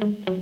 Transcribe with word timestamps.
thank 0.00 0.16
you 0.28 0.39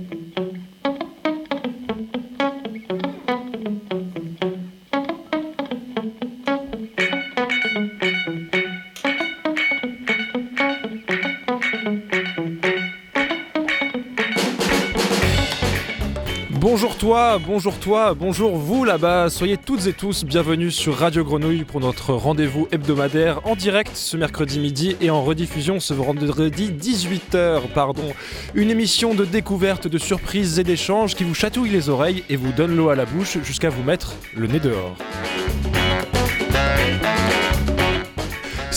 bonjour 17.49 17.79
toi, 17.79 18.13
bonjour 18.13 18.57
vous 18.57 18.85
là-bas, 18.85 19.31
soyez 19.31 19.57
toutes 19.57 19.87
et 19.87 19.93
tous 19.93 20.23
bienvenus 20.23 20.75
sur 20.75 20.95
Radio 20.95 21.23
Grenouille 21.23 21.63
pour 21.63 21.79
notre 21.79 22.13
rendez-vous 22.13 22.67
hebdomadaire 22.71 23.41
en 23.43 23.55
direct 23.55 23.89
ce 23.95 24.17
mercredi 24.17 24.59
midi 24.59 24.95
et 25.01 25.09
en 25.09 25.23
rediffusion 25.23 25.79
ce 25.79 25.95
vendredi 25.95 26.69
18h, 26.71 27.61
pardon. 27.73 28.13
Une 28.53 28.69
émission 28.69 29.15
de 29.15 29.25
découverte, 29.25 29.87
de 29.87 29.97
surprises 29.97 30.59
et 30.59 30.63
d'échanges 30.63 31.15
qui 31.15 31.23
vous 31.23 31.33
chatouille 31.33 31.71
les 31.71 31.89
oreilles 31.89 32.23
et 32.29 32.35
vous 32.35 32.51
donne 32.51 32.75
l'eau 32.75 32.89
à 32.89 32.95
la 32.95 33.05
bouche 33.05 33.39
jusqu'à 33.43 33.69
vous 33.69 33.81
mettre 33.81 34.13
le 34.35 34.45
nez 34.45 34.59
dehors. 34.59 34.95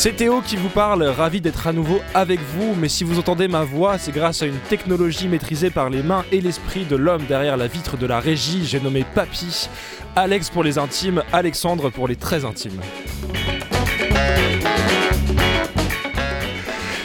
C'est 0.02 0.16
Théo 0.16 0.40
qui 0.40 0.56
vous 0.56 0.68
parle, 0.68 1.04
ravi 1.04 1.40
d'être 1.40 1.68
à 1.68 1.72
nouveau 1.72 2.00
avec 2.12 2.40
vous, 2.40 2.74
mais 2.74 2.88
si 2.88 3.04
vous 3.04 3.20
entendez 3.20 3.46
ma 3.46 3.62
voix, 3.62 3.98
c'est 3.98 4.10
grâce 4.10 4.42
à 4.42 4.46
une 4.46 4.58
technologie 4.68 5.28
maîtrisée 5.28 5.70
par 5.70 5.90
les 5.90 6.02
mains 6.02 6.24
et 6.32 6.40
l'esprit 6.40 6.84
de 6.84 6.96
l'homme 6.96 7.22
derrière 7.28 7.56
la 7.56 7.68
vitre 7.68 7.96
de 7.96 8.04
la 8.04 8.18
régie, 8.18 8.66
j'ai 8.66 8.80
nommé 8.80 9.04
Papy, 9.14 9.68
Alex 10.16 10.50
pour 10.50 10.64
les 10.64 10.76
intimes, 10.76 11.22
Alexandre 11.32 11.88
pour 11.90 12.08
les 12.08 12.16
très 12.16 12.44
intimes. 12.44 12.80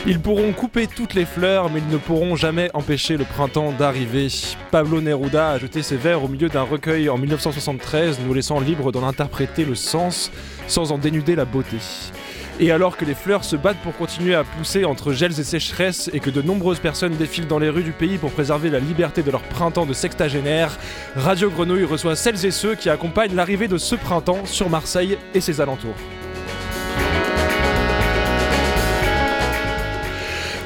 Ils 0.07 0.19
pourront 0.19 0.51
couper 0.53 0.87
toutes 0.87 1.13
les 1.13 1.25
fleurs, 1.25 1.69
mais 1.69 1.81
ils 1.87 1.93
ne 1.93 1.97
pourront 1.97 2.35
jamais 2.35 2.71
empêcher 2.73 3.15
le 3.15 3.25
printemps 3.25 3.73
d'arriver. 3.73 4.29
Pablo 4.71 5.01
Neruda 5.01 5.51
a 5.51 5.59
jeté 5.59 5.83
ses 5.83 5.97
vers 5.97 6.23
au 6.23 6.27
milieu 6.27 6.49
d'un 6.49 6.63
recueil 6.63 7.09
en 7.09 7.19
1973, 7.19 8.21
nous 8.25 8.33
laissant 8.33 8.59
libres 8.59 8.91
d'en 8.91 9.07
interpréter 9.07 9.65
le 9.65 9.75
sens 9.75 10.31
sans 10.67 10.91
en 10.91 10.97
dénuder 10.97 11.35
la 11.35 11.45
beauté. 11.45 11.77
Et 12.59 12.71
alors 12.71 12.97
que 12.97 13.05
les 13.05 13.13
fleurs 13.13 13.43
se 13.43 13.55
battent 13.55 13.77
pour 13.83 13.95
continuer 13.95 14.33
à 14.33 14.43
pousser 14.43 14.83
entre 14.83 15.13
gels 15.13 15.39
et 15.39 15.43
sécheresses 15.43 16.09
et 16.11 16.19
que 16.19 16.31
de 16.31 16.41
nombreuses 16.41 16.79
personnes 16.79 17.15
défilent 17.15 17.45
dans 17.45 17.59
les 17.59 17.69
rues 17.69 17.83
du 17.83 17.91
pays 17.91 18.17
pour 18.17 18.31
préserver 18.31 18.71
la 18.71 18.79
liberté 18.79 19.21
de 19.21 19.29
leur 19.29 19.43
printemps 19.43 19.85
de 19.85 19.93
sextagénaire, 19.93 20.79
Radio 21.15 21.51
Grenouille 21.51 21.85
reçoit 21.85 22.15
celles 22.15 22.43
et 22.45 22.51
ceux 22.51 22.73
qui 22.73 22.89
accompagnent 22.89 23.35
l'arrivée 23.35 23.67
de 23.67 23.77
ce 23.77 23.93
printemps 23.93 24.45
sur 24.45 24.71
Marseille 24.71 25.19
et 25.35 25.41
ses 25.41 25.61
alentours. 25.61 25.95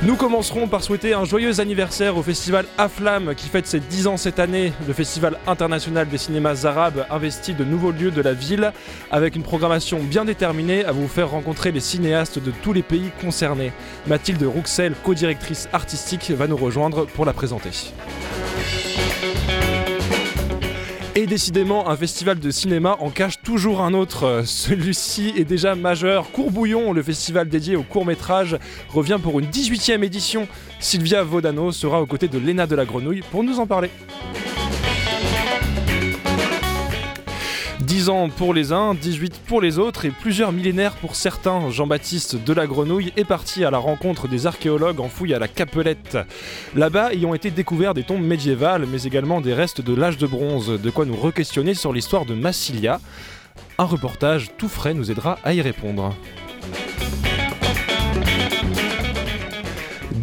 Nous 0.03 0.15
commencerons 0.15 0.67
par 0.67 0.83
souhaiter 0.83 1.13
un 1.13 1.25
joyeux 1.25 1.59
anniversaire 1.59 2.17
au 2.17 2.23
festival 2.23 2.65
Aflam 2.79 3.35
qui 3.35 3.47
fête 3.47 3.67
ses 3.67 3.79
10 3.79 4.07
ans 4.07 4.17
cette 4.17 4.39
année, 4.39 4.73
le 4.87 4.93
festival 4.93 5.37
international 5.45 6.09
des 6.09 6.17
cinémas 6.17 6.65
arabes 6.65 7.05
investi 7.11 7.53
de 7.53 7.63
nouveaux 7.63 7.91
lieux 7.91 8.09
de 8.09 8.21
la 8.21 8.33
ville 8.33 8.73
avec 9.11 9.35
une 9.35 9.43
programmation 9.43 9.99
bien 9.99 10.25
déterminée 10.25 10.83
à 10.85 10.91
vous 10.91 11.07
faire 11.07 11.29
rencontrer 11.29 11.71
les 11.71 11.81
cinéastes 11.81 12.39
de 12.39 12.49
tous 12.63 12.73
les 12.73 12.81
pays 12.81 13.11
concernés. 13.21 13.73
Mathilde 14.07 14.41
Rouxel, 14.41 14.95
co-directrice 15.03 15.69
artistique, 15.71 16.31
va 16.31 16.47
nous 16.47 16.57
rejoindre 16.57 17.05
pour 17.05 17.25
la 17.25 17.33
présenter. 17.33 17.69
Et 21.21 21.27
décidément, 21.27 21.87
un 21.87 21.95
festival 21.95 22.39
de 22.39 22.49
cinéma 22.49 22.97
en 22.99 23.11
cache 23.11 23.43
toujours 23.43 23.81
un 23.81 23.93
autre. 23.93 24.41
Celui-ci 24.43 25.33
est 25.37 25.43
déjà 25.43 25.75
majeur. 25.75 26.31
Courbouillon, 26.31 26.93
le 26.93 27.03
festival 27.03 27.47
dédié 27.47 27.75
au 27.75 27.83
court 27.83 28.07
métrage, 28.07 28.57
revient 28.89 29.19
pour 29.21 29.39
une 29.39 29.45
18e 29.45 30.03
édition. 30.03 30.47
Sylvia 30.79 31.21
Vodano 31.21 31.71
sera 31.71 32.01
aux 32.01 32.07
côtés 32.07 32.27
de 32.27 32.39
Léna 32.39 32.65
de 32.65 32.73
la 32.73 32.85
Grenouille 32.85 33.21
pour 33.29 33.43
nous 33.43 33.59
en 33.59 33.67
parler. 33.67 33.91
10 37.91 38.07
ans 38.07 38.29
pour 38.29 38.53
les 38.53 38.71
uns, 38.71 38.93
18 38.93 39.41
pour 39.45 39.59
les 39.59 39.77
autres 39.77 40.05
et 40.05 40.11
plusieurs 40.11 40.53
millénaires 40.53 40.93
pour 40.93 41.17
certains. 41.17 41.69
Jean-Baptiste 41.69 42.41
de 42.41 42.53
la 42.53 42.65
Grenouille 42.65 43.11
est 43.17 43.25
parti 43.25 43.65
à 43.65 43.69
la 43.69 43.79
rencontre 43.79 44.29
des 44.29 44.47
archéologues 44.47 45.01
en 45.01 45.09
fouille 45.09 45.33
à 45.33 45.39
la 45.39 45.49
Capelette. 45.49 46.17
Là-bas, 46.73 47.13
y 47.13 47.25
ont 47.25 47.33
été 47.33 47.51
découverts 47.51 47.93
des 47.93 48.03
tombes 48.03 48.23
médiévales, 48.23 48.85
mais 48.89 49.03
également 49.03 49.41
des 49.41 49.53
restes 49.53 49.81
de 49.81 49.93
l'âge 49.93 50.17
de 50.17 50.25
bronze, 50.25 50.79
de 50.81 50.89
quoi 50.89 51.03
nous 51.03 51.17
re-questionner 51.17 51.73
sur 51.73 51.91
l'histoire 51.91 52.23
de 52.23 52.33
Massilia. 52.33 53.01
Un 53.77 53.83
reportage 53.83 54.51
tout 54.57 54.69
frais 54.69 54.93
nous 54.93 55.11
aidera 55.11 55.37
à 55.43 55.53
y 55.53 55.59
répondre. 55.59 56.15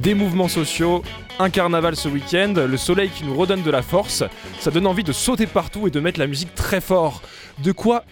Des 0.03 0.15
mouvements 0.15 0.47
sociaux, 0.47 1.03
un 1.41 1.51
carnaval 1.51 1.97
ce 1.97 2.09
week-end, 2.09 2.55
le 2.57 2.77
soleil 2.77 3.11
qui 3.11 3.25
nous 3.25 3.37
redonne 3.37 3.63
de 3.63 3.71
la 3.71 3.83
force, 3.83 4.23
ça 4.61 4.71
donne 4.71 4.87
envie 4.87 5.03
de 5.03 5.11
sauter 5.11 5.49
partout 5.49 5.89
et 5.89 5.91
de 5.91 5.99
mettre 5.99 6.21
la 6.21 6.29
musique 6.29 6.55
très 6.55 6.81
fort. 6.81 7.21
De 7.65 7.73
quoi, 7.73 8.05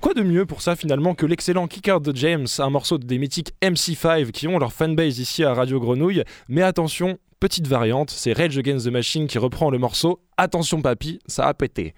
quoi 0.00 0.14
de 0.14 0.22
mieux 0.22 0.46
pour 0.46 0.62
ça 0.62 0.76
finalement 0.76 1.16
que 1.16 1.26
l'excellent 1.26 1.66
Kick 1.66 1.88
Out 1.92 2.04
the 2.04 2.14
James, 2.16 2.46
un 2.60 2.70
morceau 2.70 2.96
des 2.96 3.18
mythiques 3.18 3.52
MC5 3.60 4.30
qui 4.30 4.46
ont 4.46 4.60
leur 4.60 4.72
fanbase 4.72 5.18
ici 5.18 5.42
à 5.42 5.52
Radio 5.52 5.80
Grenouille. 5.80 6.22
Mais 6.48 6.62
attention, 6.62 7.18
petite 7.40 7.66
variante, 7.66 8.10
c'est 8.10 8.32
Rage 8.32 8.56
Against 8.56 8.86
the 8.86 8.92
Machine 8.92 9.26
qui 9.26 9.38
reprend 9.38 9.70
le 9.70 9.78
morceau. 9.78 10.20
Attention 10.36 10.80
papy, 10.80 11.18
ça 11.26 11.48
a 11.48 11.54
pété. 11.54 11.92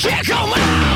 kick 0.00 0.30
'em 0.30 0.48
out! 0.48 0.89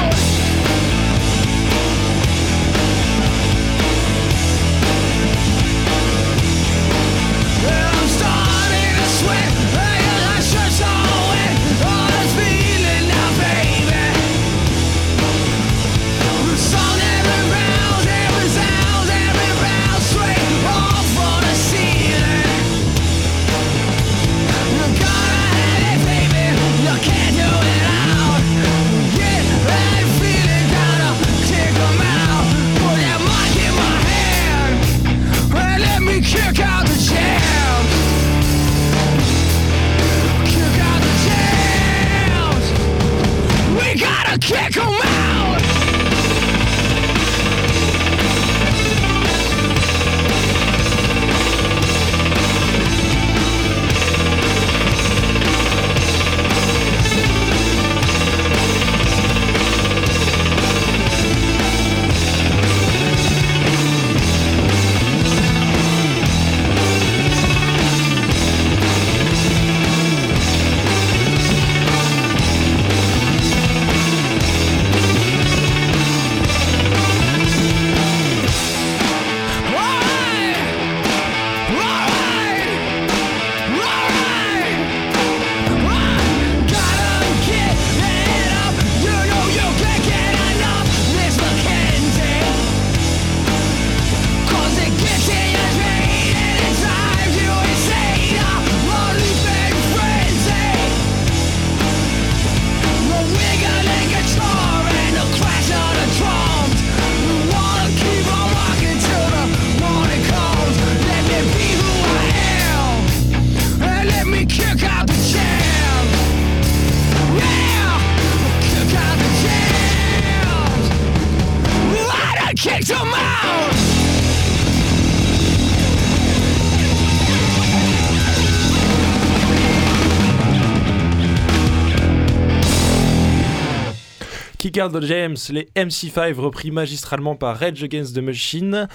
Kickard 134.75 135.01
James, 135.03 135.37
les 135.51 135.69
MC5 135.77 136.35
repris 136.35 136.73
magistralement 136.73 137.37
par 137.37 137.57
Rage 137.57 137.85
Against 137.85 138.17
the 138.17 138.19
Machine. 138.19 138.89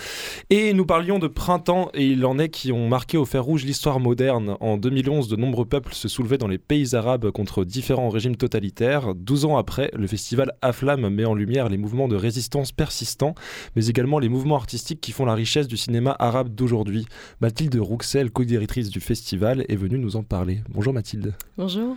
Et 0.49 0.73
nous 0.73 0.85
parlions 0.85 1.19
de 1.19 1.27
printemps, 1.27 1.89
et 1.93 2.05
il 2.05 2.25
en 2.25 2.37
est 2.37 2.49
qui 2.49 2.73
ont 2.73 2.89
marqué 2.89 3.15
au 3.15 3.23
fer 3.23 3.41
rouge 3.41 3.63
l'histoire 3.63 4.01
moderne. 4.01 4.57
En 4.59 4.75
2011, 4.75 5.29
de 5.29 5.37
nombreux 5.37 5.63
peuples 5.63 5.93
se 5.93 6.09
soulevaient 6.09 6.37
dans 6.37 6.49
les 6.49 6.57
pays 6.57 6.95
arabes 6.95 7.31
contre 7.31 7.63
différents 7.63 8.09
régimes 8.09 8.35
totalitaires. 8.35 9.15
12 9.15 9.45
ans 9.45 9.55
après, 9.55 9.89
le 9.95 10.05
festival 10.05 10.51
Aflam 10.61 11.07
met 11.07 11.23
en 11.23 11.33
lumière 11.33 11.69
les 11.69 11.77
mouvements 11.77 12.09
de 12.09 12.17
résistance 12.17 12.73
persistants, 12.73 13.33
mais 13.77 13.87
également 13.87 14.19
les 14.19 14.27
mouvements 14.27 14.57
artistiques 14.57 14.99
qui 14.99 15.13
font 15.13 15.23
la 15.23 15.33
richesse 15.33 15.69
du 15.69 15.77
cinéma 15.77 16.13
arabe 16.19 16.49
d'aujourd'hui. 16.49 17.05
Mathilde 17.39 17.77
Rouxel, 17.79 18.31
co-directrice 18.31 18.89
du 18.89 18.99
festival, 18.99 19.63
est 19.69 19.77
venue 19.77 19.97
nous 19.97 20.17
en 20.17 20.23
parler. 20.23 20.59
Bonjour 20.67 20.91
Mathilde. 20.93 21.35
Bonjour. 21.57 21.95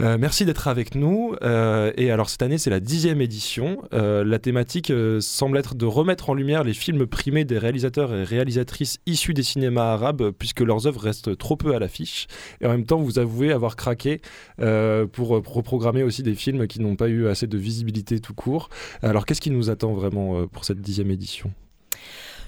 Euh, 0.00 0.18
merci 0.20 0.44
d'être 0.44 0.68
avec 0.68 0.94
nous. 0.94 1.34
Euh, 1.42 1.90
et 1.96 2.12
alors 2.12 2.30
cette 2.30 2.42
année, 2.42 2.58
c'est 2.58 2.70
la 2.70 2.78
dixième 2.78 3.07
édition. 3.16 3.82
Euh, 3.92 4.24
la 4.24 4.38
thématique 4.38 4.90
euh, 4.90 5.20
semble 5.20 5.58
être 5.58 5.74
de 5.74 5.86
remettre 5.86 6.30
en 6.30 6.34
lumière 6.34 6.64
les 6.64 6.74
films 6.74 7.06
primés 7.06 7.44
des 7.44 7.58
réalisateurs 7.58 8.14
et 8.14 8.24
réalisatrices 8.24 8.98
issus 9.06 9.34
des 9.34 9.42
cinémas 9.42 9.92
arabes, 9.92 10.30
puisque 10.38 10.60
leurs 10.60 10.86
œuvres 10.86 11.00
restent 11.00 11.36
trop 11.36 11.56
peu 11.56 11.74
à 11.74 11.78
l'affiche. 11.78 12.26
Et 12.60 12.66
en 12.66 12.70
même 12.70 12.84
temps, 12.84 12.98
vous 12.98 13.18
avouez 13.18 13.52
avoir 13.52 13.76
craqué 13.76 14.20
euh, 14.60 15.06
pour 15.06 15.28
reprogrammer 15.28 16.02
aussi 16.02 16.22
des 16.22 16.34
films 16.34 16.66
qui 16.66 16.80
n'ont 16.80 16.96
pas 16.96 17.08
eu 17.08 17.28
assez 17.28 17.46
de 17.46 17.58
visibilité 17.58 18.20
tout 18.20 18.34
court. 18.34 18.68
Alors 19.02 19.26
qu'est-ce 19.26 19.40
qui 19.40 19.50
nous 19.50 19.70
attend 19.70 19.94
vraiment 19.94 20.46
pour 20.46 20.64
cette 20.64 20.80
dixième 20.80 21.10
édition? 21.10 21.50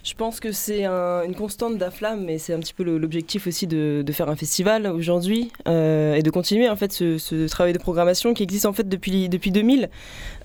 Je 0.03 0.15
pense 0.15 0.41
que 0.41 0.51
c'est 0.51 0.87
un- 0.87 1.25
une 1.25 1.35
constante 1.35 1.77
d'Aflam, 1.77 2.25
mais 2.25 2.39
c'est 2.39 2.55
un 2.55 2.59
petit 2.59 2.73
peu 2.73 2.83
l'objectif 2.85 3.47
aussi 3.47 3.67
de, 3.67 4.03
de 4.05 4.13
faire 4.13 4.31
un 4.31 4.35
festival 4.37 4.87
aujourd'hui 4.87 5.53
euh, 5.69 6.15
et 6.15 6.23
de 6.23 6.31
continuer 6.31 6.71
en 6.71 6.77
fait 6.77 6.91
ce, 6.91 7.19
ce 7.19 7.47
travail 7.49 7.75
de 7.75 7.79
programmation 7.79 8.33
qui 8.33 8.43
existe 8.43 8.65
en 8.65 8.73
fait 8.73 8.89
depuis, 8.89 9.29
depuis 9.29 9.51
2000. 9.51 9.91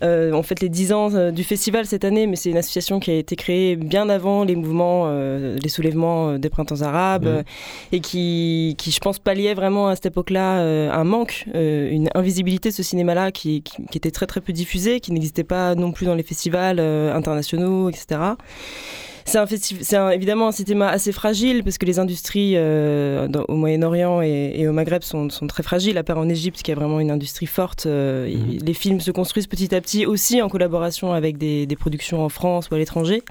Euh, 0.02 0.32
on 0.32 0.42
fait 0.42 0.60
les 0.60 0.68
10 0.68 0.92
ans 0.92 1.14
euh, 1.14 1.30
du 1.30 1.42
festival 1.42 1.86
cette 1.86 2.04
année, 2.04 2.26
mais 2.26 2.36
c'est 2.36 2.50
une 2.50 2.58
association 2.58 3.00
qui 3.00 3.10
a 3.10 3.14
été 3.14 3.34
créée 3.34 3.76
bien 3.76 4.10
avant 4.10 4.44
les 4.44 4.56
mouvements, 4.56 5.04
euh, 5.06 5.56
les 5.62 5.70
soulèvements 5.70 6.38
des 6.38 6.50
printemps 6.50 6.82
arabes 6.82 7.42
et 7.92 8.00
qui, 8.00 8.74
qui, 8.76 8.90
je 8.90 9.00
pense, 9.00 9.18
palliait 9.18 9.54
vraiment 9.54 9.88
à 9.88 9.94
cette 9.94 10.06
époque-là 10.06 10.58
un 10.92 11.04
manque, 11.04 11.46
une 11.54 12.10
invisibilité 12.14 12.68
de 12.68 12.74
ce 12.74 12.82
cinéma-là 12.82 13.32
qui, 13.32 13.62
qui, 13.62 13.86
qui 13.90 13.96
était 13.96 14.10
très 14.10 14.26
très 14.26 14.42
peu 14.42 14.52
diffusé, 14.52 15.00
qui 15.00 15.12
n'existait 15.12 15.44
pas 15.44 15.74
non 15.74 15.92
plus 15.92 16.04
dans 16.04 16.14
les 16.14 16.22
festivals 16.22 16.78
internationaux, 16.78 17.88
etc. 17.88 18.20
C'est 19.28 19.38
un 19.38 19.46
c'est 19.46 19.96
un- 19.96 20.10
évidemment 20.10 20.46
un 20.48 20.52
cinéma 20.52 20.88
assez 20.88 21.10
fragile 21.10 21.64
parce 21.64 21.78
que 21.78 21.84
les 21.84 21.98
industries 21.98 22.52
euh, 22.56 23.26
dans- 23.26 23.44
au 23.48 23.54
Moyen-Orient 23.56 24.22
et, 24.22 24.52
et 24.54 24.68
au 24.68 24.72
Maghreb 24.72 25.02
sont, 25.02 25.28
sont 25.30 25.46
très 25.48 25.64
fragiles, 25.64 25.98
à 25.98 26.04
part 26.04 26.18
en 26.18 26.28
Égypte 26.28 26.62
qui 26.62 26.70
a 26.70 26.76
vraiment 26.76 27.00
une 27.00 27.10
industrie 27.10 27.46
forte. 27.46 27.86
euh, 27.86 28.28
Mhm. 28.28 28.58
Les 28.64 28.72
films 28.74 29.00
se 29.00 29.10
construisent 29.10 29.48
petit 29.48 29.74
à 29.74 29.80
petit 29.80 30.06
aussi 30.06 30.40
en 30.42 30.48
collaboration 30.48 31.12
avec 31.12 31.38
des, 31.38 31.66
des 31.66 31.76
productions 31.76 32.24
en 32.24 32.28
France 32.28 32.68
ou 32.70 32.74
à 32.74 32.78
l'étranger. 32.78 33.22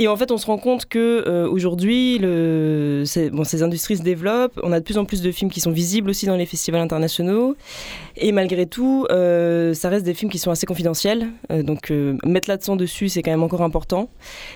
Et 0.00 0.06
en 0.06 0.16
fait, 0.16 0.30
on 0.30 0.38
se 0.38 0.46
rend 0.46 0.58
compte 0.58 0.86
que 0.86 1.24
euh, 1.26 1.48
aujourd'hui, 1.48 2.18
bon, 2.20 3.44
ces 3.44 3.62
industries 3.62 3.96
se 3.96 4.02
développent. 4.02 4.58
On 4.62 4.72
a 4.72 4.78
de 4.78 4.84
plus 4.84 4.96
en 4.96 5.04
plus 5.04 5.22
de 5.22 5.32
films 5.32 5.50
qui 5.50 5.60
sont 5.60 5.72
visibles 5.72 6.08
aussi 6.10 6.24
dans 6.26 6.36
les 6.36 6.46
festivals 6.46 6.80
internationaux. 6.80 7.56
Et 8.16 8.32
malgré 8.32 8.66
tout, 8.66 9.06
euh, 9.10 9.74
ça 9.74 9.88
reste 9.88 10.04
des 10.04 10.14
films 10.14 10.30
qui 10.30 10.38
sont 10.38 10.50
assez 10.50 10.66
confidentiels. 10.66 11.28
Euh, 11.52 11.62
donc 11.62 11.90
euh, 11.90 12.16
mettre 12.24 12.48
l'accent 12.48 12.76
dessus, 12.76 13.08
c'est 13.08 13.22
quand 13.22 13.30
même 13.30 13.42
encore 13.42 13.62
important. 13.62 14.08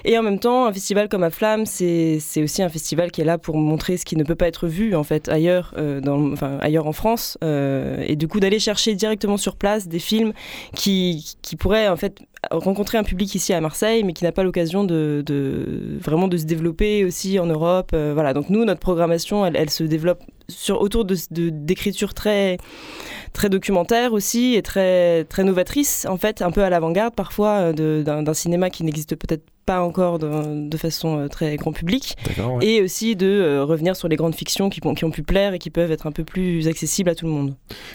Et 0.05 0.19
en 0.19 0.23
même 0.23 0.39
temps, 0.39 0.67
un 0.67 0.73
festival 0.73 1.09
comme 1.09 1.23
Aflam, 1.23 1.67
c'est 1.67 2.19
c'est 2.21 2.43
aussi 2.43 2.63
un 2.63 2.69
festival 2.69 3.11
qui 3.11 3.21
est 3.21 3.25
là 3.25 3.39
pour 3.39 3.57
montrer 3.57 3.97
ce 3.97 4.05
qui 4.05 4.17
ne 4.17 4.25
peut 4.25 4.35
pas 4.35 4.49
être 4.49 4.67
vu 4.67 4.95
en 4.95 5.05
fait 5.05 5.29
ailleurs, 5.29 5.75
euh, 5.77 6.01
dans, 6.01 6.33
enfin, 6.33 6.59
ailleurs 6.61 6.87
en 6.87 6.93
France. 6.93 7.39
Euh, 7.45 8.03
et 8.07 8.17
du 8.17 8.29
coup, 8.29 8.41
d'aller 8.41 8.59
chercher 8.59 8.95
directement 8.95 9.37
sur 9.37 9.57
place 9.57 9.87
des 9.89 9.99
films 9.99 10.33
qui, 10.75 11.37
qui 11.43 11.57
pourraient 11.57 11.89
en 11.89 11.97
fait 11.97 12.21
rencontrer 12.51 12.99
un 12.99 13.05
public 13.05 13.35
ici 13.35 13.53
à 13.53 13.61
Marseille, 13.61 14.05
mais 14.05 14.13
qui 14.13 14.25
n'a 14.25 14.33
pas 14.33 14.43
l'occasion 14.43 14.85
de, 14.85 15.25
vraiment 16.01 16.29
de 16.29 16.37
se 16.37 16.45
développer 16.45 17.05
aussi 17.05 17.39
en 17.39 17.47
Europe. 17.47 17.91
Euh, 17.95 18.13
voilà. 18.15 18.35
Donc 18.35 18.51
nous, 18.51 18.65
notre 18.65 18.81
programmation, 18.81 19.47
elle 19.47 19.71
se 19.71 19.85
développe 19.85 20.21
sur, 20.53 20.81
autour 20.81 21.05
de 21.05 21.17
de- 21.31 21.51
d'écritures 21.51 22.15
très 22.15 22.59
très 23.33 23.49
documentaire 23.49 24.13
aussi 24.13 24.55
et 24.55 24.63
très 24.63 25.25
très 25.25 25.43
novatrice 25.45 26.07
en 26.09 26.17
fait 26.19 26.43
un 26.43 26.51
peu 26.51 26.63
à 26.63 26.71
l'avant-garde 26.71 27.15
parfois 27.15 27.73
euh, 27.79 28.03
d'un 28.03 28.35
cinéma 28.35 28.71
qui 28.71 28.85
n'existe 28.85 29.17
peut-être 29.17 29.43
pas 29.65 29.81
encore 29.81 30.19
de, 30.19 30.69
de 30.69 30.77
façon 30.77 31.21
euh, 31.21 31.29
très 31.29 31.57
grand 31.57 31.73
public 31.73 32.17
ouais. 32.37 32.67
et 32.67 32.83
aussi 32.83 33.15
de 33.15 33.27
euh, 33.29 33.65
revenir 33.65 33.95
sur 33.95 34.09
les 34.09 34.17
grandes 34.17 34.35
fictions 34.35 34.69
qui, 34.71 34.81
ont- 34.85 34.93
qui 34.95 35.05
ont 35.05 35.13
pu 35.13 35.23
plaire 35.23 35.55
et 35.55 35.59
qui 35.61 35.71
peuvent 35.71 35.93
être 35.93 36.07
un 36.09 36.11
peu 36.13 36.25
plus 36.25 36.67
accessibles 36.67 37.09
à 37.11 37.15
tout 37.15 37.27
le 37.27 37.31
monde. 37.33 37.55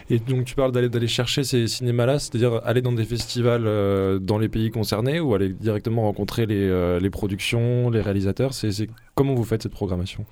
Et 0.09 0.17
donc 0.17 0.45
tu 0.45 0.55
parles 0.55 0.71
d'aller 0.71 0.87
d'aller 0.87 1.07
chercher 1.09 1.43
ces 1.43 1.67
cinémas-là, 1.67 2.19
c'est-à-dire 2.19 2.61
aller 2.63 2.81
dans 2.81 2.93
des 2.93 3.03
festivals 3.03 3.65
euh, 3.67 4.17
dans 4.17 4.37
les 4.37 4.47
pays 4.47 4.69
concernés 4.71 5.19
ou 5.19 5.35
aller 5.35 5.49
directement 5.49 6.03
rencontrer 6.03 6.45
les, 6.45 6.55
euh, 6.69 6.99
les 7.01 7.09
productions, 7.09 7.89
les 7.89 8.01
réalisateurs. 8.01 8.53
C'est- 8.53 8.87
comment 9.13 9.33
vous 9.35 9.43
faites 9.43 9.63
cette 9.63 9.73
programmation? 9.73 10.25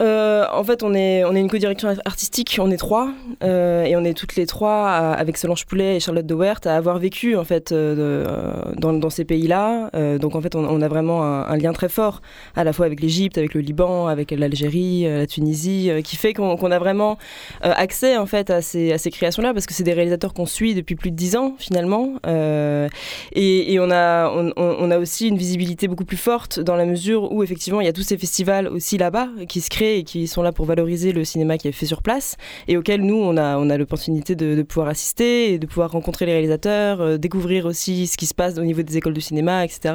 Euh, 0.00 0.44
en 0.52 0.62
fait, 0.62 0.82
on 0.82 0.94
est, 0.94 1.24
on 1.24 1.34
est 1.34 1.40
une 1.40 1.50
co-direction 1.50 1.88
artistique, 2.04 2.58
on 2.60 2.70
est 2.70 2.76
trois, 2.76 3.10
euh, 3.42 3.82
et 3.84 3.96
on 3.96 4.04
est 4.04 4.14
toutes 4.14 4.36
les 4.36 4.46
trois, 4.46 4.88
à- 4.88 5.12
avec 5.12 5.36
Solange 5.36 5.66
Poulet 5.66 5.96
et 5.96 6.00
Charlotte 6.00 6.26
de 6.26 6.34
Wert, 6.34 6.60
à 6.66 6.76
avoir 6.76 6.98
vécu 6.98 7.36
en 7.36 7.44
fait 7.44 7.72
euh, 7.72 8.26
euh, 8.28 8.74
dans, 8.76 9.10
ces 9.10 9.24
pays-là. 9.24 9.90
Euh, 9.94 10.18
donc 10.18 10.36
en 10.36 10.40
fait, 10.40 10.54
on, 10.54 10.82
a 10.82 10.88
vraiment 10.88 11.24
un, 11.24 11.56
lien 11.56 11.72
très 11.72 11.88
fort, 11.88 12.22
à 12.54 12.62
la 12.62 12.72
fois 12.72 12.86
avec 12.86 13.00
l'Égypte, 13.00 13.38
avec 13.38 13.54
le 13.54 13.60
Liban, 13.60 14.06
avec 14.06 14.30
l'Algérie, 14.30 15.06
euh, 15.06 15.18
la 15.18 15.26
Tunisie, 15.26 15.90
euh, 15.90 16.00
qui 16.00 16.16
fait 16.16 16.32
qu'on 16.32 16.70
a 16.70 16.78
vraiment 16.78 17.18
euh, 17.64 17.72
accès 17.74 18.16
en 18.16 18.26
fait 18.26 18.50
à 18.50 18.62
ces, 18.62 18.92
à 18.92 18.98
ces 18.98 19.10
créations-là, 19.10 19.52
parce 19.52 19.66
que 19.66 19.74
c'est 19.74 19.82
des 19.84 19.94
réalisateurs 19.94 20.32
qu'on 20.32 20.46
suit 20.46 20.74
depuis 20.74 20.94
plus 20.94 21.10
de 21.10 21.16
dix 21.16 21.36
ans 21.36 21.54
finalement, 21.58 22.14
Euh, 22.26 22.88
et, 23.32 23.78
on 23.80 23.90
a, 23.90 24.30
on 24.56 24.90
a 24.90 24.98
aussi 24.98 25.28
une 25.28 25.36
visibilité 25.38 25.88
beaucoup 25.88 26.04
plus 26.04 26.16
forte 26.16 26.60
dans 26.60 26.76
la 26.76 26.84
mesure 26.84 27.32
où 27.32 27.42
effectivement 27.42 27.80
il 27.80 27.86
y 27.86 27.88
a 27.88 27.92
tous 27.92 28.02
ces 28.02 28.18
festivals 28.18 28.68
aussi 28.68 28.98
là-bas 28.98 29.28
qui 29.48 29.60
se 29.60 29.70
créent 29.70 29.87
et 29.96 30.04
qui 30.04 30.26
sont 30.26 30.42
là 30.42 30.52
pour 30.52 30.66
valoriser 30.66 31.12
le 31.12 31.24
cinéma 31.24 31.56
qui 31.56 31.68
est 31.68 31.72
fait 31.72 31.86
sur 31.86 32.02
place 32.02 32.36
et 32.66 32.76
auquel 32.76 33.00
nous 33.02 33.16
on 33.16 33.36
a, 33.36 33.56
on 33.58 33.70
a 33.70 33.78
l'opportunité 33.78 34.34
de, 34.34 34.62
pouvoir 34.62 34.88
assister 34.88 35.54
et 35.54 35.58
de 35.58 35.66
pouvoir 35.66 35.90
rencontrer 35.90 36.26
les 36.26 36.32
réalisateurs, 36.32 37.00
euh, 37.00 37.16
découvrir 37.16 37.66
aussi 37.66 38.06
ce 38.06 38.16
qui 38.16 38.26
se 38.26 38.34
passe 38.34 38.58
au 38.58 38.64
niveau 38.64 38.82
des 38.82 38.96
écoles 38.96 39.14
de 39.14 39.20
cinéma, 39.20 39.64
etc. 39.64 39.94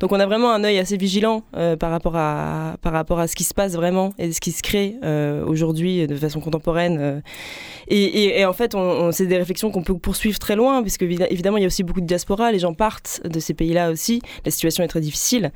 Donc 0.00 0.12
on 0.12 0.20
a 0.20 0.26
vraiment 0.26 0.52
un 0.52 0.64
œil 0.64 0.78
assez 0.78 0.96
vigilant 0.96 1.42
euh, 1.56 1.76
par, 1.76 1.90
rapport 1.90 2.16
à, 2.16 2.76
par 2.80 2.92
rapport 2.92 3.18
à 3.18 3.26
ce 3.26 3.36
qui 3.36 3.44
se 3.44 3.54
passe 3.54 3.74
vraiment 3.74 4.14
et 4.18 4.32
ce 4.32 4.40
qui 4.40 4.52
se 4.52 4.62
crée 4.62 4.96
euh, 5.04 5.44
aujourd'hui 5.46 6.06
de 6.06 6.16
façon 6.16 6.40
contemporaine. 6.40 7.22
Et, 7.88 8.44
en 8.46 8.52
fait, 8.52 8.74
c'est 9.12 9.26
des 9.26 9.36
réflexions 9.36 9.70
qu'on 9.70 9.82
peut 9.82 9.96
poursuivre 9.98 10.38
très 10.38 10.56
loin, 10.56 10.82
puisque 10.82 11.02
évi- 11.02 11.26
évidemment, 11.30 11.58
il 11.58 11.62
y 11.62 11.64
a 11.64 11.66
aussi 11.66 11.82
beaucoup 11.82 12.00
de 12.00 12.06
diaspora, 12.06 12.50
les 12.50 12.58
gens 12.58 12.72
partent 12.72 13.20
de 13.24 13.40
ces 13.40 13.52
pays-là 13.52 13.90
aussi, 13.90 14.22
la 14.44 14.50
situation 14.50 14.82
est 14.84 14.88
très 14.88 15.00
difficile. 15.00 15.52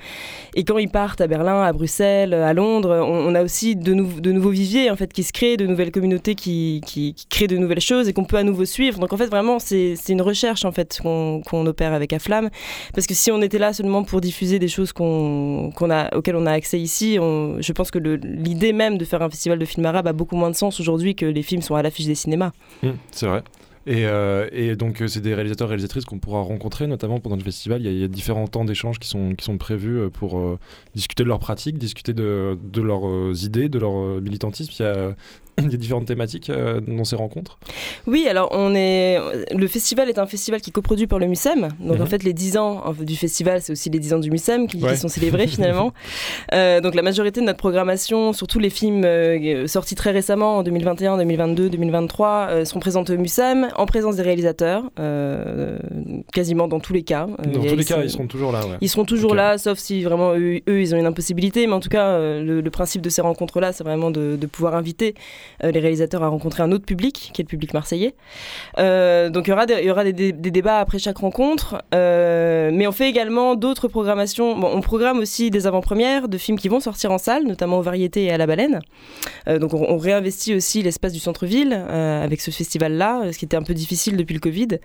Et 0.55 0.65
quand 0.65 0.79
ils 0.79 0.91
partent 0.91 1.21
à 1.21 1.27
Berlin, 1.27 1.63
à 1.63 1.73
Bruxelles, 1.73 2.35
à 2.35 2.53
Londres, 2.53 3.03
on, 3.03 3.29
on 3.29 3.35
a 3.35 3.43
aussi 3.43 3.77
de, 3.79 3.95
de 4.21 4.33
nouveaux 4.33 4.51
viviers 4.51 4.91
en 4.91 4.97
fait, 4.97 5.13
qui 5.13 5.23
se 5.23 5.33
créent, 5.33 5.57
de 5.57 5.67
nouvelles 5.67 5.91
communautés 5.91 6.35
qui, 6.35 6.81
qui- 6.87 7.15
créent 7.31 7.47
de 7.47 7.57
nouvelles 7.57 7.81
choses 7.81 8.09
et 8.09 8.13
qu'on 8.13 8.25
peut 8.25 8.37
à 8.37 8.43
nouveau 8.43 8.65
suivre. 8.65 8.99
Donc 8.99 9.13
en 9.13 9.17
fait, 9.17 9.27
vraiment, 9.27 9.59
c'est 9.59 9.95
une 10.09 10.23
recherche 10.23 10.65
en 10.65 10.73
fait, 10.73 11.01
qu'on 11.03 11.67
opère 11.67 11.93
avec 11.93 12.13
Aflam. 12.13 12.51
Parce 12.95 13.07
que 13.07 13.15
si 13.15 13.31
on 13.31 13.41
était 13.43 13.59
là 13.59 13.73
seulement 13.73 14.03
pour 14.05 14.21
diffuser 14.21 14.59
des 14.59 14.69
choses 14.69 14.93
qu'on 14.93 15.71
a, 15.91 16.15
auxquelles 16.17 16.37
on 16.37 16.47
a 16.47 16.53
accès 16.53 16.81
ici, 16.81 17.15
je 17.17 17.73
pense 17.73 17.91
que 17.91 17.99
l'idée 17.99 18.73
même 18.73 18.99
de 18.99 19.05
faire 19.05 19.23
un 19.23 19.31
festival 19.31 19.59
de 19.59 19.65
films 19.65 19.87
arabes 19.87 20.07
a 20.07 20.13
beaucoup 20.13 20.37
moins 20.37 20.51
de 20.51 20.57
sens 20.57 20.81
aujourd'hui 20.81 21.15
que 21.15 21.27
les 21.27 21.43
films 21.43 21.63
sont 21.63 21.75
à 21.75 21.83
l'affiche 21.83 22.07
des 22.07 22.15
cinémas. 22.15 22.53
Hum, 22.83 22.97
C'est 23.11 23.27
vrai. 23.27 23.43
Et, 23.87 24.07
euh, 24.07 24.49
et 24.53 24.77
donc 24.77 25.01
euh, 25.01 25.09
c'est 25.09 25.21
des 25.21 25.35
réalisateurs 25.35 25.69
réalisatrices 25.69 26.05
qu'on 26.05 26.19
pourra 26.19 26.43
rencontrer 26.43 26.87
notamment 26.87 27.21
pendant 27.21 27.37
le 27.37 27.43
festival. 27.43 27.85
Il 27.85 27.93
y 27.99 28.05
a, 28.05 28.09
différents 28.09 28.47
temps 28.47 28.65
d'échange 28.65 28.99
qui 28.99 29.09
sont, 29.09 29.35
qui 29.35 29.45
sont 29.45 29.59
prévus 29.59 29.99
euh, 29.99 30.11
pour 30.11 30.59
discuter 30.95 31.23
de 31.23 31.29
leurs 31.29 31.39
pratiques, 31.39 31.79
discuter 31.79 32.13
de, 32.13 32.59
leurs 32.77 33.45
idées, 33.45 33.69
de 33.69 33.79
leur 33.79 34.21
militantisme. 34.21 34.73
des 35.69 35.77
différentes 35.77 36.07
thématiques 36.07 36.51
euh, 36.51 36.81
dans 36.81 37.05
ces 37.05 37.17
rencontres. 37.17 37.59
Oui, 38.07 38.27
alors 38.29 38.49
on 38.53 38.75
est. 38.75 39.19
Le 39.55 39.67
festival 39.67 40.09
est 40.09 40.19
un 40.19 40.27
festival 40.27 40.61
qui 40.61 40.71
est 40.71 40.73
coproduit 40.73 41.07
par 41.07 41.19
le 41.19 41.27
MUSEM. 41.27 41.69
Donc 41.81 41.97
Mhm. 41.97 42.03
en 42.03 42.07
fait, 42.07 42.23
les 42.23 42.33
10 42.33 42.57
ans 42.57 42.83
du 43.01 43.17
festival, 43.17 43.61
c'est 43.63 43.73
aussi 43.73 43.91
les 43.91 43.99
10 43.99 44.15
ans 44.15 44.19
du 44.19 44.31
MUSEM 44.31 44.67
qui, 44.67 44.79
qui 44.81 44.97
sont 44.97 45.09
célébrés 45.09 45.47
finalement. 45.47 45.93
Euh, 46.55 46.81
donc 46.81 46.95
la 46.95 47.03
majorité 47.03 47.41
de 47.41 47.47
notre 47.47 47.59
programmation, 47.59 48.33
surtout 48.33 48.59
les 48.59 48.71
films 48.71 49.05
euh, 49.05 49.67
sortis 49.67 49.95
très 49.95 50.13
récemment 50.13 50.59
en 50.59 50.63
2021, 50.63 51.19
2022, 51.19 51.69
2023, 51.69 52.47
euh, 52.51 52.65
seront 52.65 52.81
présentés 52.81 53.13
au 53.13 53.19
MUSEM 53.19 53.69
en 53.77 53.87
présence 53.87 54.17
des 54.17 54.23
réalisateurs, 54.23 54.85
quasiment 56.33 56.69
dans 56.69 56.81
tous 56.81 56.93
les 56.93 57.03
cas. 57.03 57.27
Dans 57.27 57.61
tous 57.65 57.77
les 57.77 57.85
cas, 57.85 58.03
ils 58.03 58.11
seront 58.11 58.27
toujours 58.27 58.53
là. 58.53 58.61
Ouais. 58.67 58.77
Ils 58.81 58.89
seront 58.89 59.05
toujours 59.05 59.35
là, 59.35 59.59
sauf 59.59 59.79
si 59.79 60.03
vraiment 60.03 60.35
eux, 60.35 60.61
eux, 60.69 60.81
ils 60.81 60.95
ont 60.95 60.99
une 60.99 61.07
impossibilité. 61.07 61.67
Mais 61.67 61.73
en 61.73 61.81
tout 61.81 61.89
cas, 61.89 62.19
le, 62.19 62.61
le 62.61 62.71
principe 62.71 63.03
de 63.03 63.11
ces 63.11 63.21
rencontres-là, 63.21 63.73
c'est 63.73 63.85
vraiment 63.85 64.11
de, 64.11 64.37
de 64.41 64.47
pouvoir 64.47 64.75
inviter 64.75 65.15
les 65.63 65.81
réalisateurs 65.81 66.23
à 66.23 66.29
rencontrer 66.29 66.63
un 66.63 66.73
autre 66.73 66.85
public, 66.85 67.31
qui 67.33 67.43
est 67.43 67.45
le 67.45 67.49
public 67.49 67.75
marseillais. 67.75 68.15
donc 68.77 69.47
il 69.47 69.51
y 69.51 69.53
aura, 69.53 69.67
des, 69.67 69.75
il 69.81 69.85
y 69.85 69.91
aura 69.91 70.05
des, 70.05 70.33
débats 70.33 70.79
après 70.79 70.99
chaque 70.99 71.19
rencontre, 71.19 71.83
mais 71.93 72.87
on 72.87 72.93
fait 72.93 73.09
également 73.09 73.55
d'autres 73.55 73.89
programmations. 73.89 74.57
Bon, 74.59 74.71
on 74.73 74.81
programme 74.81 75.19
aussi 75.19 75.51
des 75.51 75.67
avant-premières 75.67 76.29
de 76.29 76.39
films 76.39 76.59
qui 76.59 76.69
vont 76.69 76.81
sortir 76.81 77.13
en 77.13 77.19
salle, 77.19 77.45
notamment 77.45 77.79
aux 77.79 77.83
variétés 77.83 78.25
et 78.25 78.31
à 78.31 78.39
la 78.39 78.47
baleine. 78.47 78.81
donc 79.47 79.75
on, 79.75 79.85
on, 79.89 79.99
réinvestit 79.99 80.55
aussi 80.55 80.83
l'espace 80.83 81.13
du 81.13 81.21
centre-ville 81.21 81.73
avec 81.73 82.41
ce 82.41 82.51
festival-là, 82.51 83.33
ce 83.33 83.39
qui 83.39 83.45
était 83.45 83.57
un 83.57 83.63
peu 83.63 83.75
difficile 83.75 84.17
depuis 84.17 84.35
le 84.35 84.41
Covid. 84.41 84.79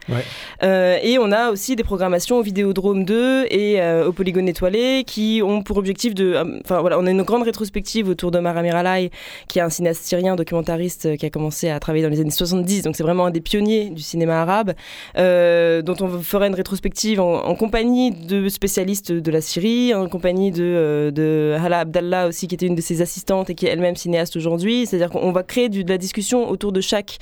et 0.61 1.17
on 1.19 1.31
a 1.31 1.51
aussi 1.51 1.75
des 1.75 1.83
programmations 1.83 2.37
au 2.37 2.41
Vidéodrome 2.41 3.05
2 3.05 3.47
et 3.49 3.81
au 4.05 4.11
Polygone 4.11 4.47
étoilé 4.47 5.03
qui 5.05 5.41
ont 5.43 5.61
pour 5.61 5.77
objectif 5.77 6.13
de. 6.13 6.35
Enfin 6.63 6.81
voilà, 6.81 6.99
on 6.99 7.05
a 7.05 7.11
une 7.11 7.23
grande 7.23 7.43
rétrospective 7.43 8.09
autour 8.09 8.31
d'Omar 8.31 8.57
Amiralay, 8.57 9.11
qui 9.47 9.59
est 9.59 9.61
un 9.61 9.69
cinéaste 9.69 10.03
syrien, 10.03 10.35
documentariste, 10.53 11.07
euh, 11.07 11.15
qui 11.15 11.25
a 11.25 11.29
commencé 11.29 11.69
à 11.69 11.79
travailler 11.79 12.03
dans 12.03 12.09
les 12.09 12.21
années 12.21 12.29
70. 12.29 12.83
Donc 12.83 12.95
c'est 12.95 13.03
vraiment 13.03 13.25
un 13.25 13.31
des 13.31 13.41
pionniers 13.41 13.89
du 13.89 14.01
cinéma 14.01 14.41
arabe, 14.41 14.73
euh, 15.17 15.81
dont 15.81 15.95
on 15.99 16.19
fera 16.19 16.47
une 16.47 16.53
rétrospective 16.53 17.19
en, 17.19 17.55
compagnie 17.55 18.11
de 18.11 18.49
spécialistes 18.49 19.11
de 19.11 19.31
la 19.31 19.41
Syrie, 19.41 19.93
en 19.93 20.07
compagnie 20.07 20.51
de, 20.51 20.63
euh, 20.63 21.11
de 21.11 21.55
Hala 21.63 21.79
Abdallah 21.79 22.27
aussi, 22.27 22.47
qui 22.47 22.55
était 22.55 22.65
une 22.65 22.75
de 22.75 22.81
ses 22.81 23.01
assistantes 23.01 23.49
et 23.49 23.55
qui 23.55 23.65
est 23.65 23.69
elle-même 23.69 23.95
cinéaste 23.95 24.35
aujourd'hui. 24.35 24.85
C'est-à-dire 24.85 25.09
qu'on 25.09 25.31
va 25.31 25.43
créer 25.43 25.69
de 25.69 25.89
la 25.89 25.97
discussion 25.97 26.49
autour 26.49 26.71
de 26.71 26.81
chaque 26.81 27.17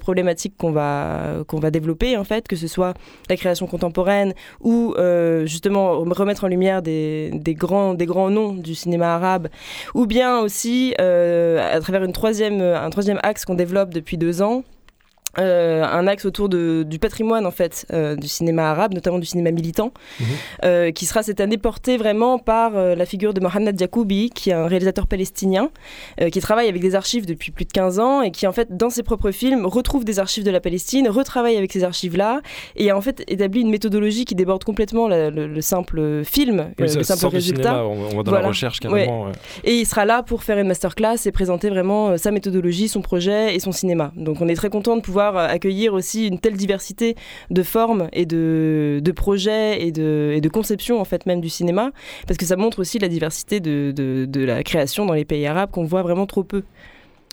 problématique 0.00 0.54
qu'on 0.58 0.70
va, 0.70 1.44
qu'on 1.46 1.58
va 1.58 1.70
développer, 1.70 2.16
en 2.16 2.24
fait, 2.24 2.48
que 2.48 2.56
ce 2.56 2.66
soit 2.66 2.94
la 3.28 3.36
création 3.36 3.66
contemporaine 3.66 4.34
ou 4.60 4.94
justement 5.44 5.98
remettre 6.00 6.44
en 6.44 6.48
lumière 6.48 6.82
des, 6.82 7.30
grands, 7.48 7.94
des 7.94 8.06
grands 8.06 8.30
noms 8.30 8.52
du 8.52 8.74
cinéma 8.74 9.14
arabe, 9.14 9.48
ou 9.94 10.06
bien 10.06 10.40
aussi 10.40 10.94
à 10.98 11.80
travers 11.80 12.04
une 12.04 12.12
troisième, 12.12 12.60
un 12.74 12.90
troisième 12.90 13.20
axe 13.22 13.44
qu'on 13.44 13.54
développe 13.54 13.92
depuis 13.92 14.18
deux 14.18 14.42
ans, 14.42 14.64
euh, 15.38 15.84
un 15.84 16.06
axe 16.06 16.24
autour 16.24 16.48
de, 16.48 16.84
du 16.86 16.98
patrimoine 16.98 17.46
en 17.46 17.50
fait 17.50 17.86
euh, 17.92 18.16
du 18.16 18.28
cinéma 18.28 18.70
arabe, 18.70 18.94
notamment 18.94 19.18
du 19.18 19.26
cinéma 19.26 19.50
militant, 19.50 19.92
mhm. 20.18 20.26
euh, 20.64 20.90
qui 20.92 21.04
sera 21.06 21.22
cette 21.22 21.40
année 21.40 21.58
porté 21.58 21.96
vraiment 21.96 22.38
par 22.38 22.72
la 22.72 23.06
figure 23.06 23.34
de 23.34 23.40
Mohamed 23.40 23.78
Jacoubi, 23.78 24.30
qui 24.30 24.50
est 24.50 24.54
un 24.54 24.66
réalisateur 24.66 25.06
palestinien, 25.06 25.70
qui 26.30 26.40
travaille 26.40 26.68
avec 26.68 26.80
des 26.80 26.94
archives 26.94 27.26
depuis 27.26 27.50
plus 27.50 27.64
de 27.64 27.72
15 27.72 27.98
ans 27.98 28.22
et 28.22 28.30
qui 28.30 28.46
en 28.46 28.52
fait 28.52 28.76
dans 28.76 28.90
ses 28.90 29.02
propres 29.02 29.30
films 29.30 29.66
retrouve 29.66 30.04
des 30.04 30.18
archives 30.18 30.44
de 30.44 30.50
la 30.50 30.60
Palestine, 30.60 31.08
retravaille 31.08 31.56
avec 31.56 31.72
ces 31.72 31.84
archives-là 31.84 32.40
et 32.76 32.90
a 32.90 32.96
en 32.96 33.00
fait 33.00 33.22
établi 33.28 33.60
une 33.60 33.70
méthodologie 33.70 34.24
qui 34.24 34.34
déborde 34.34 34.64
complètement 34.64 35.08
le, 35.08 35.60
simple 35.60 36.24
film, 36.24 36.70
le 36.78 36.86
simple 36.88 37.26
résultat. 37.26 37.84
on, 37.84 38.16
va 38.16 38.22
dans 38.22 38.32
la 38.32 38.46
recherche 38.46 38.80
carrément. 38.80 39.28
Et 39.64 39.76
il 39.78 39.86
sera 39.86 40.04
là 40.04 40.22
pour 40.22 40.42
faire 40.42 40.58
une 40.58 40.68
masterclass 40.68 41.26
et 41.26 41.32
présenter 41.32 41.70
vraiment 41.70 42.16
sa 42.16 42.30
méthodologie, 42.30 42.88
son 42.88 43.02
projet 43.02 43.54
et 43.54 43.60
son 43.60 43.72
cinéma. 43.72 44.12
Donc 44.16 44.40
on 44.40 44.48
est 44.48 44.54
très 44.54 44.70
content 44.70 44.96
de 44.96 45.02
pouvoir 45.02 45.25
accueillir 45.34 45.94
aussi 45.94 46.26
une 46.26 46.38
telle 46.38 46.56
diversité 46.56 47.16
de 47.50 47.62
formes 47.62 48.08
et 48.12 48.26
de, 48.26 49.00
de 49.02 49.12
projets 49.12 49.82
et 49.82 49.92
de, 49.92 50.32
et 50.34 50.40
de 50.40 50.48
conceptions 50.48 51.00
en 51.00 51.04
fait 51.04 51.26
même 51.26 51.40
du 51.40 51.48
cinéma, 51.48 51.90
parce 52.26 52.36
que 52.36 52.44
ça 52.44 52.56
montre 52.56 52.78
aussi 52.78 52.98
la 52.98 53.08
diversité 53.08 53.60
de, 53.60 53.92
de, 53.96 54.26
de 54.26 54.44
la 54.44 54.62
création 54.62 55.06
dans 55.06 55.14
les 55.14 55.24
pays 55.24 55.46
arabes 55.46 55.70
qu'on 55.70 55.84
voit 55.84 56.02
vraiment 56.02 56.26
trop 56.26 56.44
peu. 56.44 56.62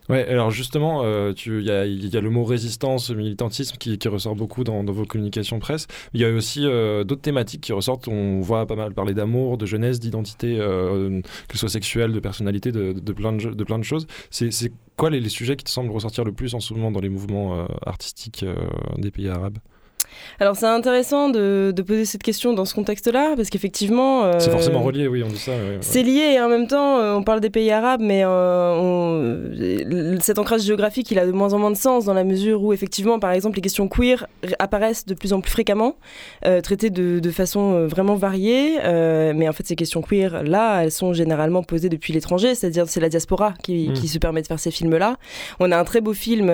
Ouais, 0.10 0.28
alors 0.28 0.52
justement, 0.52 1.02
euh, 1.04 1.34
il 1.46 1.62
y, 1.62 1.72
a, 1.72 2.22
le 2.22 2.30
mot 2.30 2.44
résistance, 2.44 3.10
militantisme 3.10 3.78
qui, 3.78 3.98
ressort 4.08 4.36
beaucoup 4.36 4.64
dans, 4.64 4.84
vos 4.84 5.06
communications 5.06 5.60
presse. 5.60 5.88
Il 6.14 6.22
y 6.22 6.26
a 6.26 6.30
aussi 6.30 6.66
euh, 6.66 7.04
d'autres 7.04 7.22
thématiques 7.22 7.62
qui 7.62 7.74
ressortent. 7.74 8.08
On 8.08 8.42
voit 8.42 8.66
pas 8.66 8.76
mal 8.76 8.94
parler 8.94 9.14
d'amour, 9.14 9.58
de 9.58 9.66
jeunesse, 9.66 10.00
d'identité, 10.00 10.58
que 10.58 11.22
ce 11.54 11.58
soit 11.58 11.70
sexuelle, 11.70 12.12
de 12.12 12.20
personnalité, 12.20 12.72
de, 12.72 13.14
plein, 13.14 13.34
de, 13.34 13.84
choses. 13.84 14.08
C'est 14.30 14.72
quoi 14.96 15.10
les, 15.10 15.20
les, 15.20 15.30
sujets 15.30 15.56
qui 15.56 15.64
te 15.64 15.70
semblent 15.70 15.92
ressortir 15.92 16.24
le 16.24 16.32
plus 16.32 16.54
en 16.56 16.60
ce 16.60 16.74
moment 16.74 16.92
dans 16.92 17.00
les 17.00 17.10
mouvements 17.10 17.60
euh, 17.60 17.66
artistiques 17.86 18.44
euh, 18.44 18.56
des 18.98 19.12
pays 19.12 19.30
arabes? 19.30 19.58
Alors 20.40 20.56
c'est 20.56 20.66
intéressant 20.66 21.30
de, 21.30 21.74
poser 21.86 22.06
cette 22.06 22.24
question 22.24 22.54
dans 22.54 22.66
ce 22.66 22.74
contexte-là, 22.74 23.34
parce 23.36 23.50
qu'effectivement... 23.50 24.24
Euh, 24.24 24.40
c'est 24.40 24.52
forcément 24.52 24.82
relié, 24.82 25.08
oui, 25.08 25.24
on 25.24 25.30
dit 25.30 25.38
ça. 25.38 25.52
C'est 25.82 26.04
lié, 26.04 26.34
et 26.36 26.40
en 26.40 26.50
même 26.50 26.68
temps, 26.68 26.98
euh, 26.98 27.14
on 27.14 27.24
parle 27.24 27.42
des 27.42 27.50
pays 27.50 27.72
arabes, 27.72 28.02
mais 28.02 28.24
euh, 28.26 30.20
cet 30.20 30.40
ancrage 30.40 30.62
géographique, 30.62 31.12
il 31.12 31.20
a 31.20 31.26
de 31.26 31.32
moins 31.32 31.54
en 31.54 31.60
moins 31.60 31.72
de 31.72 31.78
sens, 31.78 32.06
dans 32.06 32.14
la 32.14 32.24
mesure 32.24 32.64
où, 32.64 32.74
effectivement, 32.74 33.20
par 33.20 33.32
exemple, 33.32 33.58
les 33.58 33.62
questions 33.62 33.88
queer 33.88 34.28
apparaissent 34.60 35.06
de 35.06 35.14
plus 35.14 35.34
en 35.34 35.42
plus 35.42 35.52
fréquemment, 35.52 35.96
traitées 36.64 36.90
de, 36.90 37.32
façon 37.32 37.88
vraiment 37.88 38.16
variée, 38.16 38.78
mais 39.34 39.50
en 39.50 39.54
fait, 39.54 39.66
ces 39.66 39.76
questions 39.76 40.02
queer, 40.02 40.44
là, 40.44 40.84
elles 40.84 40.92
sont 40.92 41.14
généralement 41.14 41.64
posées 41.64 41.90
depuis 41.90 42.14
l'étranger, 42.14 42.56
c'est-à-dire 42.56 42.88
c'est 42.88 43.00
la 43.00 43.10
diaspora 43.10 43.54
qui, 43.64 43.90
hmm. 43.90 43.94
qui, 43.94 44.08
se 44.08 44.20
permet 44.20 44.42
de 44.42 44.48
faire 44.48 44.60
ces 44.60 44.72
films-là. 44.72 45.18
On 45.60 45.72
a 45.72 45.78
un 45.78 45.84
très 45.84 46.02
beau 46.02 46.14
film 46.14 46.48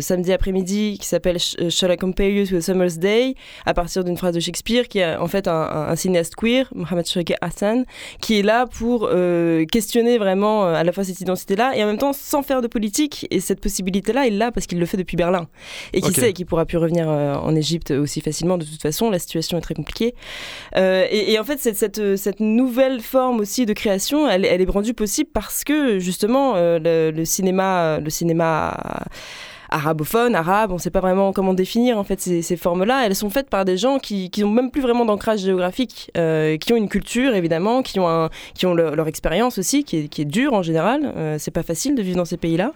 samedi 0.00 0.32
après-midi 0.32 0.98
qui 1.00 1.06
s'appelle 1.06 1.38
Shall 1.38 1.92
I 1.92 1.96
Compare 1.96 2.28
You 2.28 2.46
to 2.46 2.56
a 2.56 2.60
Summer's 2.60 2.97
Day, 2.98 3.34
à 3.66 3.74
partir 3.74 4.04
d'une 4.04 4.16
phrase 4.16 4.34
de 4.34 4.40
Shakespeare, 4.40 4.88
qui 4.88 4.98
est 4.98 5.16
en 5.16 5.26
fait 5.26 5.48
un, 5.48 5.94
cinéaste 5.96 6.34
queer, 6.36 6.68
Mohamed 6.74 7.06
Shawki 7.06 7.34
Hassan, 7.40 7.84
qui 8.20 8.38
est 8.38 8.42
là 8.42 8.66
pour 8.66 9.08
euh, 9.10 9.64
questionner 9.64 10.18
vraiment 10.18 10.66
euh, 10.66 10.74
à 10.74 10.84
la 10.84 10.92
fois 10.92 11.04
cette 11.04 11.20
identité-là 11.20 11.76
et 11.76 11.82
en 11.82 11.86
même 11.86 11.98
temps 11.98 12.12
sans 12.12 12.42
faire 12.42 12.62
de 12.62 12.66
politique. 12.66 13.26
Et 13.30 13.40
cette 13.40 13.60
possibilité-là, 13.60 14.26
il 14.26 14.38
l'a 14.38 14.52
parce 14.52 14.66
qu'il 14.66 14.78
le 14.78 14.86
fait 14.86 14.96
depuis 14.96 15.16
Berlin. 15.16 15.48
Et 15.92 16.00
qui 16.00 16.12
sait 16.12 16.32
qu'il 16.32 16.46
pourra 16.46 16.66
plus 16.66 16.78
revenir 16.78 17.08
euh, 17.08 17.34
en 17.34 17.54
Égypte 17.54 17.90
aussi 17.90 18.20
facilement. 18.20 18.58
De 18.58 18.64
toute 18.64 18.82
façon, 18.82 19.10
la 19.10 19.18
situation 19.18 19.58
est 19.58 19.62
très 19.62 19.74
compliquée. 19.74 20.14
Et, 20.76 21.38
en 21.38 21.44
fait, 21.44 21.58
cette, 21.58 21.76
cette, 21.76 22.16
cette, 22.16 22.40
nouvelle 22.40 23.00
forme 23.00 23.40
aussi 23.40 23.66
de 23.66 23.72
création, 23.72 24.28
elle, 24.28 24.44
elle, 24.44 24.60
est 24.60 24.70
rendue 24.70 24.94
possible 24.94 25.30
parce 25.32 25.64
que 25.64 25.98
justement, 25.98 26.54
le, 26.54 27.10
le 27.10 27.24
cinéma, 27.24 27.98
le 28.00 28.10
cinéma 28.10 28.76
arabophone, 29.70 30.34
arabe, 30.34 30.70
on 30.70 30.74
ne 30.74 30.80
sait 30.80 30.90
pas 30.90 31.00
vraiment 31.00 31.32
comment 31.32 31.54
définir 31.54 31.98
en 31.98 32.04
fait 32.04 32.20
ces, 32.20 32.56
formes-là. 32.56 33.06
Elles 33.06 33.14
sont 33.14 33.30
faites 33.30 33.50
par 33.50 33.64
des 33.64 33.76
gens 33.76 33.98
qui 33.98 34.30
n'ont 34.38 34.50
même 34.50 34.70
plus 34.70 34.80
vraiment 34.80 35.04
d'ancrage 35.04 35.40
géographique, 35.40 36.10
euh, 36.16 36.56
qui 36.56 36.72
ont 36.72 36.76
une 36.76 36.88
culture 36.88 37.34
évidemment, 37.34 37.82
qui 37.82 38.00
ont, 38.00 38.08
un, 38.08 38.30
qui 38.54 38.66
ont 38.66 38.74
leur 38.74 39.08
expérience 39.08 39.58
aussi, 39.58 39.84
qui 39.84 39.96
est, 39.96 40.08
qui 40.08 40.22
est, 40.22 40.24
dure 40.24 40.52
en 40.52 40.62
général. 40.62 41.12
Euh, 41.16 41.36
c'est 41.38 41.50
pas 41.50 41.62
facile 41.62 41.94
de 41.94 42.02
vivre 42.02 42.16
dans 42.16 42.24
ces 42.24 42.36
pays-là, 42.36 42.72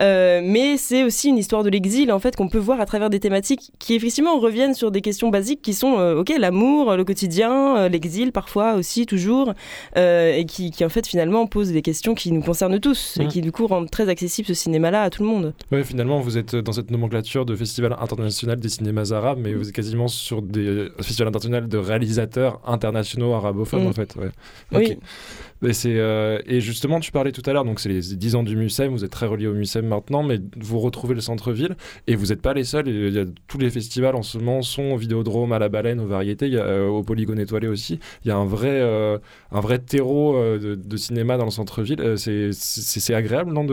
euh, 0.00 0.40
mais 0.42 0.76
c'est 0.76 1.04
aussi 1.04 1.28
une 1.28 1.38
histoire 1.38 1.62
de 1.62 1.70
l'exil 1.70 2.12
en 2.12 2.18
fait 2.18 2.36
qu'on 2.36 2.48
peut 2.48 2.58
voir 2.58 2.80
à 2.80 2.86
travers 2.86 3.10
des 3.10 3.20
thématiques 3.20 3.72
qui 3.78 3.94
effectivement 3.94 4.38
reviennent 4.38 4.74
sur 4.74 4.90
des 4.90 5.00
questions 5.00 5.30
basiques 5.30 5.62
qui 5.62 5.74
sont 5.74 5.94
ok 5.94 6.32
l'amour, 6.38 6.96
le 6.96 7.04
quotidien, 7.04 7.88
l'exil 7.88 8.32
parfois 8.32 8.74
aussi 8.74 9.06
toujours, 9.06 9.54
et 9.96 10.44
qui, 10.46 10.70
qui, 10.70 10.84
en 10.84 10.88
fait 10.88 11.06
finalement 11.06 11.46
posent 11.46 11.72
des 11.72 11.82
questions 11.82 12.14
qui 12.14 12.32
nous 12.32 12.42
concernent 12.42 12.80
tous 12.80 13.16
et 13.18 13.24
mmh. 13.24 13.28
qui 13.28 13.40
du 13.40 13.52
coup 13.52 13.66
rendent 13.66 13.90
très 13.90 14.08
accessible 14.08 14.46
ce 14.46 14.54
cinéma-là 14.54 15.02
à 15.02 15.10
tout 15.10 15.22
le 15.22 15.28
monde. 15.28 15.54
Oui, 15.72 15.84
finalement 15.84 16.20
vous 16.26 16.38
êtes 16.38 16.56
dans 16.56 16.72
cette 16.72 16.90
nomenclature 16.90 17.46
de 17.46 17.54
festival 17.54 17.96
international 18.00 18.58
des 18.58 18.68
cinémas 18.68 19.12
arabes, 19.12 19.38
mais 19.40 19.54
vous 19.54 19.68
êtes 19.68 19.74
quasiment 19.74 20.08
sur 20.08 20.42
des 20.42 20.88
festivals 21.00 21.28
internationaux 21.28 21.68
de 21.68 21.78
réalisateurs 21.78 22.60
internationaux 22.66 23.32
arabophones, 23.34 23.84
mm. 23.84 23.88
en 23.88 23.92
fait. 23.92 24.16
Oui. 24.72 24.98
Et, 25.62 25.72
euh, 25.86 26.38
et 26.46 26.60
justement, 26.60 27.00
tu 27.00 27.12
parlais 27.12 27.32
tout 27.32 27.42
à 27.46 27.52
l'heure, 27.52 27.64
donc 27.64 27.80
c'est 27.80 27.88
les 27.88 28.00
10 28.00 28.34
ans 28.36 28.42
du 28.42 28.56
MUSEM, 28.56 28.92
vous 28.92 29.04
êtes 29.04 29.10
très 29.10 29.26
relié 29.26 29.46
au 29.46 29.54
MUSEM 29.54 29.86
maintenant, 29.86 30.22
mais 30.22 30.38
vous 30.56 30.78
retrouvez 30.78 31.14
le 31.14 31.20
centre-ville 31.20 31.76
et 32.06 32.14
vous 32.14 32.26
n'êtes 32.26 32.42
pas 32.42 32.54
les 32.54 32.64
seuls. 32.64 32.88
Il 32.88 33.14
y 33.14 33.18
a, 33.18 33.24
tous 33.48 33.58
les 33.58 33.70
festivals 33.70 34.16
en 34.16 34.22
ce 34.22 34.38
moment 34.38 34.62
sont 34.62 34.92
au 34.92 34.96
Vidéodrome, 34.96 35.52
à 35.52 35.58
la 35.58 35.68
Baleine, 35.68 36.00
aux 36.00 36.06
Variétés, 36.06 36.50
euh, 36.54 36.88
au 36.88 37.02
Polygone 37.02 37.40
étoilé 37.40 37.68
aussi. 37.68 37.98
Il 38.24 38.28
y 38.28 38.30
a 38.30 38.36
un 38.36 38.44
vrai, 38.44 38.80
euh, 38.80 39.18
un 39.50 39.60
vrai 39.60 39.78
terreau 39.78 40.36
de, 40.58 40.96
cinéma 40.96 41.36
dans 41.36 41.44
le 41.44 41.50
centre-ville. 41.50 42.16
c'est 42.16 43.14
agréable, 43.14 43.52
non 43.52 43.66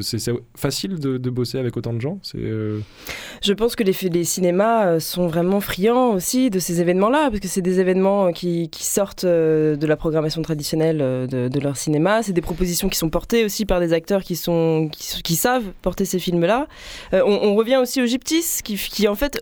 C'est 0.00 0.32
facile 0.54 0.98
de, 0.98 1.30
bosser 1.32 1.58
avec 1.58 1.76
autant 1.78 1.94
de 1.94 2.00
gens? 2.00 2.18
Je 2.34 3.52
pense 3.54 3.74
que 3.74 3.82
les, 3.82 3.94
les 4.10 4.24
cinémas 4.24 5.00
sont 5.00 5.26
vraiment 5.26 5.60
friands 5.60 6.12
aussi 6.12 6.50
de 6.50 6.58
ces 6.58 6.80
événements-là, 6.80 7.30
parce 7.30 7.40
que 7.40 7.48
c'est 7.48 7.62
des 7.62 7.80
événements 7.80 8.32
qui 8.32 8.68
sortent 8.72 9.24
de 9.24 9.86
la 9.86 9.96
programmation 9.96 10.42
traditionnelle 10.42 11.21
de, 11.26 11.60
leur 11.60 11.76
cinéma. 11.76 12.22
C'est 12.22 12.32
des 12.32 12.40
propositions 12.40 12.88
qui 12.88 12.98
sont 12.98 13.10
portées 13.10 13.44
aussi 13.44 13.64
par 13.64 13.80
des 13.80 13.92
acteurs 13.92 14.22
qui, 14.22 14.36
sont, 14.36 14.88
qui, 14.92 15.36
savent 15.36 15.64
porter 15.82 16.04
ces 16.04 16.18
films-là. 16.18 16.66
Euh, 17.12 17.22
on, 17.24 17.54
revient 17.54 17.76
aussi 17.76 18.00
au 18.02 18.06
Gyptis, 18.06 18.60
qui, 18.64 18.76
qui 18.76 19.06
en 19.08 19.14
fait 19.14 19.38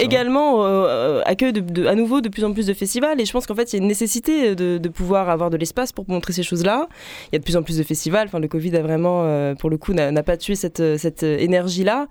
également 0.00 0.64
euh, 0.66 1.22
accueille 1.24 1.52
de, 1.52 1.86
à 1.86 1.94
nouveau 1.94 2.20
de 2.20 2.28
plus 2.28 2.44
en 2.44 2.52
plus 2.52 2.66
de 2.66 2.74
festivals. 2.74 3.20
Et 3.20 3.24
je 3.24 3.32
pense 3.32 3.46
qu'en 3.46 3.54
fait, 3.54 3.72
il 3.72 3.76
y 3.76 3.78
a 3.78 3.82
une 3.82 3.88
nécessité 3.88 4.54
de, 4.54 4.88
pouvoir 4.88 5.30
avoir 5.30 5.48
de 5.48 5.56
l'espace 5.56 5.92
pour 5.92 6.04
montrer 6.08 6.32
ces 6.32 6.42
choses-là. 6.42 6.88
Il 7.30 7.34
y 7.34 7.36
a 7.36 7.38
de 7.38 7.44
plus 7.44 7.56
en 7.56 7.62
plus 7.62 7.78
de 7.78 7.82
festivals. 7.82 8.26
Enfin, 8.26 8.40
le 8.40 8.48
Covid 8.48 8.76
a 8.76 8.82
vraiment, 8.82 9.22
euh, 9.24 9.54
pour 9.54 9.70
le 9.70 9.78
coup, 9.78 9.92
n'a 9.94 10.22
pas 10.22 10.36
tué 10.36 10.54
cette, 10.54 10.98
cette 10.98 11.22
énergie-là. 11.22 12.08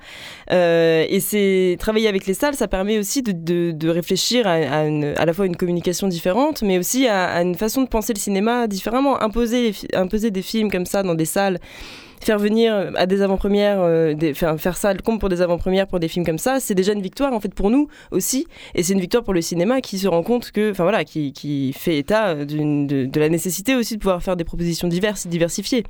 et 0.50 1.20
c'est 1.20 1.78
travailler 1.80 2.08
avec 2.08 2.26
les 2.26 2.34
salles, 2.34 2.56
ça 2.56 2.68
permet 2.68 2.98
aussi 2.98 3.22
de, 3.24 3.90
réfléchir 3.90 4.48
à, 4.48 4.54
à, 4.54 5.26
la 5.26 5.34
fois 5.34 5.46
une 5.46 5.56
communication 5.56 6.08
différente, 6.08 6.62
mais 6.62 6.78
aussi 6.78 7.08
à 7.08 7.42
une 7.42 7.56
façon 7.56 7.82
de 7.84 7.88
penser 7.88 8.14
le 8.14 8.20
cinéma 8.20 8.68
différemment 8.68 9.11
imposer, 9.20 9.72
des 10.32 10.42
films 10.42 10.72
comme 10.72 10.86
ça 10.86 11.04
dans 11.04 11.16
des 11.16 11.26
salles 11.26 11.60
faire 12.22 12.38
venir 12.38 12.92
à 12.96 13.06
des 13.06 13.22
avant-premières, 13.22 14.16
des, 14.16 14.34
faire, 14.34 14.60
faire 14.60 14.78
ça 14.78 14.94
le 14.94 15.02
compte 15.02 15.20
pour 15.20 15.30
des 15.30 15.42
avant-premières 15.42 15.88
pour 15.88 16.00
des 16.00 16.08
films 16.08 16.26
comme 16.26 16.38
ça, 16.38 16.60
c'est 16.60 16.76
déjà 16.76 16.94
une 16.94 17.02
victoire 17.02 17.34
en 17.34 17.40
fait 17.40 17.54
pour 17.54 17.70
nous 17.70 17.88
aussi, 18.12 18.48
et 18.76 18.84
c'est 18.84 18.94
une 18.94 19.00
victoire 19.00 19.24
pour 19.24 19.34
le 19.34 19.42
cinéma 19.42 19.82
qui 19.82 19.98
se 19.98 20.08
rend 20.08 20.24
compte 20.24 20.52
que, 20.52 20.72
enfin 20.72 20.84
voilà, 20.84 21.04
qui, 21.04 21.34
qui 21.34 21.74
fait 21.74 21.98
état 21.98 22.36
de, 22.36 23.06
de, 23.06 23.20
la 23.20 23.30
nécessité 23.30 23.76
aussi 23.76 23.96
de 23.96 24.00
pouvoir 24.00 24.22
faire 24.22 24.36
des 24.36 24.44
propositions 24.44 24.88
diverses, 24.88 25.28
diversifiées, 25.28 25.84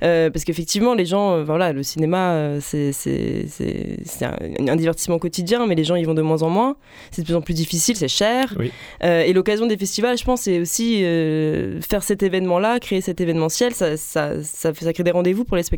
parce 0.00 0.44
qu'effectivement 0.44 0.94
les 0.94 1.06
gens, 1.06 1.42
voilà, 1.44 1.72
le 1.72 1.82
cinéma 1.82 2.58
c'est 2.60 2.92
un, 4.22 4.68
un 4.68 4.76
divertissement 4.76 5.18
quotidien, 5.18 5.66
mais 5.66 5.74
les 5.74 5.84
gens 5.84 5.96
y 5.96 6.04
vont 6.04 6.14
de 6.14 6.22
moins 6.22 6.42
en 6.42 6.50
moins, 6.50 6.76
c'est 7.12 7.22
de 7.22 7.26
plus 7.26 7.36
en 7.36 7.42
plus 7.42 7.54
difficile, 7.54 7.96
c'est 7.96 8.08
cher, 8.08 8.56
et 9.02 9.32
l'occasion 9.32 9.66
des 9.66 9.76
festivals, 9.76 10.18
je 10.18 10.24
pense, 10.24 10.42
c'est 10.42 10.60
aussi 10.60 11.02
faire 11.88 12.02
cet 12.02 12.22
événement-là, 12.22 12.80
créer 12.80 13.00
cet 13.00 13.20
événementiel, 13.20 13.72
ça, 13.72 13.96
ça, 13.96 14.42
ça, 14.42 14.74
ça 14.74 14.92
crée 14.92 15.04
des 15.04 15.12
rendez-vous 15.12 15.44
pour 15.44 15.56
les 15.56 15.62
spectateurs 15.62 15.75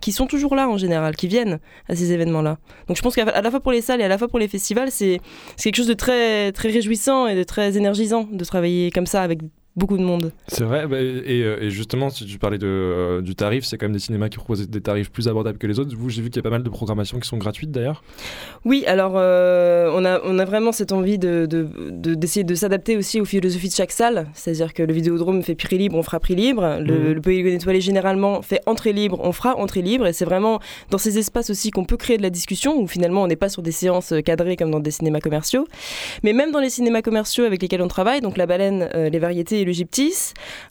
qui 0.00 0.12
sont 0.12 0.26
toujours 0.26 0.54
là 0.54 0.68
en 0.68 0.76
général, 0.76 1.16
qui 1.16 1.28
viennent 1.28 1.58
à 1.88 1.96
ces 1.96 2.12
événements-là. 2.12 2.58
Donc 2.86 2.96
je 2.96 3.02
pense 3.02 3.14
qu'à 3.14 3.24
la 3.24 3.50
fois 3.50 3.60
pour 3.60 3.72
les 3.72 3.80
salles 3.80 4.00
et 4.00 4.04
à 4.04 4.08
la 4.08 4.18
fois 4.18 4.28
pour 4.28 4.38
les 4.38 4.48
festivals, 4.48 4.90
c'est 4.90 5.20
quelque 5.56 5.76
chose 5.76 5.86
de 5.86 5.94
très, 5.94 6.52
très 6.52 6.70
réjouissant 6.70 7.26
et 7.26 7.34
de 7.34 7.42
très 7.42 7.76
énergisant 7.76 8.28
de 8.30 8.44
travailler 8.44 8.90
comme 8.90 9.06
ça 9.06 9.22
avec 9.22 9.40
beaucoup 9.78 9.96
de 9.96 10.02
monde. 10.02 10.32
C'est 10.48 10.64
vrai, 10.64 10.86
bah, 10.86 10.96
euh, 10.96 11.56
et, 11.60 11.70
justement, 11.70 12.10
si 12.10 12.26
tu 12.26 12.38
parlais 12.38 12.58
de, 12.58 12.66
euh, 12.66 13.20
du 13.22 13.34
tarif, 13.34 13.64
c'est 13.64 13.78
quand 13.78 13.86
même 13.86 13.92
des 13.92 13.98
cinémas 14.00 14.28
qui 14.28 14.36
proposent 14.36 14.68
des 14.68 14.80
tarifs 14.80 15.10
plus 15.10 15.28
abordables 15.28 15.58
que 15.58 15.66
les 15.66 15.78
autres. 15.78 15.94
Vous, 15.96 16.10
j'ai 16.10 16.20
vu 16.20 16.30
qu'il 16.30 16.36
y 16.36 16.40
a 16.40 16.42
pas 16.42 16.50
mal 16.50 16.62
de 16.62 16.68
programmations 16.68 17.18
qui 17.20 17.28
sont 17.28 17.38
gratuites 17.38 17.70
d'ailleurs. 17.70 18.02
Oui, 18.64 18.84
alors 18.86 19.12
euh, 19.16 19.90
on, 19.94 20.04
a, 20.04 20.20
on 20.24 20.38
a 20.38 20.44
vraiment 20.44 20.72
cette 20.72 20.92
envie 20.92 21.18
d'essayer 21.18 22.44
de, 22.44 22.48
de, 22.48 22.52
de 22.52 22.54
s'adapter 22.54 22.96
aussi 22.96 23.20
aux 23.20 23.24
philosophies 23.24 23.68
de 23.68 23.74
chaque 23.74 23.92
salle. 23.92 24.26
C'est-à-dire 24.34 24.74
que 24.74 24.82
le 24.82 24.92
Vidéodrome 24.92 25.42
fait 25.42 25.54
prix 25.54 25.78
libre, 25.78 25.96
on 25.96 26.02
fera 26.02 26.18
prix 26.18 26.34
libre. 26.34 26.78
Le, 26.80 27.10
mmh. 27.10 27.12
le 27.12 27.20
Polygone 27.20 27.52
étoilé 27.52 27.80
généralement 27.80 28.42
fait 28.42 28.60
entrée 28.66 28.92
libre, 28.92 29.18
on 29.22 29.32
fera 29.32 29.56
entrée 29.56 29.82
libre. 29.82 30.06
Et 30.06 30.12
c'est 30.12 30.24
vraiment 30.24 30.60
dans 30.90 30.98
ces 30.98 31.18
espaces 31.18 31.50
aussi 31.50 31.70
qu'on 31.70 31.84
peut 31.84 31.96
créer 31.96 32.16
de 32.16 32.22
la 32.22 32.30
discussion, 32.30 32.80
où 32.80 32.88
finalement 32.88 33.22
on 33.22 33.28
n'est 33.28 33.36
pas 33.36 33.48
sur 33.48 33.62
des 33.62 33.72
séances 33.72 34.12
cadrées 34.24 34.56
comme 34.56 34.70
dans 34.70 34.80
des 34.80 34.90
cinémas 34.90 35.20
commerciaux. 35.20 35.66
Mais 36.24 36.32
même 36.32 36.50
dans 36.50 36.60
les 36.60 36.70
cinémas 36.70 37.02
commerciaux 37.02 37.44
avec 37.44 37.62
lesquels 37.62 37.82
on 37.82 37.88
travaille, 37.88 38.20
donc 38.20 38.36
la 38.36 38.46
baleine, 38.46 38.88
les 38.94 39.18
variétés 39.18 39.60
et 39.60 39.64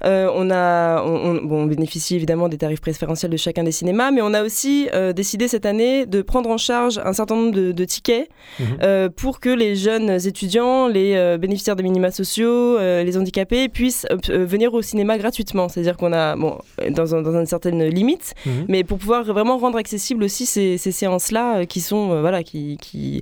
Euh, 0.06 0.30
on, 0.34 0.50
a, 0.52 1.04
bon, 1.04 1.64
on 1.64 1.66
bénéficie 1.66 2.16
évidemment 2.16 2.50
des 2.50 2.58
tarifs 2.58 2.82
préférentiels 2.82 3.32
de 3.32 3.38
chacun 3.38 3.64
des 3.64 3.72
cinémas, 3.72 4.12
mais 4.12 4.22
on 4.22 4.34
a 4.34 4.44
aussi 4.44 4.90
euh, 4.94 5.14
décidé 5.14 5.48
cette 5.48 5.66
année 5.66 6.06
de 6.06 6.22
prendre 6.22 6.50
en 6.50 6.58
charge 6.58 7.00
un 7.04 7.14
certain 7.14 7.36
nombre 7.36 7.52
de, 7.52 7.86
tickets 7.86 8.30
mhm. 8.60 8.66
euh, 8.84 9.10
pour 9.10 9.40
que 9.40 9.50
les 9.50 9.76
jeunes 9.76 10.10
étudiants, 10.26 10.88
les 10.88 11.38
bénéficiaires 11.38 11.76
des 11.76 11.84
minima 11.84 12.12
sociaux, 12.12 12.78
les 12.78 13.18
handicapés 13.18 13.70
puissent 13.70 14.06
venir 14.30 14.74
au 14.74 14.82
cinéma 14.82 15.18
gratuitement. 15.18 15.70
C'est-à-dire 15.70 15.98
qu'on 15.98 16.14
a, 16.14 16.36
bon, 16.36 16.58
dans, 16.90 17.22
dans, 17.22 17.40
une 17.40 17.46
certaine 17.46 17.84
limite, 17.86 18.34
mhm. 18.46 18.66
mais 18.68 18.84
pour 18.84 18.98
pouvoir 18.98 19.24
vraiment 19.24 19.58
rendre 19.58 19.78
accessible 19.78 20.24
aussi 20.24 20.46
ces, 20.46 20.78
ces 20.78 20.92
séances-là 20.92 21.66
qui 21.66 21.82
sont, 21.82 22.20
voilà, 22.22 22.44
qui, 22.44 22.78
qui 22.82 23.22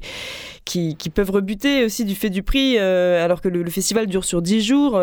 qui, 0.65 0.95
peuvent 1.13 1.29
rebuter 1.29 1.85
aussi 1.85 2.05
du 2.05 2.15
fait 2.15 2.31
du 2.31 2.41
prix, 2.41 2.77
alors 2.79 3.39
que 3.39 3.47
le, 3.47 3.69
festival 3.69 4.07
dure 4.07 4.25
sur 4.25 4.41
10 4.41 4.61
jours. 4.61 4.99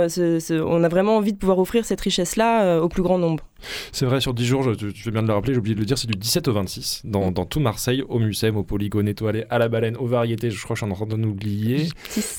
On 0.67 0.83
a 0.85 0.89
vraiment 0.89 1.17
envie 1.17 1.33
de 1.33 1.39
pouvoir 1.39 1.59
offrir 1.59 1.85
cette 1.85 2.01
richesse-là 2.01 2.65
euh, 2.65 2.81
au 2.81 2.89
plus 2.89 3.03
grand 3.03 3.19
nombre. 3.19 3.45
C'est 3.93 4.07
vrai, 4.07 4.21
sur 4.21 4.35
10 4.35 4.45
jours, 4.45 4.63
je, 4.65 4.73
je, 4.93 5.11
viens 5.11 5.23
de 5.23 5.29
le 5.29 5.35
rappeler, 5.35 5.55
j'ai 5.55 5.61
oublié 5.61 5.77
de 5.77 5.81
le 5.81 5.87
dire, 5.87 5.97
c'est 5.97 6.09
du 6.09 6.19
17 6.19 6.49
au 6.49 6.53
26, 6.53 7.03
dans, 7.05 7.31
dans, 7.31 7.47
tout 7.47 7.61
Marseille, 7.61 8.03
au 8.09 8.19
Mucem, 8.19 8.57
au 8.57 8.65
Polygone 8.65 9.07
étoilé, 9.07 9.45
à 9.51 9.59
la 9.59 9.69
baleine, 9.69 9.97
aux 9.97 10.07
variétés, 10.07 10.51
je 10.51 10.61
crois 10.63 10.75
que 10.75 10.81
je 10.81 10.85
suis 10.85 10.93
en 10.93 11.07
train 11.07 11.17
de 11.17 11.27
oublier. 11.27 11.89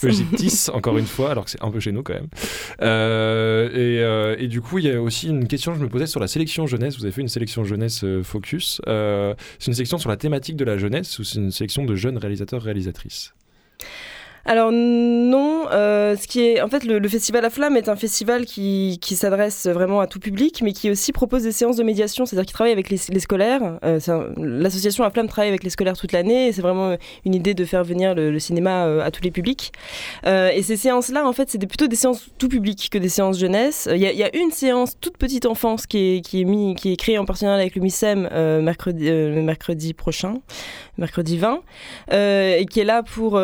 Le 0.04 0.10
Gyptis, 0.10 0.70
encore 0.74 0.98
une 0.98 1.06
fois, 1.06 1.32
alors 1.32 1.46
que 1.46 1.52
c'est 1.52 1.64
un 1.64 1.72
peu 1.72 1.80
chez 1.80 1.94
nous 1.94 2.04
quand 2.04 2.14
même. 2.14 2.28
et, 2.82 4.44
et, 4.44 4.48
du 4.48 4.62
coup, 4.62 4.80
il 4.80 4.86
y 4.86 4.92
a 4.92 5.02
aussi 5.02 5.30
une 5.30 5.48
question 5.48 5.72
que 5.72 5.80
je 5.80 5.84
me 5.84 5.90
posais 5.90 6.08
sur 6.08 6.20
la 6.20 6.28
sélection 6.28 6.68
jeunesse. 6.68 6.98
Vous 6.98 7.06
avez 7.06 7.14
fait 7.14 7.22
une 7.22 7.30
sélection 7.30 7.64
jeunesse 7.64 8.04
Focus. 8.24 8.82
c'est 8.86 9.68
une 9.68 9.74
sélection 9.74 9.98
sur 9.98 10.10
la 10.10 10.18
thématique 10.18 10.58
de 10.58 10.66
la 10.66 10.78
jeunesse 10.78 11.20
ou 11.20 11.24
c'est 11.24 11.40
une 11.40 11.52
sélection 11.52 11.86
de 11.86 11.96
jeunes 11.96 12.18
réalisateurs-réalisatrices 12.18 13.34
alors 14.46 14.72
non, 14.74 15.68
euh, 15.72 16.18
ce 16.18 16.28
qui 16.28 16.42
est 16.42 16.62
en 16.62 16.68
fait 16.68 16.84
le, 16.84 17.08
festival 17.08 17.46
à 17.46 17.50
flamme 17.50 17.78
est 17.78 17.88
un 17.88 17.96
festival 17.96 18.46
qui, 18.46 19.00
s'adresse 19.02 19.68
vraiment 19.68 20.02
à 20.02 20.08
tout 20.08 20.20
public, 20.20 20.62
mais 20.62 20.74
qui 20.74 20.92
aussi 20.92 21.14
propose 21.14 21.44
des 21.44 21.54
séances 21.54 21.78
de 21.78 21.84
médiation, 21.84 22.26
c'est-à-dire 22.26 22.46
qu'il 22.46 22.54
travaille 22.54 22.74
avec 22.74 22.90
les, 22.90 22.98
scolaires. 22.98 23.80
Euh, 23.86 24.00
l'association 24.38 25.06
à 25.06 25.12
flamme 25.12 25.28
travaille 25.28 25.48
avec 25.48 25.64
les 25.64 25.70
scolaires 25.70 25.96
toute 25.96 26.12
l'année, 26.12 26.48
et 26.48 26.52
c'est 26.52 26.62
vraiment 26.62 26.98
une 27.26 27.36
idée 27.36 27.54
de 27.54 27.64
faire 27.64 27.86
venir 27.86 28.16
le, 28.16 28.38
cinéma 28.40 28.86
euh, 28.86 29.02
à 29.02 29.12
tous 29.12 29.22
les 29.22 29.32
publics. 29.32 29.72
et 30.26 30.62
ces 30.62 30.76
séances-là, 30.76 31.26
en 31.26 31.32
fait, 31.32 31.50
c'est 31.50 31.66
plutôt 31.66 31.88
des 31.88 31.96
séances 31.96 32.28
tout 32.38 32.50
public 32.50 32.90
que 32.92 32.98
des 32.98 33.10
séances 33.10 33.40
jeunesse. 33.40 33.88
Il 33.90 34.02
y, 34.02 34.24
a 34.24 34.36
une 34.36 34.52
séance 34.52 35.00
toute 35.00 35.18
petite 35.18 35.46
enfance 35.46 35.88
qui 35.88 36.18
est, 36.18 36.22
qui 36.22 36.92
est 36.92 36.98
créée 36.98 37.18
en 37.18 37.26
partenariat 37.26 37.62
avec 37.62 37.76
le 37.76 37.82
MISEM 37.82 38.28
mercredi, 38.62 39.10
mercredi 39.10 39.94
prochain, 39.94 40.36
mercredi 40.98 41.38
20, 41.38 41.62
et 42.12 42.66
qui 42.70 42.82
est 42.82 42.86
là 42.86 43.04
pour 43.04 43.40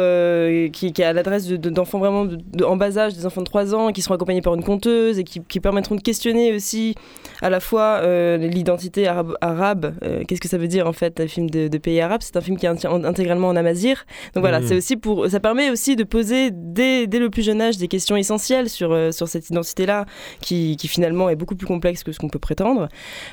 qui 0.73 0.88
qui, 0.91 1.01
est 1.01 1.05
à 1.05 1.13
l'adresse 1.13 1.47
d'enfants 1.47 1.99
vraiment 1.99 2.27
en 2.63 2.75
bas 2.75 2.97
âge, 2.97 3.13
des 3.13 3.25
enfants 3.25 3.41
de 3.41 3.45
3 3.45 3.75
ans, 3.75 3.91
qui 3.91 4.01
seront 4.01 4.15
accompagnés 4.15 4.41
par 4.41 4.55
une 4.55 4.63
conteuse 4.63 5.19
et 5.19 5.23
qui, 5.23 5.59
permettront 5.59 5.95
de 5.95 6.01
questionner 6.01 6.53
aussi 6.53 6.95
à 7.41 7.49
la 7.49 7.59
fois 7.59 7.99
euh, 8.03 8.37
l'identité 8.37 9.07
arabe. 9.07 9.95
Euh, 10.03 10.23
qu'est-ce 10.27 10.41
que 10.41 10.47
ça 10.47 10.57
veut 10.57 10.67
dire 10.67 10.87
en 10.87 10.93
fait, 10.93 11.19
un 11.19 11.27
film 11.27 11.49
de, 11.49 11.77
pays 11.77 12.01
arabes 12.01 12.21
C'est 12.21 12.35
un 12.35 12.41
film 12.41 12.57
qui 12.57 12.65
est 12.65 12.69
intégralement 12.69 13.47
en 13.47 13.55
amazir. 13.55 14.05
Donc 14.33 14.41
voilà, 14.41 14.59
mmh. 14.59 14.67
c'est 14.67 14.75
aussi 14.75 14.97
pour, 14.97 15.27
ça 15.29 15.39
permet 15.39 15.69
aussi 15.69 15.95
de 15.95 16.03
poser 16.03 16.49
dès, 16.51 17.07
dès, 17.07 17.19
le 17.19 17.29
plus 17.29 17.43
jeune 17.43 17.61
âge 17.61 17.77
des 17.77 17.87
questions 17.87 18.17
essentielles 18.17 18.69
sur, 18.69 18.91
euh, 18.91 19.11
sur 19.11 19.27
cette 19.27 19.49
identité-là, 19.49 20.05
qui, 20.41 20.75
qui, 20.77 20.87
finalement 20.87 21.29
est 21.29 21.35
beaucoup 21.35 21.55
plus 21.55 21.67
complexe 21.67 22.03
que 22.03 22.11
ce 22.11 22.19
qu'on 22.19 22.29
peut 22.29 22.39
prétendre. 22.39 22.89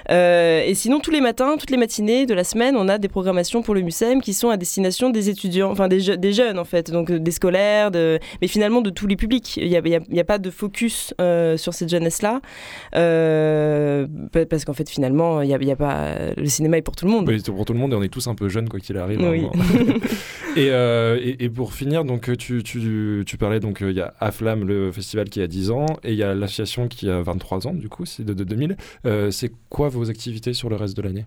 et 0.09 0.73
sinon, 0.75 1.01
tous 1.01 1.11
les 1.11 1.21
matins, 1.21 1.57
toutes 1.59 1.71
les 1.71 1.77
matinées 1.77 2.27
de 2.27 2.35
la 2.35 2.45
semaine, 2.45 2.77
on 2.77 2.88
a 2.88 2.99
des 2.99 3.09
programmations 3.09 3.62
pour 3.62 3.75
le 3.75 3.81
MUSEM 3.81 4.21
qui 4.21 4.35
sont 4.35 4.51
à 4.51 4.57
destination 4.57 5.11
des 5.11 5.31
étudiants, 5.31 5.71
enfin 5.71 5.88
des, 5.88 6.16
des 6.16 6.33
jeunes 6.33 6.59
en 6.59 6.64
fait, 6.64 6.90
donc 6.90 7.11
des 7.11 7.31
scolaires 7.31 7.90
de, 7.90 8.19
mais 8.40 8.49
finalement 8.49 8.83
de 8.83 8.90
tous 8.90 9.07
les 9.07 9.16
publics. 9.16 9.57
Il 9.57 9.69
n'y 9.69 9.77
a, 9.77 10.21
a, 10.21 10.25
pas 10.25 10.38
de 10.38 10.51
focus 10.51 11.14
sur 11.57 11.75
cette 11.75 11.88
jeunesse-là, 11.88 12.40
euh, 12.95 13.95
parce 14.48 14.64
qu'en 14.64 14.72
fait, 14.72 14.88
finalement, 14.88 15.42
il 15.42 15.48
y 15.48 15.54
a, 15.54 15.62
y 15.62 15.70
a, 15.70 15.76
pas, 15.76 16.32
le 16.37 16.46
cinéma 16.46 16.78
est 16.78 16.82
pour 16.82 16.96
tout 16.96 17.06
le 17.06 17.11
monde. 17.11 17.28
Oui, 17.28 17.40
c'est 17.44 17.52
pour 17.52 17.64
tout 17.64 17.72
le 17.72 17.78
monde 17.78 17.92
et 17.92 17.96
on 17.96 18.02
est 18.02 18.09
tous 18.09 18.26
un 18.26 18.35
peu 18.35 18.48
jeunes, 18.48 18.68
quoi 18.68 18.80
qu'il 18.80 18.96
arrive. 18.98 19.20
Euh, 20.59 21.18
et, 21.22 21.44
et, 21.44 21.50
pour 21.50 21.74
finir, 21.74 22.06
donc, 22.06 22.35
tu, 22.38 22.62
tu, 22.62 23.24
tu 23.26 23.37
parlais, 23.37 23.61
donc 23.61 23.82
il 23.82 23.92
y 23.92 24.00
a 24.00 24.14
AFLAM, 24.20 24.66
le 24.66 24.90
festival 24.90 25.28
qui 25.28 25.42
a 25.42 25.46
10 25.46 25.70
ans, 25.70 25.85
et 26.02 26.12
il 26.12 26.16
y 26.16 26.22
a 26.22 26.35
l'association 26.35 26.88
qui 26.88 27.11
a 27.11 27.20
23 27.20 27.66
ans, 27.66 27.74
du 27.74 27.90
coup, 27.90 28.06
c'est 28.06 28.24
de, 28.24 28.32
de 28.32 28.42
2000. 28.42 28.76
c'est 29.30 29.52
quoi 29.68 29.90
vos 29.90 30.09
activités 30.09 30.54
sur 30.54 30.70
le 30.70 30.76
reste 30.76 30.96
de 30.96 31.02
l'année? 31.02 31.26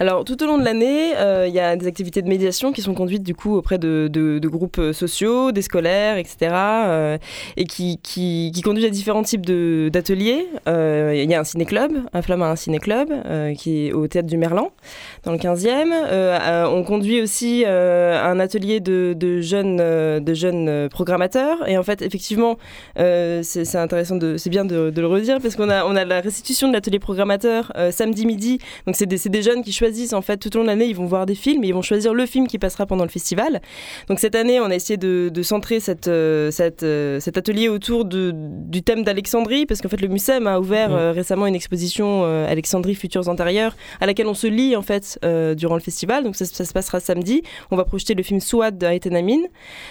Alors, 0.00 0.24
tout 0.24 0.40
au 0.44 0.46
long 0.46 0.58
de 0.58 0.64
l'année, 0.64 1.16
euh, 1.16 1.46
il 1.48 1.54
y 1.54 1.58
a 1.58 1.74
des 1.74 1.88
activités 1.88 2.22
de 2.22 2.28
médiation 2.28 2.70
qui 2.70 2.82
sont 2.82 2.94
conduites 2.94 3.24
du 3.24 3.34
coup 3.34 3.56
auprès 3.56 3.78
de, 3.78 4.38
groupes 4.44 4.80
sociaux, 4.92 5.50
des 5.50 5.62
scolaires, 5.62 6.18
etc. 6.18 6.52
Euh, 6.52 7.18
et 7.56 7.64
qui, 7.64 7.98
qui, 8.02 8.52
conduisent 8.62 8.86
à 8.86 8.90
différents 8.90 9.24
types 9.24 9.44
d'ateliers. 9.44 10.46
Euh, 10.68 11.12
il 11.16 11.28
y 11.28 11.34
a 11.34 11.40
un 11.40 11.44
ciné-club, 11.44 11.92
un 12.12 12.22
flamme 12.22 12.42
a 12.42 12.50
un 12.50 12.56
ciné-club 12.56 13.08
qui 13.56 13.86
est 13.86 13.92
au 13.92 14.06
théâtre 14.06 14.28
du 14.28 14.36
Merlan, 14.36 14.70
dans 15.24 15.32
le 15.32 15.38
15e. 15.38 16.68
on 16.68 16.82
conduit 16.84 17.20
aussi 17.20 17.64
un 17.66 18.38
atelier 18.38 18.78
de, 18.78 19.40
jeunes, 19.40 19.78
de 19.78 20.34
jeunes 20.34 20.88
programmateurs. 20.90 21.68
Et 21.68 21.76
en 21.76 21.82
fait, 21.82 22.02
effectivement, 22.02 22.56
c'est 22.96 23.76
intéressant, 23.76 24.18
c'est 24.36 24.50
bien 24.50 24.64
de, 24.64 24.92
le 24.94 25.06
redire 25.06 25.40
parce 25.40 25.56
qu'on 25.56 25.70
a, 25.70 25.84
on 25.84 25.96
a 25.96 26.04
la 26.04 26.20
restitution 26.20 26.68
de 26.68 26.72
l'atelier 26.72 27.00
programmateur 27.00 27.72
samedi 27.90 28.26
midi. 28.26 28.58
Donc, 28.86 28.94
c'est 28.94 29.06
des, 29.06 29.18
des 29.28 29.42
jeunes 29.42 29.57
qui 29.62 29.72
choisissent 29.72 30.12
en 30.12 30.22
fait 30.22 30.36
tout 30.36 30.54
au 30.56 30.58
long 30.58 30.64
de 30.64 30.68
l'année, 30.68 30.86
ils 30.86 30.96
vont 30.96 31.06
voir 31.06 31.26
des 31.26 31.34
films 31.34 31.64
et 31.64 31.68
ils 31.68 31.74
vont 31.74 31.82
choisir 31.82 32.14
le 32.14 32.26
film 32.26 32.46
qui 32.46 32.58
passera 32.58 32.86
pendant 32.86 33.04
le 33.04 33.10
festival. 33.10 33.60
Donc 34.08 34.18
cette 34.18 34.34
année, 34.34 34.60
on 34.60 34.66
a 34.66 34.74
essayé 34.74 34.96
de, 34.96 35.42
centrer 35.42 35.80
cette, 35.80 36.08
euh, 36.08 36.50
cette, 36.50 36.82
euh, 36.82 37.20
cet 37.20 37.38
atelier 37.38 37.68
autour 37.68 38.04
de, 38.04 38.32
du 38.34 38.82
thème 38.82 39.02
d'Alexandrie, 39.02 39.66
parce 39.66 39.80
qu'en 39.80 39.88
fait 39.88 40.00
le 40.00 40.08
MUSEM 40.08 40.46
a 40.46 40.60
ouvert 40.60 40.92
euh, 40.92 41.12
récemment 41.12 41.46
une 41.46 41.54
exposition 41.54 42.24
Alexandrie 42.46 42.94
Futurs 42.94 43.28
Antérieurs, 43.28 43.76
à 44.00 44.06
laquelle 44.06 44.26
on 44.26 44.34
se 44.34 44.46
lit 44.46 44.76
en 44.76 44.82
fait 44.82 45.18
durant 45.56 45.74
le 45.74 45.80
festival. 45.80 46.24
Donc 46.24 46.36
ça, 46.36 46.44
se 46.44 46.72
passera 46.72 47.00
samedi. 47.00 47.42
On 47.70 47.76
va 47.76 47.84
projeter 47.84 48.14
le 48.14 48.22
film 48.22 48.40
Souad 48.40 48.76
de 48.76 48.86
Amin, 48.86 49.42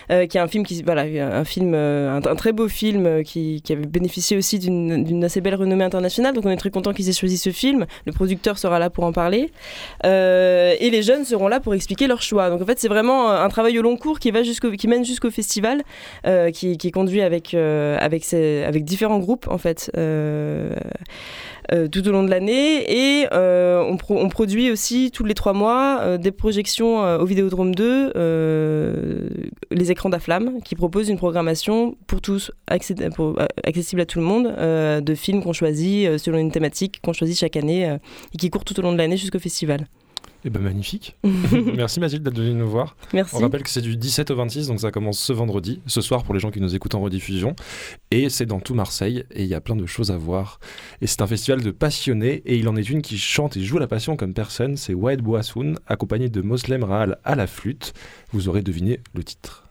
qui 0.10 0.38
est 0.38 0.42
un 0.42 0.48
film 0.48 0.66
qui, 0.66 0.84
voilà, 0.84 1.04
un 1.04 1.44
film, 1.44 1.74
un, 1.74 2.22
très 2.36 2.52
beau 2.52 2.68
film 2.68 3.24
qui, 3.24 3.62
qui 3.62 3.74
avait 3.74 3.86
bénéficié 3.86 4.38
aussi 4.38 4.60
d'une 4.60 5.24
assez 5.24 5.42
belle 5.42 5.56
renommée 5.56 5.84
internationale. 5.84 6.34
Donc 6.34 6.46
on 6.46 6.50
est 6.50 6.58
très 6.58 6.72
content 6.72 6.94
qu'ils 6.94 7.10
aient 7.10 7.14
choisi 7.14 7.38
ce 7.38 7.52
film. 7.52 7.86
Le 8.06 8.12
producteur 8.12 8.58
sera 8.58 8.80
là 8.80 8.90
pour 8.90 9.04
en 9.04 9.12
parler. 9.12 9.47
Euh, 10.06 10.76
et 10.80 10.90
les 10.90 11.02
jeunes 11.02 11.26
seront 11.26 11.48
là 11.48 11.60
pour 11.60 11.74
expliquer 11.74 12.08
leur 12.08 12.22
choix. 12.22 12.50
Donc 12.50 12.62
en 12.62 12.66
fait, 12.66 12.80
c'est 12.80 12.88
vraiment 12.88 13.30
un 13.30 13.50
travail 13.50 13.78
au 13.80 13.82
long 13.82 13.98
cours 13.98 14.20
qui, 14.20 14.32
mène 14.32 15.06
jusqu'au 15.06 15.32
festival, 15.32 15.84
euh, 16.26 16.52
qui, 16.52 16.72
est 16.72 16.92
conduit 16.92 17.22
avec, 17.22 17.54
euh, 17.54 17.98
avec 18.00 18.86
différents 18.86 19.20
groupes 19.20 19.48
en 19.50 19.58
fait. 19.58 19.92
Tout 21.92 22.08
au 22.08 22.12
long 22.12 22.24
de 22.24 22.30
l'année. 22.30 23.22
Et 23.22 23.28
on, 23.32 23.98
on, 24.10 24.30
produit 24.30 24.72
aussi 24.72 25.12
tous 25.12 25.24
les 25.24 25.34
trois 25.34 25.54
mois 25.54 26.18
des 26.18 26.32
projections 26.32 27.00
au 27.00 27.26
Vidéodrome 27.26 27.76
2, 27.76 28.14
les 29.72 29.92
écrans 29.92 30.10
d'Aflamme, 30.10 30.62
qui 30.64 30.76
proposent 30.76 31.10
une 31.10 31.18
programmation 31.18 31.96
pour 32.08 32.22
tous, 32.22 32.52
accessible 32.68 33.04
à 34.02 34.06
tout 34.06 34.20
le 34.20 34.26
monde, 34.26 34.56
de 35.04 35.16
films 35.16 35.44
qu'on 35.44 35.54
choisit 35.54 36.18
selon 36.18 36.38
une 36.38 36.52
thématique 36.52 37.00
qu'on 37.02 37.14
choisit 37.14 37.38
chaque 37.38 37.58
année 37.58 37.98
et 38.34 38.38
qui 38.38 38.50
court 38.50 38.64
tout 38.64 38.78
au 38.80 38.82
long 38.82 38.94
de 38.94 38.98
l'année 38.98 39.18
jusqu'au 39.18 39.40
festival. 39.40 39.88
Eh 40.46 40.50
ben 40.50 40.62
magnifique. 40.62 41.18
Merci 41.76 42.00
Mathilde 42.00 42.24
d'être 42.24 42.38
venue 42.38 42.54
nous 42.54 42.70
voir. 42.70 42.96
Merci. 43.14 43.36
On 43.36 43.40
rappelle 43.40 43.64
que 43.64 43.70
c'est 43.70 43.82
du 43.82 43.98
17 43.98 44.32
au 44.32 44.36
26, 44.36 44.68
donc 44.68 44.80
ça 44.80 44.92
commence 44.92 45.20
ce 45.20 45.34
vendredi, 45.34 45.82
ce 45.88 46.02
soir 46.02 46.24
pour 46.24 46.34
les 46.34 46.40
gens 46.40 46.52
qui 46.52 46.62
nous 46.62 46.76
écoutent 46.76 46.96
en 46.96 47.02
rediffusion. 47.02 47.56
Et 48.12 48.30
c'est 48.30 48.46
dans 48.46 48.60
tout 48.60 48.76
Marseille, 48.76 49.26
et 49.32 49.44
il 49.44 49.50
y 49.50 49.56
a 49.56 49.62
plein 49.62 49.76
de 49.76 49.86
choses 49.86 50.12
à 50.12 50.18
voir. 50.18 50.60
Et 51.02 51.08
c'est 51.08 51.22
un 51.22 51.28
festival 51.28 51.62
de 51.62 51.72
passionnés, 51.72 52.44
et 52.46 52.58
il 52.58 52.70
en 52.70 52.76
est 52.76 52.90
une 52.90 53.02
qui 53.02 53.18
chante 53.18 53.58
et 53.58 53.62
joue 53.62 53.80
la 53.80 53.88
passion 53.88 54.16
comme 54.16 54.34
personne, 54.34 54.78
c'est 54.78 54.94
Wade 54.94 55.22
Boassoun, 55.22 55.78
accompagné 55.88 56.30
de 56.30 56.42
Moslem 56.42 56.84
Rahal 56.84 57.18
à 57.24 57.36
la 57.36 57.48
flûte. 57.48 57.94
Vous 58.32 58.48
aurez 58.48 58.62
deviné 58.62 59.00
le 59.14 59.24
titre. 59.24 59.64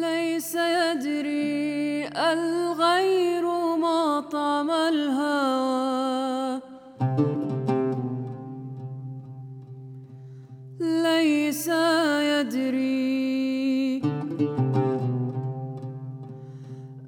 ليس 0.00 0.54
يدري 0.54 2.08
الغير 2.08 3.44
ما 3.76 4.20
طعم 4.20 4.70
الهوى 4.70 6.60
ليس 10.80 11.68
يدري 12.32 14.02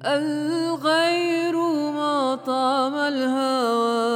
الغير 0.05 1.55
ما 1.97 2.35
طعم 2.35 2.95
الهوى 2.95 4.10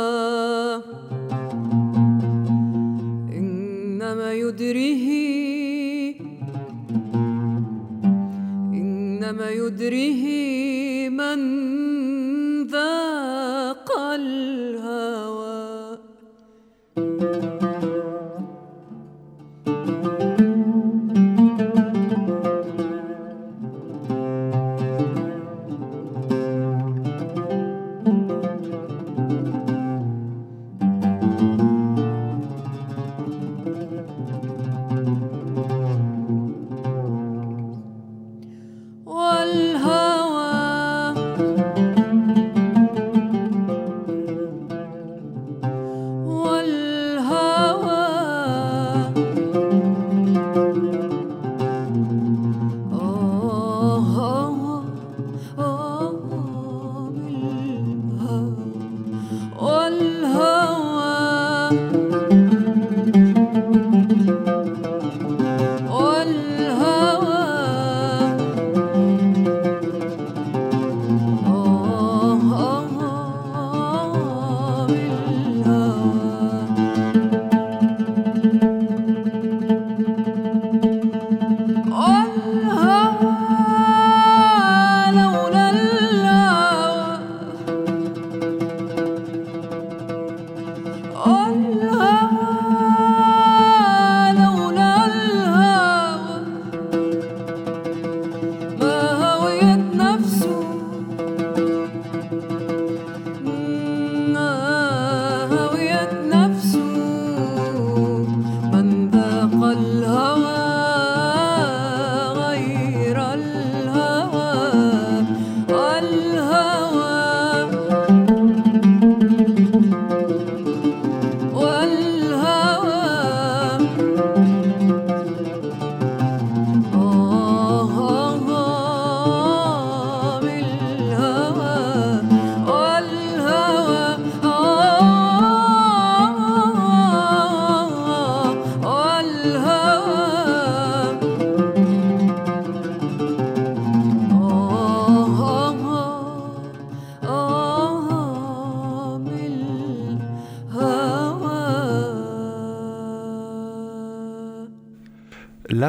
إنما 9.25 9.49
يدريه 9.49 10.23
من 11.09 11.64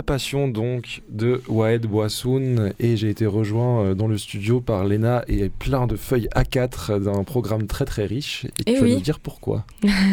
passion 0.07 0.47
donc 0.47 1.03
de 1.09 1.43
Wahed 1.49 1.87
Boissoun 1.87 2.73
et 2.79 2.97
j'ai 2.97 3.11
été 3.11 3.27
rejoint 3.27 3.85
euh, 3.85 3.95
dans 3.95 4.07
le 4.07 4.17
studio 4.17 4.61
par 4.61 4.85
Léna 4.85 5.25
et 5.27 5.49
plein 5.49 5.89
de 5.89 5.97
feuilles 5.97 6.29
A4 6.35 7.03
d'un 7.03 7.25
programme 7.25 7.67
très 7.67 7.85
très 7.85 8.07
riche 8.07 8.45
et, 8.45 8.51
eh 8.67 8.75
tu 8.75 8.81
vas 8.81 8.87
nous 8.87 9.01
dire 9.01 9.19
pourquoi. 9.19 9.67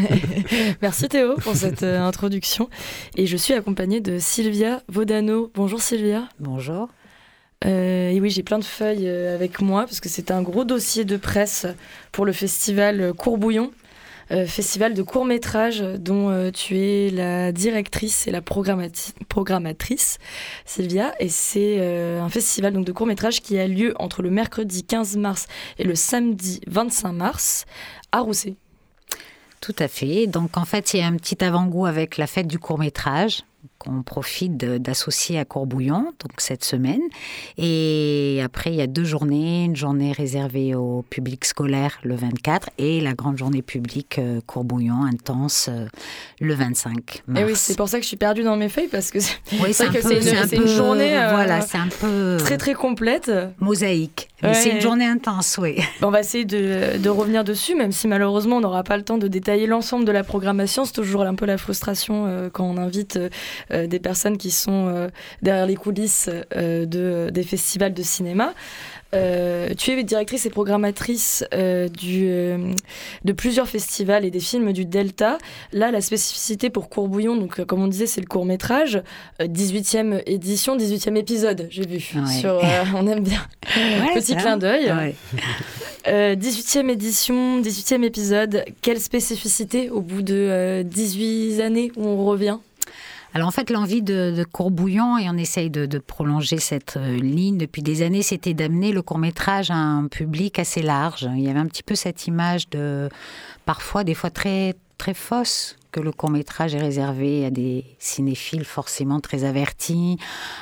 Merci 0.81 1.07
Théo 1.07 1.35
pour 1.35 1.55
cette 1.55 1.83
euh, 1.83 2.01
introduction 2.01 2.69
et 3.15 3.27
je 3.27 3.37
suis 3.37 3.53
accompagnée 3.53 4.01
de 4.01 4.17
Sylvia 4.17 4.81
Vodano. 4.89 5.51
Bonjour 5.53 5.79
Sylvia. 5.79 6.27
Bonjour. 6.39 6.89
Euh, 7.63 8.09
et 8.09 8.19
oui, 8.19 8.31
j'ai 8.31 8.43
plein 8.43 8.59
de 8.59 8.65
feuilles 8.65 9.07
avec 9.07 9.61
moi 9.61 9.83
parce 9.83 10.01
que 10.01 10.09
c'est 10.09 10.31
un 10.31 10.41
gros 10.41 10.65
dossier 10.65 11.05
de 11.05 11.17
presse 11.17 11.67
pour 12.11 12.25
le 12.25 12.33
festival 12.33 13.13
Courbouillon 13.13 13.71
festival 14.47 14.93
de 14.93 15.01
court 15.01 15.25
métrage 15.25 15.81
dont 15.81 16.29
euh, 16.29 16.51
tu 16.51 16.77
es 16.77 17.09
la 17.09 17.51
directrice 17.51 18.27
et 18.27 18.31
la 18.31 18.41
programmatrice, 18.41 20.17
Sylvia. 20.65 21.13
Et 21.19 21.29
c'est 21.29 21.77
euh, 21.79 22.21
un 22.21 22.29
festival 22.29 22.73
donc, 22.73 22.85
de 22.85 22.91
court 22.91 23.07
métrage 23.07 23.41
qui 23.41 23.57
a 23.59 23.67
lieu 23.67 23.93
entre 23.99 24.21
le 24.21 24.29
mercredi 24.29 24.83
15 24.83 25.17
mars 25.17 25.47
et 25.77 25.83
le 25.83 25.95
samedi 25.95 26.61
25 26.67 27.11
mars 27.11 27.65
à 28.11 28.21
Rousset. 28.21 28.55
Tout 29.61 29.75
à 29.79 29.87
fait. 29.87 30.27
Donc 30.27 30.57
en 30.57 30.65
fait, 30.65 30.93
il 30.93 30.99
y 30.99 31.03
a 31.03 31.07
un 31.07 31.15
petit 31.15 31.43
avant-goût 31.43 31.85
avec 31.85 32.17
la 32.17 32.27
fête 32.27 32.47
du 32.47 32.59
court 32.59 32.79
métrage 32.79 33.43
qu'on 33.83 34.03
profite 34.03 34.57
d'associer 34.57 35.39
à 35.39 35.45
Courbouillon, 35.45 36.13
donc 36.19 36.31
cette 36.37 36.63
semaine. 36.63 37.01
Et 37.57 38.41
après, 38.43 38.71
il 38.71 38.75
y 38.75 38.81
a 38.81 38.87
deux 38.87 39.03
journées, 39.03 39.65
une 39.65 39.75
journée 39.75 40.11
réservée 40.11 40.75
au 40.75 41.03
public 41.09 41.45
scolaire 41.45 41.99
le 42.03 42.15
24 42.15 42.69
et 42.77 43.01
la 43.01 43.13
grande 43.13 43.37
journée 43.37 43.61
publique 43.61 44.19
euh, 44.19 44.41
Courbouillon 44.45 45.03
intense 45.03 45.69
euh, 45.69 45.87
le 46.39 46.53
25 46.53 47.23
mars. 47.27 47.41
Et 47.41 47.45
oui, 47.45 47.53
c'est 47.55 47.75
pour 47.77 47.89
ça 47.89 47.97
que 47.97 48.03
je 48.03 48.07
suis 48.07 48.17
perdue 48.17 48.43
dans 48.43 48.57
mes 48.57 48.69
feuilles 48.69 48.87
parce 48.87 49.11
que 49.11 49.19
c'est 49.19 49.37
oui, 49.53 49.73
une, 49.79 50.61
une, 50.61 50.67
journée 50.67 51.09
voilà, 51.31 51.61
c'est 51.61 51.77
un 51.77 51.89
peu 51.99 52.37
très 52.39 52.57
très 52.57 52.73
complète, 52.73 53.31
mosaïque. 53.59 54.29
Mais 54.43 54.53
c'est 54.53 54.71
une 54.71 54.81
journée 54.81 55.05
intense, 55.05 55.57
oui. 55.61 55.77
On 56.01 56.09
va 56.09 56.19
essayer 56.19 56.45
de, 56.45 56.97
de 56.97 57.09
revenir 57.09 57.43
dessus, 57.43 57.75
même 57.75 57.91
si 57.91 58.07
malheureusement 58.07 58.57
on 58.57 58.61
n'aura 58.61 58.83
pas 58.83 58.97
le 58.97 59.03
temps 59.03 59.17
de 59.17 59.27
détailler 59.27 59.67
l'ensemble 59.67 60.05
de 60.05 60.11
la 60.11 60.23
programmation. 60.23 60.85
C'est 60.85 60.93
toujours 60.93 61.21
un 61.21 61.35
peu 61.35 61.45
la 61.45 61.57
frustration 61.57 62.25
euh, 62.27 62.49
quand 62.51 62.65
on 62.65 62.77
invite 62.77 63.17
des 63.87 63.99
personnes 63.99 64.37
qui 64.37 64.51
sont 64.51 64.87
euh, 64.87 65.07
derrière 65.41 65.65
les 65.65 65.75
coulisses 65.75 66.29
euh, 66.55 66.85
de, 66.85 67.29
des 67.31 67.43
festivals 67.43 67.93
de 67.93 68.03
cinéma. 68.03 68.53
Euh, 69.13 69.69
tu 69.77 69.91
es 69.91 70.03
directrice 70.03 70.45
et 70.45 70.49
programmatrice 70.49 71.45
euh, 71.53 71.87
du, 71.87 72.25
euh, 72.25 72.73
de 73.23 73.31
plusieurs 73.31 73.67
festivals 73.67 74.25
et 74.25 74.31
des 74.31 74.39
films 74.39 74.73
du 74.73 74.85
Delta. 74.85 75.37
Là, 75.71 75.91
la 75.91 76.01
spécificité 76.01 76.71
pour 76.71 76.89
Courbouillon, 76.89 77.35
donc 77.35 77.59
euh, 77.59 77.65
comme 77.65 77.81
on 77.83 77.87
disait, 77.87 78.07
c'est 78.07 78.21
le 78.21 78.27
court 78.27 78.45
métrage. 78.45 79.03
18e 79.39 80.23
édition, 80.25 80.77
18e 80.77 81.15
épisode, 81.15 81.67
j'ai 81.69 81.85
vu. 81.85 82.03
Ouais. 82.15 82.33
Sur, 82.39 82.55
euh, 82.55 82.83
on 82.95 83.05
aime 83.07 83.23
bien. 83.23 83.41
Ouais, 83.75 84.13
Petit 84.13 84.35
clin 84.35 84.57
d'œil. 84.57 84.91
Ouais. 84.91 85.15
Euh, 86.07 86.35
18e 86.35 86.89
édition, 86.89 87.61
18e 87.61 88.03
épisode. 88.03 88.65
Quelle 88.81 88.99
spécificité 88.99 89.89
au 89.89 90.01
bout 90.01 90.21
de 90.21 90.35
euh, 90.35 90.83
18 90.83 91.61
années 91.61 91.91
où 91.95 92.05
on 92.05 92.25
revient? 92.25 92.57
Alors 93.35 93.47
en 93.47 93.51
fait, 93.51 93.71
l'envie 93.71 94.03
de, 94.03 94.31
de 94.35 94.43
Courbouillon, 94.43 95.17
et 95.17 95.27
on 95.27 95.37
essaye 95.37 95.71
de, 95.71 95.97
prolonger 95.97 96.59
cette 96.59 96.97
euh, 96.97 97.17
ligne 97.17 97.57
depuis 97.57 97.81
des 97.81 98.03
années, 98.03 98.21
c'était 98.21 98.53
d'amener 98.53 98.91
le 98.91 99.01
court 99.01 99.17
métrage 99.17 99.71
à 99.71 99.75
un 99.75 100.07
public 100.07 100.59
assez 100.59 100.83
large. 100.83 101.27
Il 101.35 101.41
y 101.41 101.49
avait 101.49 101.59
un 101.59 101.65
petit 101.65 101.81
peu 101.81 101.95
cette 101.95 102.27
image 102.27 102.69
de, 102.69 103.09
parfois, 103.65 104.03
des 104.03 104.13
fois 104.13 104.29
très 104.29 104.75
très 104.99 105.15
fausse, 105.15 105.75
que 105.91 105.99
le 105.99 106.11
court 106.11 106.29
métrage 106.29 106.75
est 106.75 106.79
réservé 106.79 107.45
à 107.45 107.49
des 107.49 107.83
cinéphiles 107.99 108.63
forcément 108.63 109.19
très 109.19 109.43
avertis, 109.43 110.17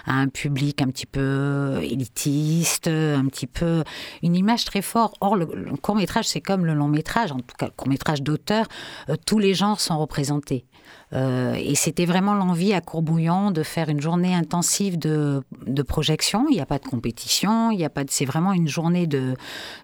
à 0.05 0.13
un 0.13 0.29
public 0.29 0.81
un 0.81 0.87
petit 0.87 1.05
peu 1.05 1.79
élitiste, 1.83 2.87
un 2.87 3.25
petit 3.25 3.47
peu 3.47 3.83
une 4.23 4.35
image 4.35 4.63
très 4.65 4.81
forte. 4.81 5.15
Or, 5.19 5.35
le, 5.35 5.47
le 5.53 5.75
court 5.75 5.95
métrage, 5.95 6.27
c'est 6.27 6.41
comme 6.41 6.65
le 6.65 6.73
long 6.73 6.87
métrage, 6.87 7.33
en 7.33 7.37
tout 7.39 7.55
cas 7.57 7.65
le 7.65 7.73
court 7.75 7.89
métrage 7.89 8.21
d'auteur, 8.21 8.65
euh, 9.09 9.15
tous 9.25 9.39
les 9.39 9.53
genres 9.53 9.81
sont 9.81 9.99
représentés. 9.99 10.65
Euh, 11.13 11.55
et 11.55 11.75
c'était 11.75 12.05
vraiment 12.05 12.33
l'envie 12.33 12.73
à 12.73 12.81
Courbouillon 12.81 13.51
de 13.51 13.63
faire 13.63 13.89
une 13.89 13.99
journée 13.99 14.33
intensive 14.33 14.97
de, 14.97 15.43
de 15.65 15.81
projection. 15.81 16.45
Il 16.49 16.55
n'y 16.55 16.61
a 16.61 16.65
pas 16.65 16.79
de 16.79 16.87
compétition, 16.87 17.71
il 17.71 17.79
y 17.79 17.85
a 17.85 17.89
pas 17.89 18.03
de, 18.03 18.09
c'est 18.11 18.25
vraiment 18.25 18.53
une 18.53 18.67
journée 18.67 19.07
de, 19.07 19.35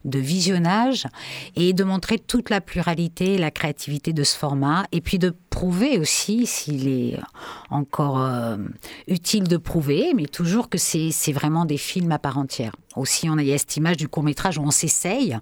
de 0.05 0.19
visionnage 0.19 1.07
et 1.55 1.73
de 1.73 1.83
montrer 1.83 2.17
toute 2.17 2.49
la 2.49 2.61
pluralité, 2.61 3.37
la 3.37 3.51
créativité 3.51 4.13
de 4.13 4.23
ce 4.23 4.37
format, 4.37 4.85
et 4.91 5.01
puis 5.01 5.19
de 5.19 5.35
prouver 5.49 5.99
aussi, 5.99 6.45
s'il 6.45 6.87
est 6.87 7.19
encore 7.69 8.21
euh, 8.21 8.57
utile 9.07 9.47
de 9.47 9.57
prouver, 9.57 10.13
mais 10.15 10.25
toujours 10.25 10.69
que 10.69 10.77
c'est, 10.77 11.09
c'est 11.11 11.31
vraiment 11.33 11.65
des 11.65 11.77
films 11.77 12.11
à 12.11 12.19
part 12.19 12.37
entière. 12.37 12.75
Aussi, 12.95 13.29
on 13.29 13.37
a, 13.37 13.41
il 13.41 13.49
y 13.49 13.53
a 13.53 13.57
cette 13.57 13.75
image 13.75 13.97
du 13.97 14.07
court 14.07 14.23
métrage 14.23 14.57
où 14.57 14.61
on 14.61 14.71
s'essaye. 14.71 15.37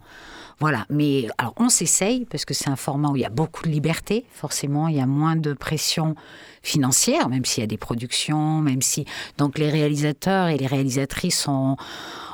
Voilà, 0.60 0.86
mais 0.89 1.28
alors 1.38 1.54
on 1.58 1.68
s'essaye 1.68 2.26
parce 2.26 2.46
que 2.46 2.54
c'est 2.54 2.70
un 2.70 2.78
format 2.78 3.10
où 3.10 3.18
il 3.18 3.24
y 3.24 3.26
a 3.26 3.30
beaucoup 3.30 3.63
de 3.63 3.70
liberté, 3.70 4.26
forcément, 4.32 4.88
il 4.88 4.96
y 4.96 5.02
a 5.02 5.06
moins 5.06 5.36
de 5.36 5.52
pression 5.54 6.15
financière, 6.63 7.28
même 7.28 7.44
s'il 7.44 7.62
y 7.62 7.63
a 7.65 7.68
des 7.68 7.78
productions, 7.78 8.62
même 8.62 8.82
si 8.82 9.06
donc 9.38 9.58
les 9.58 9.70
réalisateurs 9.70 10.48
et 10.48 10.58
les 10.58 10.68
réalisatrices 10.68 11.39
sont 11.41 11.76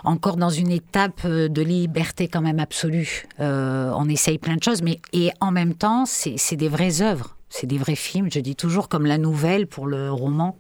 encore 0.04 0.38
dans 0.38 0.50
une 0.50 0.72
étape 0.72 1.22
euh, 1.26 1.48
de 1.48 1.62
liberté 1.62 2.28
quand 2.28 2.42
même 2.42 2.60
absolue. 2.60 3.28
Euh, 3.40 3.92
on 3.96 4.08
essaye 4.08 4.38
plein 4.38 4.56
de 4.56 4.64
choses, 4.64 4.84
mais 4.84 5.00
et 5.14 5.32
en 5.40 5.52
même 5.52 5.74
temps, 5.74 6.06
c'est 6.06 6.56
des 6.56 6.70
vraies 6.70 7.02
œuvres. 7.02 7.36
C'est 7.50 7.68
des 7.68 7.78
vrais 7.78 7.96
films, 7.96 8.30
je 8.32 8.40
dis 8.40 8.56
toujours 8.56 8.88
comme 8.88 9.06
la 9.06 9.18
nouvelle 9.18 9.68
pour 9.68 9.86
le 9.86 10.10
roman. 10.10 10.58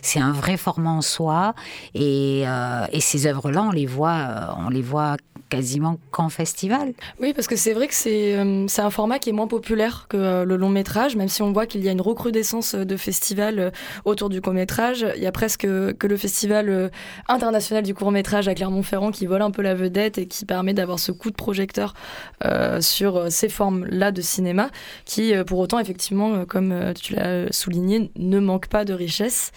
C'est 0.00 0.20
un 0.20 0.32
vrai 0.32 0.56
format 0.56 0.90
en 0.90 1.02
soi. 1.02 1.54
Et, 1.94 2.44
euh, 2.46 2.86
et 2.92 3.00
ces 3.00 3.26
œuvres-là, 3.26 3.62
on 3.64 3.72
les 3.72 3.84
voit, 3.84 4.56
on 4.56 4.70
les 4.70 4.80
voit 4.80 5.16
quasiment 5.50 5.98
qu'en 6.10 6.28
festival. 6.30 6.94
Oui, 7.20 7.34
parce 7.34 7.46
que 7.46 7.56
c'est 7.56 7.74
vrai 7.74 7.88
que 7.88 7.94
c'est 7.94 8.36
euh, 8.36 8.66
un 8.78 8.90
format 8.90 9.18
qui 9.18 9.28
est 9.28 9.32
moins 9.32 9.48
populaire 9.48 10.06
que 10.08 10.16
euh, 10.16 10.44
le 10.44 10.56
long 10.56 10.70
métrage, 10.70 11.16
même 11.16 11.28
si 11.28 11.42
on 11.42 11.52
voit 11.52 11.66
qu'il 11.66 11.84
y 11.84 11.88
a 11.88 11.92
une 11.92 12.00
recrudescence 12.00 12.74
de 12.74 12.96
festivals 12.96 13.58
euh, 13.58 13.70
autour 14.04 14.30
du 14.30 14.40
court 14.40 14.54
métrage. 14.54 15.04
Il 15.16 15.22
y 15.22 15.26
a 15.26 15.32
presque 15.32 15.62
que 15.62 16.06
le 16.06 16.16
festival 16.16 16.68
euh, 16.68 16.88
international 17.28 17.82
du 17.82 17.94
court 17.94 18.12
métrage 18.12 18.48
à 18.48 18.54
Clermont-Ferrand 18.54 19.10
qui 19.10 19.26
vole 19.26 19.42
un 19.42 19.50
peu 19.50 19.62
la 19.62 19.74
vedette 19.74 20.18
et 20.18 20.26
qui 20.26 20.46
permet 20.46 20.72
d'avoir 20.72 20.98
ce 20.98 21.12
coup 21.12 21.30
de 21.30 21.36
projecteur 21.36 21.94
euh, 22.44 22.80
sur 22.80 23.16
euh, 23.16 23.30
ces 23.30 23.48
formes-là 23.48 24.12
de 24.12 24.20
cinéma, 24.20 24.70
qui 25.04 25.34
euh, 25.34 25.44
pour 25.44 25.58
autant, 25.58 25.78
effectivement, 25.80 26.32
euh, 26.34 26.44
comme 26.44 26.72
euh, 26.72 26.92
tu 26.92 27.14
l'as 27.14 27.52
souligné, 27.52 28.10
ne 28.16 28.38
manque 28.38 28.68
pas 28.68 28.84
de 28.84 28.92
richesse. 28.92 29.50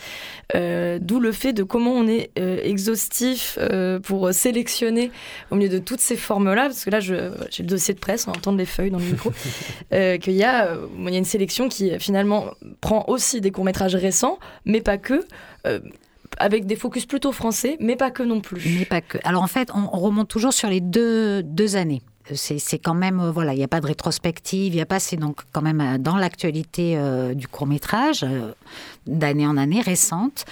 Euh, 0.56 0.98
D'où 1.00 1.20
le 1.20 1.32
fait 1.32 1.54
de 1.54 1.64
comment 1.64 1.92
on 1.92 2.08
est 2.08 2.32
euh, 2.40 2.60
exhaustif 2.64 3.58
euh, 3.60 4.00
pour 4.00 4.34
sélectionner 4.34 5.12
au 5.52 5.56
milieu 5.56 5.70
de 5.70 5.83
toutes 5.84 6.00
ces 6.00 6.16
formes-là, 6.16 6.64
parce 6.64 6.84
que 6.84 6.90
là, 6.90 7.00
j'ai 7.00 7.16
le 7.16 7.64
dossier 7.64 7.94
de 7.94 8.00
presse, 8.00 8.28
on 8.28 8.32
va 8.32 8.38
entendre 8.38 8.58
les 8.58 8.66
feuilles 8.66 8.92
dans 8.92 9.00
le 9.00 9.06
micro, 9.06 9.32
euh, 9.94 10.18
qu'il 10.18 10.34
y, 10.34 10.44
a, 10.44 10.68
euh, 10.68 10.88
il 10.98 11.12
y 11.12 11.16
a 11.16 11.20
une 11.20 11.26
sélection 11.26 11.70
qui 11.70 11.98
finalement 12.00 12.52
prend 12.82 13.06
aussi 13.08 13.42
des 13.42 13.52
courts-métrages 13.52 13.96
récents, 13.96 14.40
mais 14.66 14.82
pas 14.82 14.98
que, 14.98 15.26
euh, 15.68 15.80
avec 16.38 16.66
des 16.66 16.76
focus 16.76 17.06
plutôt 17.06 17.32
français, 17.32 17.78
mais 17.80 17.96
pas 17.96 18.12
que 18.12 18.24
non 18.24 18.42
plus. 18.42 18.78
Mais 18.80 18.86
pas 18.86 19.02
que. 19.02 19.18
Alors 19.24 19.44
en 19.44 19.48
fait, 19.48 19.70
on, 19.74 19.90
on 19.94 20.00
remonte 20.00 20.28
toujours 20.28 20.54
sur 20.54 20.70
les 20.70 20.82
deux, 20.82 21.44
deux 21.44 21.76
années. 21.76 22.02
C'est 22.34 22.80
quand 22.80 22.94
même, 22.94 23.22
voilà, 23.32 23.54
il 23.54 23.58
n'y 23.58 23.66
a 23.66 23.68
pas 23.68 23.82
de 23.82 23.86
rétrospective, 23.86 24.74
il 24.74 24.78
n'y 24.78 24.82
a 24.82 24.86
pas, 24.86 25.00
c'est 25.00 25.18
donc 25.18 25.42
quand 25.52 25.62
même 25.62 25.98
dans 25.98 26.16
l'actualité 26.16 26.96
euh, 26.96 27.34
du 27.34 27.50
court 27.50 27.68
métrage, 27.68 28.26
d'année 29.08 29.48
en 29.48 29.58
année, 29.58 29.82
récente. 29.82 30.46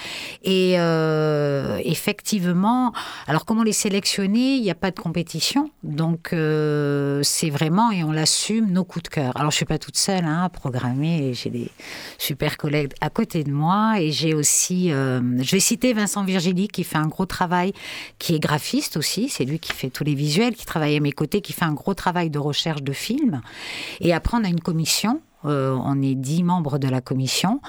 Et 0.44 0.76
euh, 0.78 1.80
effectivement, 1.84 2.94
alors 3.28 3.46
comment 3.46 3.64
les 3.64 3.74
sélectionner 3.74 4.56
Il 4.56 4.62
n'y 4.62 4.72
a 4.72 4.76
pas 4.76 4.92
de 4.92 5.00
compétition, 5.00 5.72
donc 5.84 6.34
euh, 6.34 7.22
c'est 7.24 7.50
vraiment, 7.50 7.92
et 7.92 8.04
on 8.04 8.12
l'assume, 8.12 8.72
nos 8.72 8.84
coups 8.84 9.04
de 9.04 9.10
cœur. 9.10 9.38
Alors 9.38 9.52
je 9.52 9.58
suis 9.58 9.66
pas 9.66 9.78
toute 9.80 9.98
seule 9.98 10.26
hein, 10.26 10.44
à 10.44 10.50
programmer, 10.50 11.34
j'ai 11.34 11.50
des 11.50 11.70
super 12.18 12.58
collègues 12.58 12.94
à 13.02 13.10
côté 13.10 13.44
de 13.44 13.52
moi, 13.52 14.00
et 14.00 14.12
j'ai 14.12 14.34
aussi, 14.34 14.92
euh, 14.92 15.22
je 15.42 15.52
vais 15.52 15.60
citer 15.60 15.94
Vincent 15.94 16.24
Virgili 16.24 16.68
qui 16.68 16.84
fait 16.84 16.98
un 16.98 17.08
gros 17.08 17.26
travail, 17.26 17.74
qui 18.20 18.36
est 18.36 18.40
graphiste 18.40 18.98
aussi, 18.98 19.30
c'est 19.30 19.46
lui 19.46 19.60
qui 19.60 19.74
fait 19.74 19.90
tous 19.90 20.04
les 20.04 20.16
visuels, 20.16 20.56
qui 20.56 20.66
travaille 20.66 20.98
à 20.98 21.00
mes 21.00 21.12
côtés, 21.12 21.42
qui 21.42 21.54
fait 21.54 21.66
un 21.66 21.74
gros 21.74 21.94
travail 21.94 22.30
de 22.30 22.40
recherche 22.40 22.84
de 22.84 22.94
films. 22.94 23.42
Et 24.00 24.14
après, 24.14 24.38
on 24.38 24.44
a 24.44 24.48
une 24.48 24.62
commission. 24.62 25.22
Euh, 25.46 25.78
on 25.84 26.02
est 26.02 26.16
dix 26.16 26.44
membres 26.44 26.78
de 26.78 26.88
la 26.88 27.02
commission, 27.02 27.62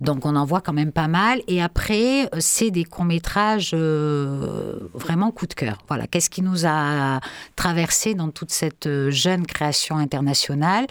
donc 0.00 0.26
on 0.26 0.36
en 0.36 0.44
voit 0.44 0.60
quand 0.60 0.72
même 0.72 0.92
pas 0.92 1.08
mal. 1.08 1.40
Et 1.48 1.62
après, 1.62 2.28
c'est 2.38 2.70
des 2.70 2.84
courts-métrages 2.84 3.72
euh, 3.74 4.78
vraiment 4.94 5.30
coup 5.30 5.46
de 5.46 5.54
cœur. 5.54 5.78
Voilà, 5.88 6.06
qu'est-ce 6.06 6.30
qui 6.30 6.42
nous 6.42 6.66
a 6.66 7.20
traversé 7.56 8.14
dans 8.14 8.30
toute 8.30 8.50
cette 8.50 8.86
euh, 8.86 9.10
jeune 9.10 9.46
création 9.46 9.96
internationale? 9.96 10.86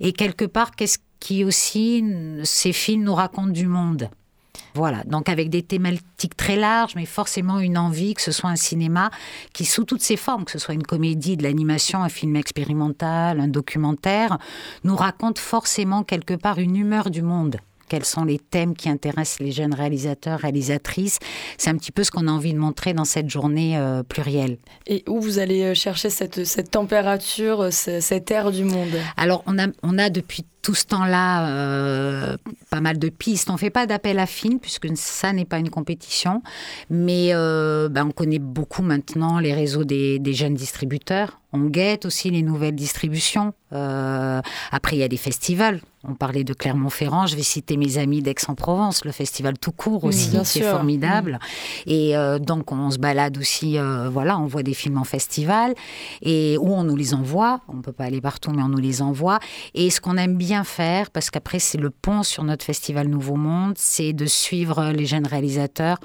Et 0.00 0.12
quelque 0.12 0.44
part, 0.44 0.72
qu'est-ce 0.72 0.98
qui 1.20 1.44
aussi, 1.44 2.04
ces 2.44 2.72
films 2.72 3.04
nous 3.04 3.14
racontent 3.14 3.48
du 3.48 3.66
monde? 3.66 4.08
Voilà, 4.74 5.02
donc 5.04 5.28
avec 5.28 5.50
des 5.50 5.62
thématiques 5.62 6.36
très 6.36 6.56
larges, 6.56 6.94
mais 6.96 7.06
forcément 7.06 7.58
une 7.58 7.78
envie 7.78 8.14
que 8.14 8.22
ce 8.22 8.32
soit 8.32 8.50
un 8.50 8.56
cinéma 8.56 9.10
qui, 9.52 9.64
sous 9.64 9.84
toutes 9.84 10.02
ses 10.02 10.16
formes, 10.16 10.44
que 10.44 10.52
ce 10.52 10.58
soit 10.58 10.74
une 10.74 10.82
comédie, 10.82 11.36
de 11.36 11.42
l'animation, 11.42 12.02
un 12.02 12.08
film 12.08 12.36
expérimental, 12.36 13.40
un 13.40 13.48
documentaire, 13.48 14.38
nous 14.84 14.96
raconte 14.96 15.38
forcément 15.38 16.02
quelque 16.02 16.34
part 16.34 16.58
une 16.58 16.76
humeur 16.76 17.10
du 17.10 17.22
monde. 17.22 17.56
Quels 17.88 18.04
sont 18.04 18.24
les 18.24 18.40
thèmes 18.40 18.74
qui 18.74 18.88
intéressent 18.88 19.38
les 19.38 19.52
jeunes 19.52 19.72
réalisateurs, 19.72 20.40
réalisatrices? 20.40 21.20
C'est 21.56 21.70
un 21.70 21.76
petit 21.76 21.92
peu 21.92 22.02
ce 22.02 22.10
qu'on 22.10 22.26
a 22.26 22.32
envie 22.32 22.52
de 22.52 22.58
montrer 22.58 22.94
dans 22.94 23.04
cette 23.04 23.30
journée 23.30 23.78
euh, 23.78 24.02
plurielle. 24.02 24.58
Et 24.88 25.04
où 25.06 25.20
vous 25.20 25.38
allez 25.38 25.62
euh, 25.62 25.74
chercher 25.74 26.10
cette, 26.10 26.44
cette 26.44 26.72
température, 26.72 27.60
euh, 27.60 27.70
ce- 27.70 28.00
cet 28.00 28.32
air 28.32 28.50
du 28.50 28.64
monde? 28.64 28.90
Alors, 29.16 29.44
on 29.46 29.56
a, 29.56 29.68
on 29.84 29.98
a 29.98 30.10
depuis 30.10 30.44
tout 30.66 30.74
ce 30.74 30.84
temps-là 30.86 31.48
euh, 31.48 32.36
pas 32.70 32.80
mal 32.80 32.98
de 32.98 33.08
pistes. 33.08 33.50
On 33.50 33.52
ne 33.52 33.58
fait 33.58 33.70
pas 33.70 33.86
d'appel 33.86 34.18
à 34.18 34.26
films 34.26 34.58
puisque 34.58 34.88
ça 34.96 35.32
n'est 35.32 35.44
pas 35.44 35.60
une 35.60 35.70
compétition. 35.70 36.42
Mais 36.90 37.28
euh, 37.34 37.88
ben, 37.88 38.06
on 38.06 38.10
connaît 38.10 38.40
beaucoup 38.40 38.82
maintenant 38.82 39.38
les 39.38 39.54
réseaux 39.54 39.84
des, 39.84 40.18
des 40.18 40.34
jeunes 40.34 40.54
distributeurs. 40.54 41.38
On 41.56 41.68
guette 41.70 42.04
aussi 42.04 42.30
les 42.30 42.42
nouvelles 42.42 42.74
distributions. 42.74 43.54
Euh, 43.72 44.40
après, 44.70 44.96
il 44.96 44.98
y 45.00 45.02
a 45.02 45.08
des 45.08 45.16
festivals. 45.16 45.80
On 46.08 46.14
parlait 46.14 46.44
de 46.44 46.52
Clermont-Ferrand. 46.54 47.26
Je 47.26 47.34
vais 47.34 47.42
citer 47.42 47.76
mes 47.76 47.98
amis 47.98 48.22
d'Aix-en-Provence, 48.22 49.04
le 49.04 49.10
festival 49.10 49.58
tout 49.58 49.72
court 49.72 50.04
Mm, 50.04 50.08
aussi, 50.08 50.30
bien 50.30 50.42
qui 50.42 50.46
sûr. 50.58 50.66
est 50.66 50.70
formidable. 50.70 51.40
Et 51.86 52.16
euh, 52.16 52.38
donc, 52.38 52.70
on 52.70 52.90
se 52.90 52.98
balade 52.98 53.38
aussi. 53.38 53.76
euh, 53.78 54.08
voilà, 54.08 54.38
on 54.38 54.46
voit 54.46 54.62
des 54.62 54.74
films 54.74 54.98
en 54.98 55.04
festival 55.04 55.74
et 56.22 56.56
où 56.60 56.72
on 56.74 56.84
nous 56.84 56.94
les 56.94 57.12
envoie. 57.14 57.60
On 57.68 57.80
peut 57.80 57.92
pas 57.92 58.04
aller 58.04 58.20
partout, 58.20 58.52
mais 58.52 58.62
on 58.62 58.68
nous 58.68 58.78
les 58.78 59.02
envoie. 59.02 59.40
Et 59.74 59.90
ce 59.90 60.00
qu'on 60.00 60.16
aime 60.16 60.36
bien 60.36 60.62
faire, 60.62 61.10
parce 61.10 61.30
qu'après 61.30 61.58
c'est 61.58 61.78
le 61.78 61.90
pont 61.90 62.22
sur 62.22 62.44
notre 62.44 62.64
festival 62.64 63.08
Nouveau 63.08 63.34
Monde, 63.36 63.74
c'est 63.76 64.12
de 64.12 64.26
suivre 64.26 64.92
les 64.92 65.06
jeunes 65.06 65.26
réalisateurs 65.26 65.98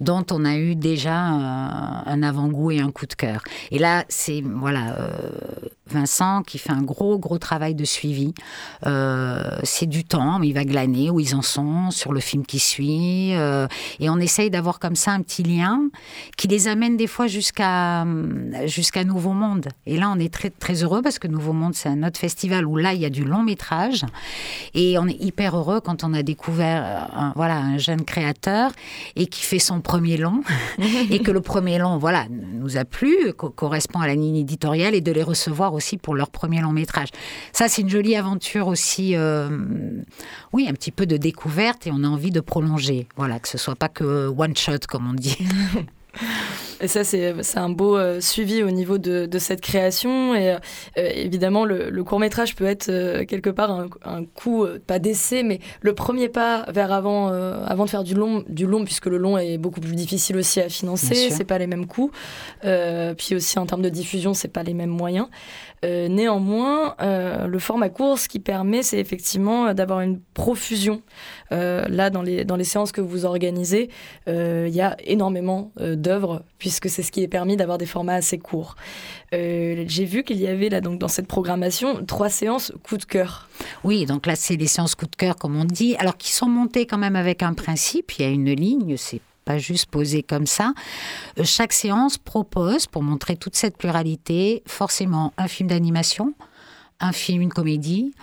dont 0.00 0.24
on 0.32 0.44
a 0.44 0.56
eu 0.56 0.74
déjà 0.74 1.14
un 1.14 2.22
avant-goût 2.22 2.72
et 2.72 2.80
un 2.80 2.90
coup 2.90 3.06
de 3.06 3.14
cœur. 3.14 3.42
Et 3.70 3.78
là, 3.78 4.04
c'est 4.08 4.42
voilà. 4.44 4.93
Euh, 4.94 5.68
Vincent 5.94 6.42
qui 6.42 6.58
fait 6.58 6.72
un 6.72 6.82
gros 6.82 7.18
gros 7.18 7.38
travail 7.38 7.74
de 7.74 7.84
suivi. 7.84 8.34
Euh, 8.86 9.42
c'est 9.62 9.86
du 9.86 10.04
temps, 10.04 10.38
mais 10.38 10.48
il 10.48 10.52
va 10.52 10.64
glaner 10.64 11.10
où 11.10 11.20
ils 11.20 11.34
en 11.34 11.42
sont 11.42 11.90
sur 11.90 12.12
le 12.12 12.20
film 12.20 12.44
qui 12.44 12.58
suit, 12.58 13.34
euh, 13.34 13.66
et 14.00 14.10
on 14.10 14.18
essaye 14.18 14.50
d'avoir 14.50 14.78
comme 14.78 14.96
ça 14.96 15.12
un 15.12 15.22
petit 15.22 15.42
lien 15.42 15.80
qui 16.36 16.48
les 16.48 16.68
amène 16.68 16.96
des 16.96 17.06
fois 17.06 17.26
jusqu'à 17.26 18.04
jusqu'à 18.66 19.04
Nouveau 19.04 19.32
Monde. 19.32 19.68
Et 19.86 19.96
là, 19.98 20.10
on 20.14 20.18
est 20.18 20.32
très 20.32 20.50
très 20.50 20.82
heureux 20.82 21.02
parce 21.02 21.18
que 21.18 21.28
Nouveau 21.28 21.52
Monde 21.52 21.74
c'est 21.74 21.88
un 21.88 22.02
autre 22.02 22.18
festival 22.18 22.66
où 22.66 22.76
là 22.76 22.92
il 22.92 23.00
y 23.00 23.04
a 23.06 23.10
du 23.10 23.24
long 23.24 23.42
métrage, 23.42 24.04
et 24.74 24.98
on 24.98 25.06
est 25.06 25.20
hyper 25.22 25.56
heureux 25.56 25.80
quand 25.80 26.04
on 26.04 26.12
a 26.14 26.22
découvert 26.22 27.08
un, 27.14 27.32
voilà 27.36 27.56
un 27.58 27.78
jeune 27.78 28.02
créateur 28.04 28.70
et 29.16 29.26
qui 29.26 29.42
fait 29.42 29.58
son 29.58 29.80
premier 29.80 30.16
long 30.16 30.42
et 31.10 31.20
que 31.20 31.30
le 31.30 31.40
premier 31.40 31.78
long 31.78 31.98
voilà 31.98 32.26
nous 32.30 32.76
a 32.76 32.84
plu, 32.84 33.32
co- 33.36 33.50
correspond 33.50 34.00
à 34.00 34.06
la 34.06 34.14
ligne 34.14 34.36
éditoriale 34.36 34.94
et 34.94 35.00
de 35.00 35.12
les 35.12 35.22
recevoir 35.22 35.74
aussi 35.74 35.83
pour 36.02 36.14
leur 36.14 36.30
premier 36.30 36.60
long 36.60 36.72
métrage. 36.72 37.08
Ça, 37.52 37.68
c'est 37.68 37.82
une 37.82 37.90
jolie 37.90 38.16
aventure 38.16 38.66
aussi, 38.68 39.16
euh, 39.16 39.48
oui, 40.52 40.66
un 40.68 40.72
petit 40.72 40.90
peu 40.90 41.06
de 41.06 41.16
découverte 41.16 41.86
et 41.86 41.90
on 41.92 42.04
a 42.04 42.08
envie 42.08 42.30
de 42.30 42.40
prolonger. 42.40 43.06
Voilà, 43.16 43.38
que 43.38 43.48
ce 43.48 43.58
soit 43.58 43.76
pas 43.76 43.88
que 43.88 44.28
one 44.28 44.56
shot, 44.56 44.86
comme 44.88 45.08
on 45.08 45.14
dit. 45.14 45.38
Et 46.80 46.88
ça, 46.88 47.04
c'est 47.04 47.34
c'est 47.42 47.58
un 47.58 47.70
beau 47.70 47.96
euh, 47.96 48.20
suivi 48.20 48.62
au 48.62 48.70
niveau 48.70 48.98
de, 48.98 49.26
de 49.26 49.38
cette 49.38 49.60
création. 49.60 50.34
Et 50.34 50.52
euh, 50.52 50.58
évidemment, 50.96 51.64
le, 51.64 52.04
court 52.04 52.20
métrage 52.20 52.54
peut 52.54 52.66
être 52.66 52.88
euh, 52.88 53.24
quelque 53.24 53.50
part 53.50 53.70
un, 53.70 53.86
un 54.04 54.24
coup, 54.24 54.64
euh, 54.64 54.78
pas 54.84 54.98
d'essai, 54.98 55.42
mais 55.42 55.60
le 55.80 55.94
premier 55.94 56.28
pas 56.28 56.66
vers 56.70 56.92
avant, 56.92 57.30
euh, 57.30 57.64
avant 57.66 57.84
de 57.84 57.90
faire 57.90 58.04
du 58.04 58.14
long, 58.14 58.44
du 58.48 58.66
long, 58.66 58.84
puisque 58.84 59.06
le 59.06 59.16
long 59.16 59.38
est 59.38 59.56
beaucoup 59.56 59.80
plus 59.80 59.94
difficile 59.94 60.36
aussi 60.36 60.60
à 60.60 60.68
financer. 60.68 61.14
sûr. 61.14 61.32
C'est 61.34 61.44
pas 61.44 61.58
les 61.58 61.66
mêmes 61.66 61.86
coûts. 61.86 62.10
Euh, 62.64 63.14
puis 63.14 63.34
aussi 63.34 63.58
en 63.58 63.66
termes 63.66 63.82
de 63.82 63.88
diffusion, 63.88 64.34
c'est 64.34 64.48
pas 64.48 64.62
les 64.62 64.74
mêmes 64.74 64.90
moyens. 64.90 65.28
Euh, 65.84 66.08
néanmoins, 66.08 66.94
euh, 67.00 67.46
le 67.46 67.58
format 67.58 67.90
court, 67.90 68.18
ce 68.18 68.28
qui 68.28 68.40
permet, 68.40 68.82
c'est 68.82 68.98
effectivement 68.98 69.66
euh, 69.66 69.74
d'avoir 69.74 70.00
une 70.00 70.20
profusion. 70.32 71.02
Là, 71.50 72.10
dans 72.10 72.22
les, 72.22 72.44
dans 72.44 72.56
les 72.56 72.64
séances 72.64 72.90
que 72.90 73.00
vous 73.00 73.26
organisez, 73.26 73.88
il 74.26 74.74
y 74.74 74.80
a 74.80 74.96
énormément 75.04 75.70
d'œuvres, 75.78 76.42
puisque 76.58 76.88
c'est 76.88 77.04
ce 77.04 77.12
qui 77.12 77.22
est 77.22 77.28
permis 77.28 77.56
d'avoir 77.56 77.78
des 77.78 77.86
formats 77.86 78.14
assez 78.14 78.38
courts. 78.38 78.74
J'ai 79.30 80.04
vu 80.04 80.24
qu'il 80.24 80.38
y 80.38 80.48
avait 80.48 80.68
là, 80.68 80.80
donc, 80.80 80.98
dans 80.98 81.06
cette 81.06 81.28
programmation, 81.28 82.04
trois 82.04 82.28
séances 82.28 82.72
coup 82.82 82.96
de 82.96 83.04
cœur. 83.04 83.48
Oui, 83.84 84.04
donc 84.04 84.26
là, 84.26 84.34
c'est 84.34 84.56
les 84.56 84.66
séances 84.66 84.96
coup 84.96 85.06
de 85.06 85.14
cœur, 85.14 85.36
comme 85.36 85.54
on 85.54 85.64
dit, 85.64 85.94
alors 86.00 86.16
qui 86.16 86.32
sont 86.32 86.48
montées 86.48 86.86
quand 86.86 86.98
même 86.98 87.14
avec 87.14 87.44
un 87.44 87.54
principe. 87.54 88.18
Il 88.18 88.22
y 88.22 88.24
a 88.24 88.30
une 88.30 88.50
ligne, 88.50 88.96
c'est 88.96 89.20
pas 89.44 89.58
juste 89.58 89.86
posé 89.86 90.22
comme 90.22 90.46
ça. 90.46 90.72
Euh, 91.38 91.44
Chaque 91.44 91.72
séance 91.72 92.18
propose, 92.18 92.86
pour 92.86 93.02
montrer 93.02 93.36
toute 93.36 93.56
cette 93.56 93.76
pluralité, 93.76 94.62
forcément 94.66 95.32
un 95.36 95.48
film 95.48 95.68
d'animation, 95.68 96.34
un 97.00 97.12
film, 97.12 97.42
une 97.42 97.52
comédie, 97.52 98.14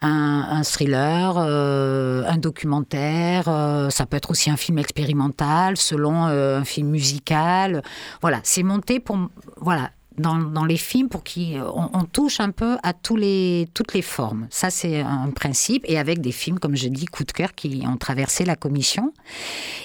un, 0.00 0.46
un 0.50 0.62
thriller, 0.62 1.34
euh, 1.38 2.24
un 2.26 2.38
documentaire, 2.38 3.44
euh, 3.48 3.90
ça 3.90 4.06
peut 4.06 4.16
être 4.16 4.30
aussi 4.30 4.50
un 4.50 4.56
film 4.56 4.78
expérimental, 4.78 5.76
selon 5.76 6.24
un 6.24 6.64
film 6.64 6.88
musical. 6.88 7.82
Voilà, 8.20 8.40
c'est 8.42 8.62
monté 8.62 8.98
pour 8.98 9.18
voilà 9.56 9.90
dans, 10.18 10.36
dans 10.38 10.64
les 10.64 10.76
films 10.76 11.08
pour 11.08 11.22
qu'on 11.24 11.90
on 11.92 12.04
touche 12.04 12.40
un 12.40 12.50
peu 12.50 12.76
à 12.82 12.92
tous 12.92 13.16
les, 13.16 13.68
toutes 13.74 13.94
les 13.94 14.02
formes. 14.02 14.46
Ça, 14.50 14.70
c'est 14.70 15.00
un 15.00 15.30
principe. 15.30 15.84
Et 15.88 15.98
avec 15.98 16.20
des 16.20 16.32
films, 16.32 16.58
comme 16.58 16.76
je 16.76 16.88
dis, 16.88 17.06
coup 17.06 17.24
de 17.24 17.32
cœur 17.32 17.54
qui 17.54 17.82
ont 17.86 17.96
traversé 17.96 18.44
la 18.44 18.56
commission. 18.56 19.12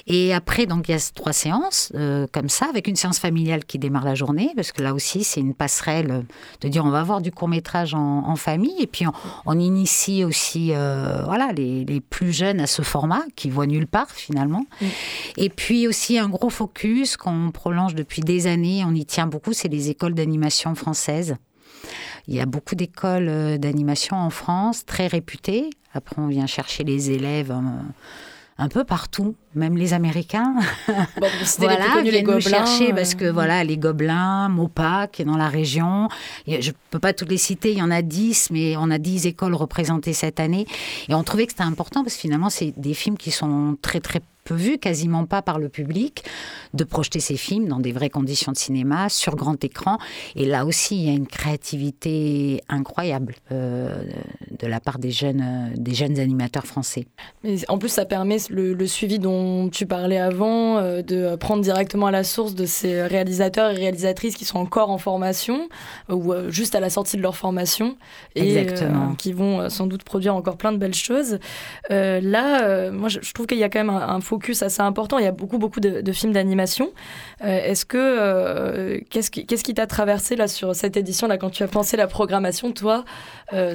Et 0.06 0.34
après, 0.34 0.66
donc, 0.66 0.88
il 0.88 0.92
y 0.92 0.94
a 0.94 1.10
trois 1.14 1.32
séances, 1.32 1.92
euh, 1.94 2.26
comme 2.32 2.48
ça, 2.48 2.66
avec 2.68 2.88
une 2.88 2.96
séance 2.96 3.18
familiale 3.18 3.64
qui 3.64 3.78
démarre 3.78 4.04
la 4.04 4.14
journée, 4.14 4.52
parce 4.56 4.72
que 4.72 4.82
là 4.82 4.94
aussi, 4.94 5.24
c'est 5.24 5.40
une 5.40 5.54
passerelle 5.54 6.10
euh, 6.10 6.22
de 6.60 6.68
dire 6.68 6.84
on 6.84 6.90
va 6.90 7.02
voir 7.02 7.20
du 7.20 7.32
court-métrage 7.32 7.94
en, 7.94 8.28
en 8.28 8.36
famille. 8.36 8.80
Et 8.80 8.86
puis, 8.86 9.06
on, 9.06 9.12
on 9.46 9.58
initie 9.58 10.24
aussi 10.24 10.72
euh, 10.72 11.22
voilà, 11.24 11.52
les, 11.52 11.84
les 11.84 12.00
plus 12.00 12.32
jeunes 12.32 12.60
à 12.60 12.66
ce 12.66 12.82
format, 12.82 13.22
qui 13.36 13.50
voient 13.50 13.66
nulle 13.66 13.86
part, 13.86 14.10
finalement. 14.10 14.64
Et 15.36 15.48
puis 15.48 15.86
aussi, 15.86 16.18
un 16.18 16.28
gros 16.28 16.50
focus 16.50 17.16
qu'on 17.16 17.50
prolonge 17.50 17.94
depuis 17.94 18.22
des 18.22 18.46
années, 18.46 18.84
on 18.86 18.94
y 18.94 19.04
tient 19.04 19.26
beaucoup, 19.26 19.52
c'est 19.52 19.68
les 19.68 19.90
écoles 19.90 20.14
d'animation 20.18 20.74
françaises. 20.74 21.36
Il 22.26 22.34
y 22.34 22.40
a 22.40 22.46
beaucoup 22.46 22.74
d'écoles 22.74 23.28
euh, 23.28 23.58
d'animation 23.58 24.16
en 24.16 24.30
France, 24.30 24.84
très 24.84 25.06
réputées. 25.06 25.70
Après, 25.94 26.16
on 26.20 26.26
vient 26.26 26.46
chercher 26.46 26.84
les 26.84 27.10
élèves 27.10 27.50
euh, 27.50 27.60
un 28.58 28.68
peu 28.68 28.84
partout, 28.84 29.34
même 29.54 29.76
les 29.76 29.94
Américains. 29.94 30.54
Bon, 31.20 31.26
les 31.26 31.28
plus 31.28 31.56
voilà, 31.58 32.00
les 32.02 32.10
viennent 32.10 32.26
nous 32.26 32.40
chercher 32.40 32.92
euh, 32.92 32.94
parce 32.94 33.14
que 33.14 33.24
voilà, 33.24 33.64
les 33.64 33.76
Gobelins, 33.76 34.48
Mopa, 34.48 35.08
qui 35.10 35.22
est 35.22 35.24
dans 35.24 35.36
la 35.36 35.48
région. 35.48 36.08
Je 36.46 36.70
peux 36.90 36.98
pas 36.98 37.12
toutes 37.12 37.30
les 37.30 37.38
citer, 37.38 37.72
il 37.72 37.78
y 37.78 37.82
en 37.82 37.90
a 37.90 38.02
10, 38.02 38.50
mais 38.50 38.76
on 38.76 38.90
a 38.90 38.98
10 38.98 39.26
écoles 39.26 39.54
représentées 39.54 40.12
cette 40.12 40.40
année. 40.40 40.66
Et 41.08 41.14
on 41.14 41.22
trouvait 41.22 41.46
que 41.46 41.52
c'était 41.52 41.64
important 41.64 42.02
parce 42.02 42.14
que 42.14 42.20
finalement, 42.20 42.50
c'est 42.50 42.72
des 42.76 42.94
films 42.94 43.16
qui 43.16 43.30
sont 43.30 43.76
très, 43.80 44.00
très 44.00 44.20
peu 44.48 44.54
vus, 44.54 44.78
quasiment 44.78 45.26
pas 45.26 45.42
par 45.42 45.58
le 45.58 45.68
public, 45.68 46.24
de 46.72 46.84
projeter 46.84 47.20
ces 47.20 47.36
films 47.36 47.68
dans 47.68 47.80
des 47.80 47.92
vraies 47.92 48.08
conditions 48.08 48.50
de 48.52 48.56
cinéma, 48.56 49.08
sur 49.08 49.36
grand 49.36 49.62
écran. 49.62 49.98
Et 50.36 50.46
là 50.46 50.64
aussi, 50.64 50.96
il 50.96 51.06
y 51.06 51.10
a 51.10 51.12
une 51.12 51.26
créativité 51.26 52.62
incroyable 52.68 53.34
euh, 53.52 54.02
de 54.58 54.66
la 54.66 54.80
part 54.80 54.98
des 54.98 55.10
jeunes, 55.10 55.42
euh, 55.42 55.74
des 55.76 55.94
jeunes 55.94 56.18
animateurs 56.18 56.66
français. 56.66 57.06
Mais 57.44 57.56
en 57.68 57.78
plus, 57.78 57.90
ça 57.90 58.06
permet 58.06 58.38
le, 58.48 58.72
le 58.72 58.86
suivi 58.86 59.18
dont 59.18 59.37
tu 59.72 59.86
parlais 59.86 60.18
avant, 60.18 60.78
euh, 60.78 61.02
de 61.02 61.36
prendre 61.36 61.62
directement 61.62 62.06
à 62.06 62.10
la 62.10 62.24
source 62.24 62.54
de 62.54 62.66
ces 62.66 63.02
réalisateurs 63.02 63.70
et 63.70 63.74
réalisatrices 63.74 64.36
qui 64.36 64.44
sont 64.44 64.58
encore 64.58 64.90
en 64.90 64.98
formation 64.98 65.68
euh, 66.10 66.14
ou 66.14 66.32
euh, 66.32 66.50
juste 66.50 66.74
à 66.74 66.80
la 66.80 66.90
sortie 66.90 67.16
de 67.16 67.22
leur 67.22 67.36
formation 67.36 67.96
et 68.34 68.66
qui 69.18 69.32
vont 69.32 69.68
sans 69.70 69.86
doute 69.86 70.02
produire 70.04 70.34
encore 70.34 70.56
plein 70.56 70.72
de 70.72 70.76
belles 70.78 70.94
choses. 70.94 71.38
Là, 71.90 72.90
moi, 72.90 73.08
je, 73.08 73.18
je 73.22 73.32
trouve 73.32 73.46
qu'il 73.46 73.58
y 73.58 73.64
a 73.64 73.68
quand 73.68 73.78
même 73.80 73.90
un, 73.90 74.08
un 74.08 74.20
focus 74.20 74.62
assez 74.62 74.82
important. 74.82 75.18
Il 75.18 75.24
y 75.24 75.28
a 75.28 75.32
beaucoup, 75.32 75.58
beaucoup 75.58 75.80
de, 75.80 76.00
de 76.00 76.12
films 76.12 76.32
d'animation. 76.32 76.90
Est-ce 77.42 77.84
que 77.84 78.98
qu'est-ce 79.10 79.62
qui 79.64 79.74
t'a 79.74 79.86
traversé 79.86 80.36
là 80.36 80.48
sur 80.48 80.74
cette 80.74 80.96
édition 80.96 81.26
là 81.28 81.38
quand 81.38 81.50
tu 81.50 81.62
as 81.62 81.68
pensé 81.68 81.96
la 81.96 82.06
programmation, 82.06 82.72
toi, 82.72 83.04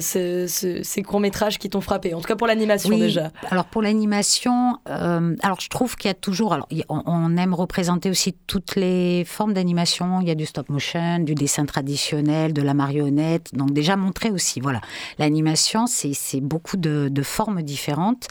ces, 0.00 0.48
ces- 0.48 0.84
ces 0.84 1.02
courts 1.02 1.20
métrages 1.20 1.58
qui 1.58 1.68
t'ont 1.70 1.80
frappé? 1.80 2.14
En 2.14 2.20
tout 2.20 2.28
cas 2.28 2.36
pour 2.36 2.46
l'animation 2.46 2.90
Oui, 2.90 2.98
déjà. 3.00 3.30
Alors 3.50 3.64
pour 3.66 3.82
l'animation, 3.82 4.78
euh, 4.88 5.34
alors 5.42 5.53
je 5.60 5.68
trouve 5.68 5.96
qu'il 5.96 6.08
y 6.08 6.10
a 6.10 6.14
toujours, 6.14 6.52
alors 6.52 6.68
on, 6.88 7.36
aime 7.36 7.54
représenter 7.54 8.10
aussi 8.10 8.34
toutes 8.46 8.76
les 8.76 9.24
formes 9.24 9.52
d'animation. 9.52 10.20
Il 10.20 10.28
y 10.28 10.30
a 10.30 10.34
du 10.34 10.46
stop 10.46 10.68
motion, 10.68 11.18
du 11.18 11.34
dessin 11.34 11.64
traditionnel, 11.66 12.52
de 12.52 12.62
la 12.62 12.74
marionnette. 12.74 13.54
Donc 13.54 13.72
déjà 13.72 13.96
montrer 13.96 14.30
aussi, 14.30 14.60
voilà, 14.60 14.80
l'animation, 15.18 15.86
c'est 15.86 16.40
beaucoup 16.40 16.76
de, 16.76 17.08
de 17.10 17.22
formes 17.22 17.62
différentes. 17.62 18.28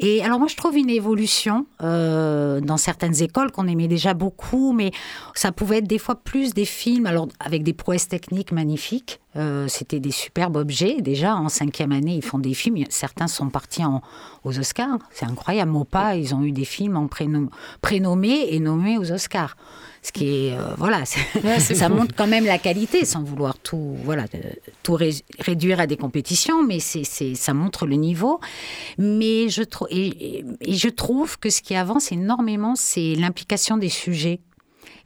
Et 0.00 0.22
alors 0.22 0.38
moi 0.38 0.48
je 0.48 0.56
trouve 0.56 0.76
une 0.76 0.90
évolution 0.90 1.66
euh, 1.82 2.60
dans 2.60 2.76
certaines 2.76 3.22
écoles 3.22 3.50
qu'on 3.50 3.68
aimait 3.68 3.88
déjà 3.88 4.14
beaucoup, 4.14 4.72
mais 4.72 4.90
ça 5.34 5.52
pouvait 5.52 5.78
être 5.78 5.86
des 5.86 5.98
fois 5.98 6.16
plus 6.16 6.54
des 6.54 6.64
films, 6.64 7.06
alors 7.06 7.28
avec 7.40 7.62
des 7.62 7.72
prouesses 7.72 8.08
techniques 8.08 8.52
magnifiques. 8.52 9.20
Euh, 9.36 9.66
C'était 9.68 10.00
des 10.00 10.10
superbes 10.12 10.56
objets. 10.56 11.00
Déjà, 11.00 11.34
en 11.36 11.48
cinquième 11.48 11.92
année, 11.92 12.14
ils 12.16 12.24
font 12.24 12.38
des 12.38 12.54
films. 12.54 12.84
Certains 12.88 13.26
sont 13.26 13.48
partis 13.50 13.84
en, 13.84 14.00
aux 14.44 14.58
Oscars. 14.58 14.98
C'est 15.10 15.26
incroyable. 15.26 15.70
Mopa, 15.72 16.16
ils 16.16 16.34
ont 16.34 16.42
eu 16.42 16.52
des 16.52 16.64
films 16.64 16.96
en 16.96 17.06
prénom- 17.06 17.48
prénommés 17.80 18.54
et 18.54 18.60
nommés 18.60 18.96
aux 18.98 19.10
Oscars. 19.10 19.56
Ce 20.02 20.12
qui 20.12 20.26
est, 20.48 20.52
euh, 20.52 20.74
voilà, 20.76 21.04
ça 21.58 21.88
fou. 21.88 21.94
montre 21.94 22.14
quand 22.14 22.26
même 22.26 22.44
la 22.44 22.58
qualité, 22.58 23.04
sans 23.06 23.22
vouloir 23.22 23.58
tout, 23.58 23.96
voilà, 24.04 24.24
tout 24.82 24.92
ré- 24.92 25.14
réduire 25.38 25.80
à 25.80 25.86
des 25.86 25.96
compétitions, 25.96 26.62
mais 26.62 26.78
c'est, 26.78 27.04
ça 27.34 27.54
montre 27.54 27.86
le 27.86 27.96
niveau. 27.96 28.38
Mais 28.98 29.48
je 29.48 29.62
trouve, 29.62 29.88
et, 29.90 30.06
et- 30.38 30.44
et 30.60 30.74
je 30.74 30.88
trouve 30.88 31.38
que 31.38 31.48
ce 31.50 31.62
qui 31.62 31.74
avance 31.74 32.12
énormément, 32.12 32.74
c'est 32.76 33.14
l'implication 33.14 33.78
des 33.78 33.88
sujets 33.88 34.40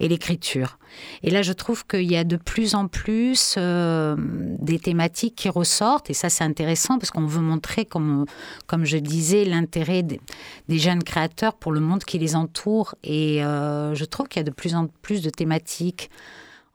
et 0.00 0.08
l'écriture. 0.08 0.78
Et 1.22 1.30
là, 1.30 1.42
je 1.42 1.52
trouve 1.52 1.86
qu'il 1.86 2.10
y 2.10 2.16
a 2.16 2.24
de 2.24 2.36
plus 2.36 2.74
en 2.74 2.88
plus 2.88 3.54
euh, 3.56 4.16
des 4.18 4.78
thématiques 4.78 5.36
qui 5.36 5.48
ressortent, 5.48 6.10
et 6.10 6.14
ça, 6.14 6.30
c'est 6.30 6.44
intéressant 6.44 6.98
parce 6.98 7.10
qu'on 7.10 7.26
veut 7.26 7.40
montrer, 7.40 7.84
comme, 7.84 8.24
comme 8.66 8.84
je 8.84 8.98
disais, 8.98 9.44
l'intérêt 9.44 10.02
des, 10.02 10.20
jeunes 10.68 11.02
créateurs 11.02 11.54
pour 11.54 11.72
le 11.72 11.80
monde 11.80 12.04
qui 12.04 12.18
les 12.18 12.36
entoure. 12.36 12.94
Et 13.02 13.44
euh, 13.44 13.94
je 13.94 14.04
trouve 14.04 14.28
qu'il 14.28 14.40
y 14.40 14.44
a 14.44 14.48
de 14.48 14.54
plus 14.54 14.74
en 14.74 14.86
plus 15.02 15.22
de 15.22 15.30
thématiques 15.30 16.10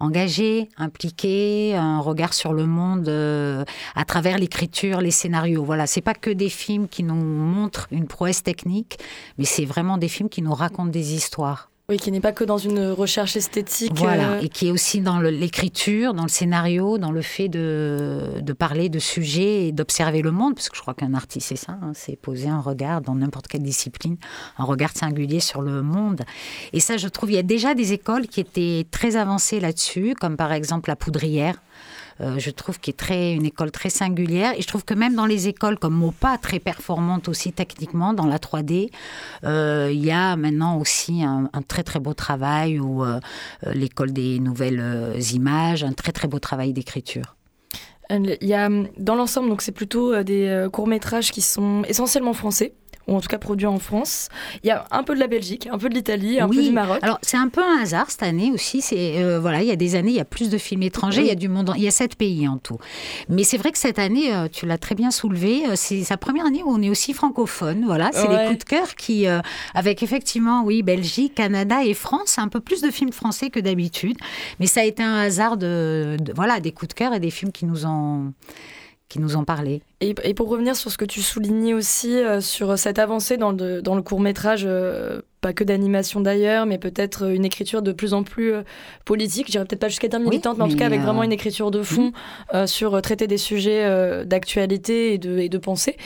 engagées, 0.04 0.70
impliquées, 0.78 1.76
un 1.76 2.00
regard 2.00 2.34
sur 2.34 2.54
le 2.54 2.66
monde 2.66 3.08
euh, 3.08 3.64
à 3.96 4.06
travers 4.06 4.38
l'écriture, 4.38 5.02
les 5.02 5.12
scénarios. 5.12 5.64
Voilà, 5.64 5.88
c'est 5.88 6.02
pas 6.02 6.14
que 6.14 6.30
des 6.30 6.50
films 6.50 6.88
qui 6.88 7.04
nous 7.04 7.16
montrent 7.16 7.88
une 7.92 8.08
prouesse 8.08 8.44
technique, 8.44 8.98
mais 9.38 9.46
c'est 9.46 9.66
vraiment 9.66 9.98
des 9.98 10.10
films 10.10 10.30
qui 10.30 10.42
nous 10.42 10.54
racontent 10.54 10.92
des 10.92 11.14
histoires. 11.14 11.70
Oui, 11.90 11.98
qui 11.98 12.14
n'est 12.14 12.22
pas 12.22 12.32
que 12.32 12.46
dans 12.46 12.58
une 12.58 12.92
recherche 12.92 13.36
esthétique. 13.36 13.92
Voilà, 13.96 14.36
euh, 14.36 14.42
et 14.42 14.48
qui 14.48 14.70
est 14.70 14.72
aussi 14.72 15.02
dans 15.02 15.20
l'écriture, 15.20 16.14
dans 16.14 16.24
le 16.24 16.30
scénario, 16.30 16.98
dans 16.98 17.12
le 17.12 17.22
fait 17.22 17.50
de, 17.50 18.40
de 18.40 18.54
parler 18.54 18.88
de 18.88 19.00
sujets 19.00 19.68
et 19.68 19.72
d'observer 19.74 20.22
le 20.22 20.32
monde, 20.32 20.56
parce 20.56 20.70
que 20.70 20.78
je 20.78 20.82
crois 20.82 20.94
qu'un 20.94 21.14
artiste, 21.14 21.50
c'est 21.50 21.58
ça, 21.58 21.74
hein, 21.82 21.92
c'est 21.94 22.16
poser 22.16 22.48
un 22.48 22.62
regard 22.62 23.02
dans 23.02 23.16
n'importe 23.16 23.48
quelle 23.48 23.64
discipline, 23.64 24.16
un 24.58 24.64
regard 24.64 24.92
singulier 24.96 25.42
sur 25.42 25.62
le 25.62 25.82
monde. 25.82 26.22
Et 26.72 26.80
ça, 26.80 26.96
je 26.96 27.10
trouve, 27.10 27.32
il 27.32 27.36
y 27.36 27.40
a 27.40 27.44
déjà 27.44 27.76
des 27.76 27.92
écoles 27.92 28.28
qui 28.28 28.40
étaient 28.40 28.88
très 28.90 29.18
avancées 29.18 29.60
là-dessus, 29.60 30.16
comme 30.18 30.38
par 30.38 30.54
exemple 30.54 30.90
la 30.90 30.96
Poudrière. 30.96 31.58
Euh, 32.22 32.38
je 32.38 32.50
trouve, 32.50 32.80
qui 32.80 32.90
est 32.90 32.98
très, 32.98 33.34
une 33.34 33.46
école 33.46 33.72
très 33.72 33.90
singulière. 33.90 34.54
Et 34.58 34.62
je 34.62 34.68
trouve 34.68 34.86
que 34.86 34.94
même 34.94 35.16
dans 35.16 35.26
les 35.26 35.48
écoles 35.48 35.80
comme 35.80 35.96
MOPA, 35.96 36.38
très 36.38 36.60
performantes 36.60 37.28
aussi 37.28 37.52
techniquement 37.54 38.14
dans 38.14 38.26
la 38.26 38.38
3D, 38.38 38.90
euh, 39.44 39.90
il 39.92 40.04
y 40.04 40.12
a 40.12 40.36
maintenant 40.36 40.78
aussi 40.78 41.24
un, 41.24 41.50
très 41.68 41.84
très 41.84 42.00
beau 42.00 42.14
travail 42.14 42.80
ou 42.80 43.04
euh, 43.04 43.20
l'école 43.74 44.12
des 44.14 44.40
nouvelles 44.40 45.16
images, 45.34 45.84
un 45.84 45.94
très 45.94 46.12
très 46.12 46.28
beau 46.28 46.40
travail 46.40 46.74
d'écriture. 46.74 47.36
Il 48.10 48.38
y 48.42 48.54
a, 48.54 48.70
dans 48.98 49.16
l'ensemble, 49.16 49.50
donc 49.50 49.62
c'est 49.62 49.72
plutôt 49.72 50.22
des 50.24 50.48
euh, 50.48 50.70
courts-métrages 50.70 51.32
qui 51.32 51.42
sont 51.42 51.84
essentiellement 51.88 52.34
français, 52.34 52.74
ou 53.08 53.16
en 53.16 53.22
tout 53.22 53.28
cas 53.28 53.38
produits 53.38 53.68
en 53.68 53.80
France. 53.80 54.30
Il 54.64 54.68
y 54.68 54.72
a 54.72 54.86
un 54.92 55.04
peu 55.04 55.14
de 55.16 55.20
la 55.20 55.28
Belgique, 55.28 55.68
un 55.72 55.78
peu 55.78 55.90
de 55.90 55.94
l'Italie, 55.96 56.40
un 56.40 56.48
peu 56.48 56.62
du 56.62 56.72
Maroc. 56.72 57.00
Alors 57.02 57.20
c'est 57.22 57.38
un 57.38 57.50
peu 57.50 57.62
un 57.62 57.82
hasard 57.82 58.10
cette 58.10 58.24
année 58.24 58.52
aussi. 58.54 58.82
C'est 58.82 59.22
euh, 59.24 59.40
voilà, 59.40 59.62
il 59.62 59.68
y 59.68 59.72
a 59.72 59.76
des 59.76 59.96
années, 59.96 60.12
il 60.12 60.16
y 60.18 60.20
a 60.22 60.26
plus 60.26 60.50
de 60.50 60.58
films 60.58 60.84
étrangers, 60.84 61.22
il 61.22 61.28
y 61.28 61.32
a 61.32 61.36
du 61.36 61.50
monde, 61.50 61.70
en- 61.72 61.74
il 61.74 61.84
y 61.84 61.88
a 61.88 61.92
sept 61.92 62.16
pays 62.16 62.48
en 62.48 62.58
tout. 62.58 62.78
Mais 63.30 63.44
c'est 63.44 63.58
vrai 63.58 63.72
que 63.72 63.78
cette 63.78 64.00
année, 64.00 64.34
euh, 64.34 64.48
tu 64.52 64.66
l'as 64.66 64.78
très 64.78 64.96
bien 64.96 65.12
soulevé, 65.12 65.64
euh, 65.68 65.74
c'est 65.76 66.04
sa 66.04 66.18
première 66.18 66.46
année 66.46 66.64
où 66.64 66.70
on 66.70 66.82
est 66.82 66.90
aussi 66.90 67.14
francophone. 67.14 67.84
Voilà, 67.86 68.10
c'est 68.14 68.28
Ouais. 68.28 68.44
les 68.44 68.48
coups 68.48 68.60
de 68.60 68.64
cœur 68.70 68.96
qui, 68.96 69.28
euh, 69.28 69.40
avec 69.74 70.02
effectivement, 70.04 70.64
oui, 70.64 70.82
Belgique, 70.84 71.36
Canada 71.36 71.84
et 71.84 71.94
France, 71.94 72.38
un 72.38 72.48
peu 72.48 72.60
plus 72.60 72.82
de 72.82 72.90
films 72.92 73.12
français 73.12 73.50
que 73.50 73.60
d'habitude. 73.60 74.18
Mais 74.60 74.68
ça 74.68 74.82
a 74.82 74.84
été 74.84 75.04
un 75.04 75.16
hasard 75.16 75.58
de, 75.58 76.18
de- 76.20 76.34
voilà 76.34 76.60
des 76.60 76.72
coups 76.72 76.90
de 76.90 76.94
cœur 76.94 77.14
et 77.14 77.20
des 77.20 77.32
films 77.32 77.52
qui 77.52 77.66
nous 77.66 77.86
ont 77.86 78.34
qui 79.10 79.20
nous 79.20 79.36
ont 79.38 79.44
parlé. 79.44 79.82
Et, 80.02 80.14
pour 80.34 80.50
revenir 80.50 80.76
sur 80.76 80.92
ce 80.92 80.98
que 80.98 81.06
tu 81.06 81.22
soulignais 81.22 81.74
aussi, 81.74 82.18
euh, 82.18 82.42
sur 82.42 82.78
cette 82.78 83.00
avancée 83.00 83.38
dans 83.38 83.52
le, 83.52 83.82
dans 83.82 83.96
le 83.96 84.02
court 84.02 84.20
métrage, 84.20 84.68
pas 85.44 85.54
que 85.54 85.64
d'animation 85.66 86.22
d'ailleurs, 86.22 86.66
mais 86.66 86.78
peut-être 86.78 87.30
une 87.30 87.46
écriture 87.46 87.82
de 87.82 87.92
plus 87.92 88.14
en 88.14 88.24
plus 88.24 88.54
euh, 88.54 88.62
politique, 89.06 89.48
je 89.48 89.52
dirais 89.52 89.66
peut-être 89.66 89.82
pas 89.82 89.90
jusqu'à 89.90 90.08
être 90.08 90.18
militante, 90.20 90.58
mais 90.58 90.64
en 90.64 90.70
tout 90.70 90.78
cas 90.78 90.86
avec 90.88 91.02
euh, 91.02 91.04
vraiment 91.04 91.24
une 91.24 91.34
écriture 91.34 91.70
de 91.70 91.84
fond 91.84 92.12
euh, 92.54 92.66
sur 92.66 92.96
euh, 92.96 93.02
traiter 93.02 93.28
des 93.28 93.38
sujets 93.38 93.84
euh, 93.84 94.24
d'actualité 94.24 95.14
et 95.14 95.18
de, 95.18 95.38
et 95.40 95.50
de 95.50 95.58
pensée. 95.58 95.98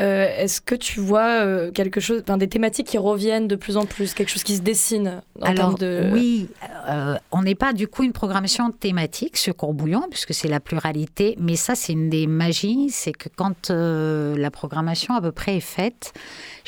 Euh, 0.00 0.26
Est-ce 0.42 0.60
que 0.60 0.74
tu 0.74 1.00
vois 1.00 1.44
euh, 1.44 1.70
quelque 1.70 2.00
chose, 2.00 2.22
des 2.24 2.48
thématiques 2.48 2.86
qui 2.88 2.98
reviennent 2.98 3.46
de 3.46 3.56
plus 3.56 3.76
en 3.76 3.84
plus, 3.84 4.14
quelque 4.14 4.30
chose 4.30 4.42
qui 4.42 4.56
se 4.56 4.62
dessine 4.62 5.20
en 5.40 5.46
Alors 5.46 5.74
de... 5.74 6.08
oui, 6.12 6.48
euh, 6.88 7.16
on 7.30 7.42
n'est 7.42 7.54
pas 7.54 7.72
du 7.72 7.86
coup 7.88 8.02
une 8.04 8.12
programmation 8.12 8.70
thématique 8.70 9.36
sur 9.36 9.54
Courbouillon 9.54 10.04
puisque 10.10 10.32
c'est 10.32 10.48
la 10.48 10.60
pluralité, 10.60 11.36
mais 11.38 11.56
ça 11.56 11.74
c'est 11.74 11.92
une 11.92 12.08
des 12.08 12.26
magies, 12.26 12.88
c'est 12.90 13.12
que 13.12 13.28
quand 13.36 13.70
euh, 13.70 14.34
la 14.36 14.50
programmation 14.50 15.14
à 15.14 15.20
peu 15.20 15.32
près 15.32 15.56
est 15.56 15.68
faite, 15.76 16.14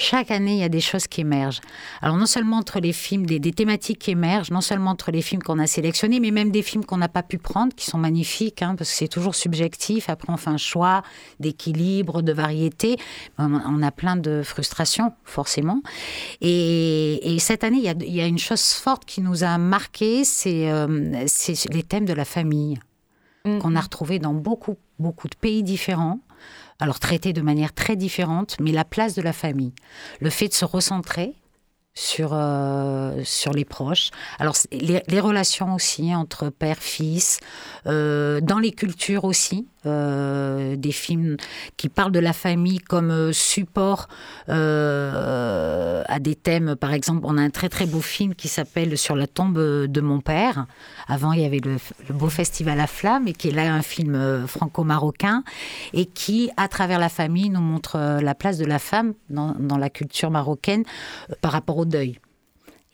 chaque 0.01 0.31
année 0.31 0.55
il 0.55 0.59
y 0.59 0.65
a 0.65 0.69
des 0.69 0.81
choses 0.81 1.07
qui 1.07 1.21
émergent. 1.21 1.61
Alors 2.03 2.17
non 2.17 2.27
seulement 2.27 2.57
entre 2.57 2.81
les 2.81 2.93
films, 2.93 3.27
des, 3.27 3.39
des 3.39 3.53
thématiques 3.53 3.99
qui 4.01 4.11
émergent, 4.11 4.51
non 4.51 4.61
seulement 4.61 4.91
entre 4.91 5.11
les 5.11 5.23
films 5.23 5.43
qu'on 5.43 5.59
a 5.59 5.67
sélectionnés, 5.67 6.21
mais 6.21 6.31
même 6.31 6.51
des 6.51 6.63
films 6.63 6.85
qu'on 6.85 6.97
n'a 6.97 7.09
pas 7.09 7.23
pu 7.23 7.39
prendre, 7.39 7.75
qui 7.75 7.87
sont 7.87 7.99
magnifiques, 7.99 8.63
hein, 8.63 8.75
parce 8.77 8.91
que 8.91 8.97
c'est 8.97 9.09
toujours 9.09 9.35
subjectif. 9.35 10.09
Après 10.09 10.33
on 10.33 10.37
fait 10.37 10.51
un 10.51 10.57
choix 10.57 11.03
d'équilibre, 11.39 12.23
de 12.23 12.33
variété. 12.33 12.97
On, 13.39 13.83
a 13.83 13.91
plein 13.91 14.17
de 14.17 14.43
frustrations 14.43 15.13
forcément. 15.25 15.83
Et, 16.41 17.35
et 17.35 17.39
cette 17.39 17.65
année, 17.65 17.79
il 17.79 17.85
y, 17.85 17.89
a, 17.89 17.95
il 17.99 18.15
y 18.15 18.21
a 18.21 18.27
une 18.27 18.39
chose 18.39 18.73
forte 18.73 19.05
qui 19.05 19.21
nous 19.21 19.45
a 19.45 19.57
marqué, 19.59 20.25
c'est 20.25 20.71
euh, 20.71 21.27
les 21.71 21.83
thèmes 21.83 22.05
de 22.05 22.13
la 22.13 22.25
famille 22.25 22.79
Mm. 23.45 23.59
qu'on 23.59 23.75
a 23.75 23.81
retrouvés 23.81 24.19
dans 24.19 24.35
beaucoup, 24.35 24.77
beaucoup 24.99 25.29
de 25.29 25.35
pays 25.35 25.63
différents. 25.63 26.21
Alors 26.81 26.99
traités 26.99 27.33
de 27.33 27.43
manière 27.43 27.73
très 27.73 27.97
différente, 27.97 28.57
mais 28.59 28.73
la 28.73 28.85
place 28.85 29.15
de 29.15 29.23
la 29.23 29.33
famille, 29.33 29.73
le 30.21 30.31
fait 30.31 30.49
de 30.49 30.55
se 30.55 30.65
recentrer 30.65 31.35
sur, 31.95 32.31
euh, 32.33 33.21
sur 33.25 33.53
les 33.53 33.65
proches. 33.65 34.11
Alors 34.39 34.57
les, 34.73 35.03
les 35.07 35.21
relations 35.21 35.75
aussi 35.75 36.15
entre 36.15 36.49
père, 36.49 36.79
fils, 36.79 37.41
euh, 37.87 38.41
dans 38.41 38.59
les 38.59 38.73
cultures 38.73 39.25
aussi, 39.25 39.67
euh, 39.87 40.77
des 40.77 40.93
films 40.93 41.37
qui 41.79 41.89
parlent 41.89 42.13
de 42.13 42.19
la 42.19 42.35
famille 42.35 42.81
comme 42.81 43.11
euh, 43.11 43.33
support 43.33 44.09
euh, 44.51 46.03
à 46.07 46.19
des 46.19 46.35
thèmes. 46.35 46.77
Par 46.77 46.93
exemple, 46.93 47.21
on 47.25 47.39
a 47.39 47.41
un 47.41 47.49
très 47.49 47.71
très 47.71 47.87
beau 47.87 48.03
film 48.03 48.35
qui 48.35 48.49
s'appelle 48.49 48.99
Sur 48.99 49.17
la 49.17 49.27
tombe 49.27 49.59
de 49.59 50.01
mon 50.01 50.21
père. 50.21 50.67
Avant, 51.09 51.33
il 51.33 51.41
y 51.41 51.45
avait 51.47 51.61
le, 51.65 51.79
beau 52.13 52.29
festival 52.29 52.79
à 52.79 52.87
flamme 52.87 53.27
et 53.27 53.33
qui 53.33 53.49
est 53.49 53.53
là 53.53 53.73
un 53.73 53.83
film 53.83 54.47
franco-marocain 54.47 55.45
et 55.95 56.05
qui, 56.05 56.51
à 56.59 56.69
travers 56.69 56.99
la 56.99 57.09
famille, 57.09 57.49
nous 57.49 57.61
montre 57.61 58.21
la 58.21 58.35
place 58.35 58.59
de 58.59 58.67
la 58.67 58.79
femme 58.79 59.15
dans, 59.31 59.55
dans 59.59 59.79
la 59.79 59.89
culture 59.89 60.31
marocaine 60.31 60.85
par 61.41 61.53
rapport 61.53 61.79
au 61.79 61.85
deuil. 61.87 62.19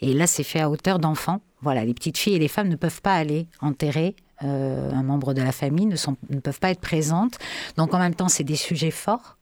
Et 0.01 0.12
là, 0.12 0.26
c'est 0.26 0.45
fait 0.45 0.61
à 0.61 0.70
hauteur 0.70 0.99
d'enfant. 0.99 1.41
Voilà, 1.62 1.84
les 1.84 1.95
petites 1.95 2.18
filles 2.18 2.34
et 2.34 2.39
les 2.39 2.49
femmes 2.49 2.68
ne 2.68 2.76
peuvent 2.76 3.03
pas 3.03 3.14
aller 3.14 3.49
enterrer 3.61 4.14
euh, 4.43 4.93
un 4.93 5.03
membre 5.03 5.34
de 5.34 5.43
la 5.43 5.53
famille, 5.53 5.87
ne, 5.87 5.97
sont, 5.97 6.16
ne 6.30 6.41
peuvent 6.41 6.61
pas 6.61 6.70
être 6.70 6.80
présentes. 6.80 7.39
Donc 7.76 7.95
en 7.95 7.99
même 7.99 8.14
temps, 8.14 8.28
c'est 8.28 8.45
des 8.45 8.57
sujets 8.57 8.91
forts. 8.91 9.36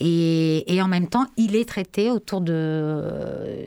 Et, 0.00 0.74
et 0.74 0.82
en 0.82 0.88
même 0.88 1.08
temps, 1.08 1.26
il 1.36 1.54
est 1.56 1.68
traité 1.68 2.10
autour 2.10 2.40
de, 2.40 2.52
euh, 2.54 3.66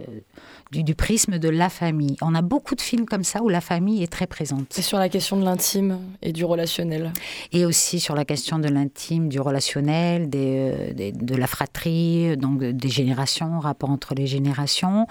du, 0.72 0.84
du 0.84 0.96
prisme 0.96 1.38
de 1.38 1.50
la 1.50 1.70
famille. 1.70 2.18
On 2.22 2.34
a 2.36 2.42
beaucoup 2.42 2.76
de 2.76 2.82
films 2.82 3.06
comme 3.06 3.24
ça 3.24 3.42
où 3.44 3.50
la 3.50 3.62
famille 3.62 4.02
est 4.04 4.12
très 4.12 4.28
présente. 4.28 4.66
C'est 4.72 4.82
sur 4.82 4.98
la 4.98 5.08
question 5.10 5.38
de 5.38 5.44
l'intime 5.46 6.00
et 6.22 6.34
du 6.34 6.44
relationnel. 6.44 7.14
Et 7.54 7.66
aussi 7.66 8.00
sur 8.00 8.16
la 8.16 8.26
question 8.26 8.58
de 8.60 8.68
l'intime, 8.68 9.30
du 9.30 9.40
relationnel, 9.40 10.30
des, 10.30 10.94
des- 10.94 11.12
de 11.12 11.36
la 11.36 11.48
fratrie, 11.48 12.36
donc 12.38 12.60
de- 12.60 12.72
des 12.72 12.90
générations, 12.90 13.60
rapport 13.60 13.92
entre 13.92 14.16
les 14.16 14.28
générations. 14.28 15.08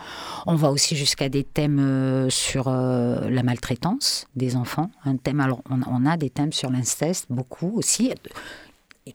On 0.47 0.57
va 0.57 0.71
aussi 0.71 0.97
jusqu'à 0.97 1.29
des 1.29 1.45
thèmes 1.45 1.79
euh, 1.79 2.29
sur 2.31 2.65
euh, 2.69 3.31
la 3.31 3.43
maltraitance 3.43 4.27
des 4.35 4.57
enfants. 4.57 4.91
Un 5.05 5.17
thème, 5.17 5.41
alors 5.41 5.63
on, 5.71 5.79
on 5.89 6.05
a 6.07 6.17
des 6.17 6.31
thèmes 6.31 6.53
sur 6.53 6.71
l'inceste, 6.71 7.27
beaucoup 7.31 7.73
aussi. 7.77 8.13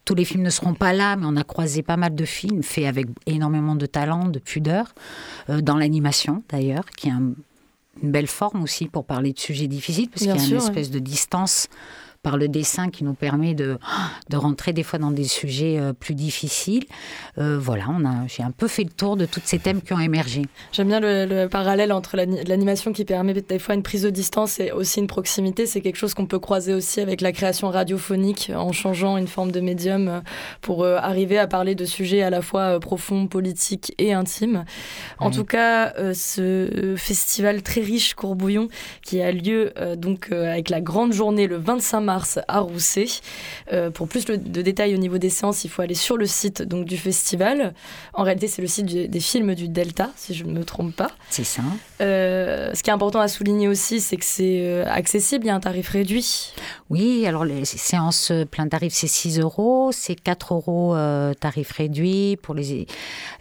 Tous 0.05 0.13
les 0.13 0.23
films 0.25 0.43
ne 0.43 0.49
seront 0.51 0.75
pas 0.75 0.93
là, 0.93 1.15
mais 1.15 1.25
on 1.27 1.35
a 1.35 1.43
croisé 1.43 1.81
pas 1.81 1.97
mal 1.97 2.13
de 2.13 2.25
films 2.25 2.61
faits 2.61 2.85
avec 2.85 3.07
énormément 3.25 3.75
de 3.75 3.85
talent, 3.87 4.27
de 4.27 4.37
pudeur, 4.39 4.93
euh, 5.49 5.61
dans 5.61 5.77
l'animation 5.77 6.43
d'ailleurs, 6.49 6.85
qui 6.95 7.07
est 7.07 7.11
un- 7.11 7.33
une 8.03 8.11
belle 8.11 8.27
forme 8.27 8.61
aussi 8.63 8.87
pour 8.87 9.03
parler 9.03 9.33
de 9.33 9.39
sujets 9.39 9.67
difficiles, 9.67 10.09
parce 10.09 10.21
qu'il 10.21 10.29
y 10.29 10.33
a 10.33 10.37
sûr, 10.39 10.47
une 10.51 10.53
ouais. 10.61 10.67
espèce 10.69 10.91
de 10.91 10.99
distance 10.99 11.67
par 12.21 12.35
le 12.37 12.49
dessin 12.49 12.89
qui 12.89 13.03
nous 13.05 13.13
permet 13.13 13.53
de, 13.53 13.77
de 14.29 14.35
rentrer 14.37 14.73
des 14.73 14.83
fois 14.83 14.99
dans 14.99 15.11
des 15.11 15.23
sujets 15.23 15.77
euh, 15.79 15.93
plus 15.93 16.15
difficiles. 16.15 16.83
Euh, 17.37 17.57
voilà, 17.57 17.85
on 17.89 18.03
a, 18.05 18.27
j'ai 18.27 18.43
un 18.43 18.51
peu 18.51 18.67
fait 18.67 18.83
le 18.83 18.89
tour 18.89 19.15
de 19.15 19.25
tous 19.25 19.41
ces 19.45 19.57
thèmes 19.57 19.81
qui 19.81 19.93
ont 19.93 19.99
émergé. 19.99 20.41
J'aime 20.73 20.89
bien 20.89 20.99
le, 20.99 21.25
le 21.25 21.47
parallèle 21.47 21.93
entre 21.93 22.17
l'ani- 22.17 22.43
l'animation 22.43 22.91
qui 22.91 23.05
permet 23.05 23.33
des 23.33 23.57
fois 23.59 23.73
une 23.75 23.83
prise 23.83 24.03
de 24.03 24.09
distance 24.09 24.59
et 24.59 24.73
aussi 24.73 24.99
une 24.99 25.07
proximité. 25.07 25.65
C'est 25.65 25.79
quelque 25.79 25.95
chose 25.95 26.13
qu'on 26.13 26.25
peut 26.25 26.39
croiser 26.39 26.73
aussi 26.73 26.99
avec 26.99 27.21
la 27.21 27.31
création 27.31 27.69
radiophonique 27.69 28.51
en 28.53 28.73
changeant 28.73 29.15
une 29.15 29.27
forme 29.27 29.51
de 29.51 29.61
médium 29.61 30.07
euh, 30.09 30.19
pour 30.59 30.85
arriver 30.85 31.37
à 31.39 31.47
parler 31.47 31.73
de 31.73 31.85
sujets 31.85 32.21
à 32.21 32.29
la 32.29 32.41
fois 32.41 32.79
profonds, 32.81 33.27
politiques 33.27 33.93
et 33.97 34.11
intimes. 34.13 34.65
En 35.19 35.29
Mhm. 35.29 35.35
tout 35.35 35.45
cas, 35.45 35.93
ce 36.13 36.95
festival 36.97 37.61
très 37.61 37.81
riche 37.81 38.13
Courbouillon 38.13 38.67
qui 39.03 39.21
a 39.21 39.31
lieu 39.31 39.71
donc 39.97 40.31
avec 40.31 40.69
la 40.69 40.81
grande 40.81 41.13
journée 41.13 41.47
le 41.47 41.57
25 41.57 42.01
mars 42.01 42.08
à 42.47 42.59
Rousset. 42.59 43.07
Euh, 43.73 43.89
pour 43.91 44.07
plus 44.07 44.27
le- 44.27 44.37
de 44.37 44.61
détails 44.61 44.93
au 44.95 44.97
niveau 44.97 45.17
des 45.17 45.29
séances, 45.29 45.63
il 45.63 45.69
faut 45.69 45.81
aller 45.81 45.95
sur 45.95 46.17
le 46.17 46.25
site 46.25 46.61
donc 46.61 46.85
du 46.85 46.97
festival. 46.97 47.73
En 48.13 48.23
réalité, 48.23 48.47
c'est 48.47 48.61
le 48.61 48.67
site 48.67 48.85
du- 48.85 49.07
des 49.07 49.19
films 49.19 49.55
du 49.55 49.67
Delta, 49.69 50.09
si 50.15 50.33
je 50.33 50.43
ne 50.43 50.51
me 50.51 50.63
trompe 50.63 50.95
pas. 50.95 51.11
C'est 51.29 51.43
ça. 51.43 51.61
Euh, 52.01 52.71
ce 52.73 52.83
qui 52.83 52.89
est 52.89 52.93
important 52.93 53.19
à 53.19 53.27
souligner 53.27 53.67
aussi, 53.67 53.99
c'est 54.01 54.17
que 54.17 54.25
c'est 54.25 54.61
euh, 54.61 54.85
accessible, 54.87 55.45
il 55.45 55.47
y 55.47 55.51
a 55.51 55.55
un 55.55 55.59
tarif 55.59 55.89
réduit. 55.89 56.53
Oui, 56.89 57.25
alors 57.25 57.45
les 57.45 57.65
séances 57.65 58.31
euh, 58.31 58.45
plein 58.45 58.67
tarif, 58.67 58.93
c'est 58.93 59.07
6 59.07 59.39
euros, 59.39 59.91
c'est 59.91 60.15
4 60.15 60.53
euros 60.53 60.95
euh, 60.95 61.33
tarif 61.33 61.71
réduit. 61.71 62.37
Pour 62.41 62.55
les... 62.55 62.87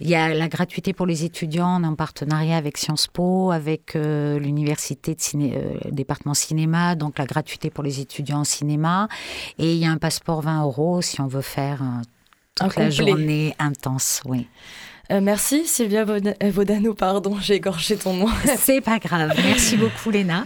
Il 0.01 0.09
y 0.09 0.15
a 0.15 0.35
la 0.35 0.49
gratuité 0.49 0.93
pour 0.93 1.07
les 1.07 1.25
étudiants, 1.25 1.81
on 1.81 1.85
est 1.85 1.87
en 1.87 1.95
partenariat 1.95 2.57
avec 2.57 2.77
Sciences 2.79 3.07
Po, 3.07 3.51
avec 3.51 3.97
euh, 3.97 4.39
l'université 4.39 5.15
de 5.15 5.21
ciné... 5.21 5.55
département 5.91 6.35
cinéma, 6.35 6.95
donc 6.95 7.19
la 7.19 7.25
gratuité 7.27 7.71
pour 7.71 7.85
les 7.85 8.01
étudiants 8.01 8.41
en 8.41 8.45
cinéma. 8.45 8.58
Et 9.59 9.73
il 9.75 9.79
y 9.79 9.87
a 9.87 9.91
un 9.91 9.99
passeport 9.99 10.43
20 10.43 10.63
euros 10.63 11.03
si 11.03 11.21
on 11.21 11.27
veut 11.27 11.41
faire 11.43 11.83
euh, 11.83 12.03
toute 12.55 12.79
Un 12.79 12.81
la 12.83 12.89
complet. 12.89 12.91
journée 12.91 13.55
intense. 13.59 14.21
Oui. 14.25 14.47
Euh, 15.11 15.23
merci 15.23 15.67
Sylvia 15.67 16.05
Vodano, 16.05 16.93
pardon, 16.93 17.37
j'ai 17.41 17.55
écorché 17.55 17.97
ton 17.97 18.13
nom. 18.13 18.27
C'est 18.59 18.83
pas 18.83 18.99
grave. 18.99 19.33
Merci 19.43 19.77
beaucoup, 19.79 20.11
Léna. 20.11 20.45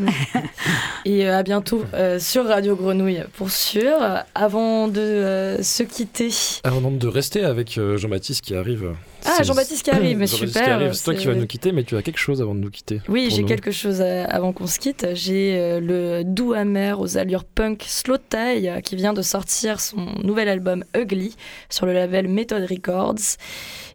Et 1.05 1.27
euh, 1.27 1.39
à 1.39 1.43
bientôt 1.43 1.85
euh, 1.95 2.21
sur 2.21 2.47
Radio 2.47 2.77
Grenouille 2.77 3.25
pour 3.37 3.51
sûr. 3.51 3.99
Avant 4.37 4.87
de 4.87 5.01
euh, 5.01 5.63
se 5.65 5.83
quitter. 5.83 6.31
Avant 6.63 6.93
de 6.93 7.07
rester 7.09 7.43
avec 7.45 7.77
euh, 7.77 7.97
Jean-Baptiste 7.97 8.43
qui 8.43 8.55
arrive. 8.55 8.93
Ah, 9.25 9.43
Jean-Baptiste 9.43 9.85
qui 9.85 9.91
arrive, 9.91 10.19
mais 10.19 10.27
Jean-Baptiste 10.27 10.59
super. 10.59 10.95
C'est 10.95 11.05
toi 11.05 11.15
qui 11.15 11.27
vas 11.27 11.35
nous 11.35 11.47
quitter, 11.47 11.73
mais 11.73 11.85
tu 11.85 11.97
as 11.97 12.03
quelque 12.03 12.19
chose 12.19 12.43
avant 12.43 12.55
de 12.55 12.61
nous 12.61 12.71
quitter. 12.71 13.01
Oui, 13.09 13.29
j'ai 13.31 13.45
quelque 13.45 13.71
chose 13.71 14.01
euh, 14.01 14.25
avant 14.29 14.53
qu'on 14.53 14.67
se 14.67 14.79
quitte. 14.79 15.07
J'ai 15.15 15.57
euh, 15.59 15.81
le 15.81 16.25
doux 16.25 16.53
amer 16.53 17.01
aux 17.01 17.17
allures 17.17 17.45
punk 17.45 17.85
Slow 17.87 18.19
Tie 18.19 18.69
euh, 18.69 18.81
qui 18.81 18.97
vient 18.97 19.13
de 19.13 19.23
sortir 19.23 19.81
son 19.81 20.07
nouvel 20.23 20.49
album 20.49 20.85
Ugly 20.97 21.37
sur 21.69 21.87
le 21.87 21.93
label 21.93 22.29
Method 22.29 22.69
Records. 22.69 23.37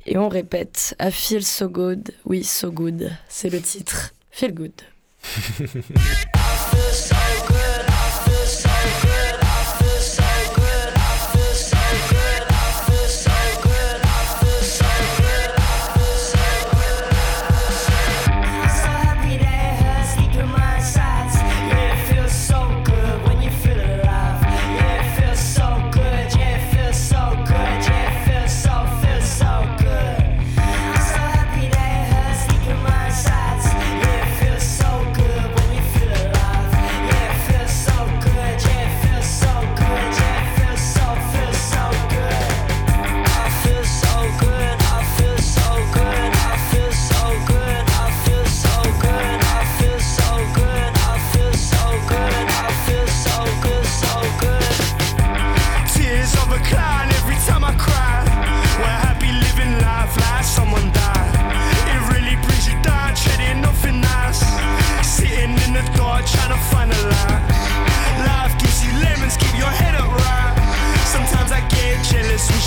Et 0.06 0.18
on 0.18 0.30
répète, 0.30 0.96
I 1.02 1.12
feel 1.12 1.44
so 1.44 1.68
good, 1.68 2.12
oui, 2.26 2.44
so 2.44 2.72
good, 2.72 3.12
c'est 3.28 3.50
le 3.50 3.60
titre. 3.60 4.14
Feel 4.32 4.54
good. 4.54 4.72
I 5.24 5.68
feel 5.68 6.94
so 6.94 7.16
good, 7.48 7.86
I 7.88 8.30
feel 8.30 8.46
so 8.46 8.70
good, 9.02 9.27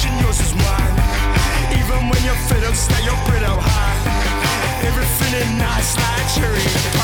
passion, 0.00 0.18
yours 0.24 0.40
is 0.40 0.54
mine. 0.54 0.94
Even 1.72 2.08
when 2.08 2.22
you're 2.24 2.34
fit 2.48 2.64
up, 2.64 2.74
stay 2.74 3.04
your 3.04 3.16
grit 3.26 3.42
up 3.42 3.58
high. 3.60 4.86
Everything 4.86 5.42
in 5.42 5.58
nice 5.58 5.96
like 5.96 6.28
cherry. 6.34 6.99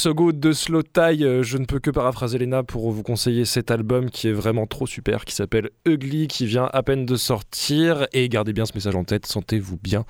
Feel 0.00 0.10
So 0.10 0.14
Good 0.14 0.40
de 0.40 0.52
Slow 0.52 0.82
Tie, 0.82 1.24
euh, 1.24 1.42
je 1.42 1.58
ne 1.58 1.66
peux 1.66 1.78
que 1.78 1.90
paraphraser 1.90 2.38
Lena 2.38 2.62
pour 2.62 2.90
vous 2.90 3.02
conseiller 3.02 3.44
cet 3.44 3.70
album 3.70 4.08
qui 4.08 4.28
est 4.28 4.32
vraiment 4.32 4.66
trop 4.66 4.86
super, 4.86 5.26
qui 5.26 5.34
s'appelle 5.34 5.68
Ugly, 5.84 6.26
qui 6.26 6.46
vient 6.46 6.70
à 6.72 6.82
peine 6.82 7.04
de 7.04 7.16
sortir. 7.16 8.06
Et 8.14 8.28
gardez 8.30 8.54
bien 8.54 8.64
ce 8.64 8.72
message 8.74 8.96
en 8.96 9.04
tête, 9.04 9.26
sentez-vous 9.26 9.76
bien. 9.76 10.06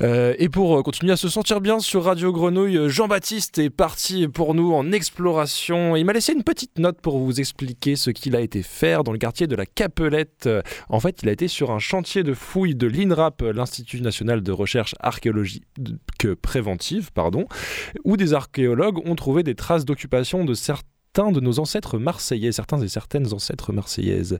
Euh, 0.00 0.34
et 0.38 0.48
pour 0.48 0.78
euh, 0.78 0.82
continuer 0.82 1.12
à 1.12 1.16
se 1.16 1.28
sentir 1.28 1.60
bien 1.60 1.78
sur 1.78 2.04
Radio 2.04 2.32
Grenouille, 2.32 2.88
Jean-Baptiste 2.88 3.58
est 3.58 3.68
parti 3.68 4.28
pour 4.28 4.54
nous 4.54 4.72
en 4.72 4.92
exploration. 4.92 5.94
Il 5.94 6.06
m'a 6.06 6.14
laissé 6.14 6.32
une 6.32 6.44
petite 6.44 6.78
note 6.78 7.00
pour 7.02 7.18
vous 7.18 7.38
expliquer 7.38 7.96
ce 7.96 8.10
qu'il 8.10 8.34
a 8.34 8.40
été 8.40 8.62
faire 8.62 9.04
dans 9.04 9.12
le 9.12 9.18
quartier 9.18 9.46
de 9.46 9.56
la 9.56 9.66
Capelette. 9.66 10.48
En 10.88 11.00
fait, 11.00 11.22
il 11.22 11.28
a 11.28 11.32
été 11.32 11.48
sur 11.48 11.70
un 11.70 11.78
chantier 11.78 12.22
de 12.22 12.32
fouilles 12.32 12.74
de 12.74 12.86
l'INRAP, 12.86 13.42
l'Institut 13.42 14.00
national 14.00 14.42
de 14.42 14.52
recherche 14.52 14.94
archéologique 15.00 15.64
préventive, 16.26 17.12
pardon, 17.12 17.46
où 18.04 18.16
des 18.16 18.34
archéologues 18.34 19.06
ont 19.06 19.14
trouvé 19.14 19.42
des 19.42 19.54
traces 19.54 19.84
d'occupation 19.84 20.44
de 20.44 20.54
certains 20.54 20.88
de 21.18 21.40
nos 21.40 21.58
ancêtres 21.58 21.98
marseillais, 21.98 22.52
certains 22.52 22.80
et 22.80 22.86
certaines 22.86 23.34
ancêtres 23.34 23.72
marseillaises. 23.72 24.38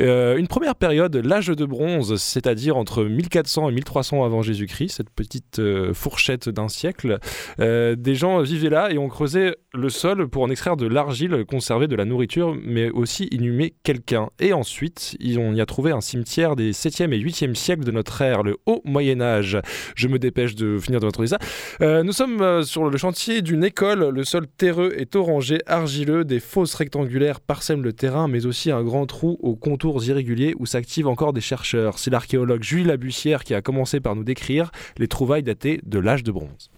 Euh, 0.00 0.36
une 0.36 0.48
première 0.48 0.74
période, 0.74 1.16
l'âge 1.16 1.46
de 1.46 1.64
bronze, 1.64 2.16
c'est-à-dire 2.16 2.76
entre 2.76 3.04
1400 3.04 3.70
et 3.70 3.72
1300 3.72 4.22
avant 4.24 4.42
Jésus-Christ, 4.42 4.96
cette 4.96 5.08
petite 5.08 5.60
euh, 5.60 5.94
fourchette 5.94 6.50
d'un 6.50 6.68
siècle, 6.68 7.18
euh, 7.58 7.96
des 7.96 8.14
gens 8.14 8.42
vivaient 8.42 8.68
là 8.68 8.90
et 8.92 8.98
ont 8.98 9.08
creusé 9.08 9.54
le 9.72 9.88
sol 9.88 10.28
pour 10.28 10.42
en 10.42 10.50
extraire 10.50 10.76
de 10.76 10.86
l'argile, 10.86 11.44
conserver 11.48 11.88
de 11.88 11.96
la 11.96 12.04
nourriture, 12.04 12.54
mais 12.62 12.90
aussi 12.90 13.28
inhumer 13.30 13.72
quelqu'un. 13.82 14.28
Et 14.40 14.52
ensuite, 14.52 15.16
on 15.38 15.54
y 15.54 15.60
a 15.62 15.66
trouvé 15.66 15.90
un 15.90 16.02
cimetière 16.02 16.54
des 16.54 16.72
7e 16.72 17.14
et 17.14 17.18
8e 17.18 17.54
siècles 17.54 17.84
de 17.84 17.92
notre 17.92 18.20
ère, 18.20 18.42
le 18.42 18.58
Haut 18.66 18.82
Moyen 18.84 19.22
Âge. 19.22 19.58
Je 19.96 20.06
me 20.06 20.18
dépêche 20.18 20.54
de 20.54 20.78
finir 20.78 21.00
de 21.00 21.06
introduire 21.06 21.38
ça. 21.80 22.02
nous 22.02 22.12
sommes 22.12 22.62
sur 22.62 22.90
le 22.90 22.98
chantier 22.98 23.40
d'une 23.40 23.64
école, 23.64 24.10
le 24.10 24.24
sol 24.24 24.46
terreux 24.58 24.92
est 24.96 25.16
orangé, 25.16 25.60
argileux, 26.00 26.24
des 26.24 26.40
fosses 26.40 26.74
rectangulaires 26.74 27.40
parsèment 27.40 27.82
le 27.82 27.92
terrain, 27.92 28.26
mais 28.26 28.46
aussi 28.46 28.70
un 28.70 28.82
grand 28.82 29.04
trou 29.04 29.38
aux 29.42 29.54
contours 29.54 30.02
irréguliers 30.02 30.54
où 30.58 30.64
s'activent 30.64 31.08
encore 31.08 31.34
des 31.34 31.42
chercheurs. 31.42 31.98
C'est 31.98 32.10
l'archéologue 32.10 32.62
Jules 32.62 32.86
Labussière 32.86 33.44
qui 33.44 33.54
a 33.54 33.60
commencé 33.60 34.00
par 34.00 34.16
nous 34.16 34.24
décrire 34.24 34.70
les 34.96 35.08
trouvailles 35.08 35.42
datées 35.42 35.80
de 35.84 35.98
l'âge 35.98 36.22
de 36.22 36.32
bronze. 36.32 36.70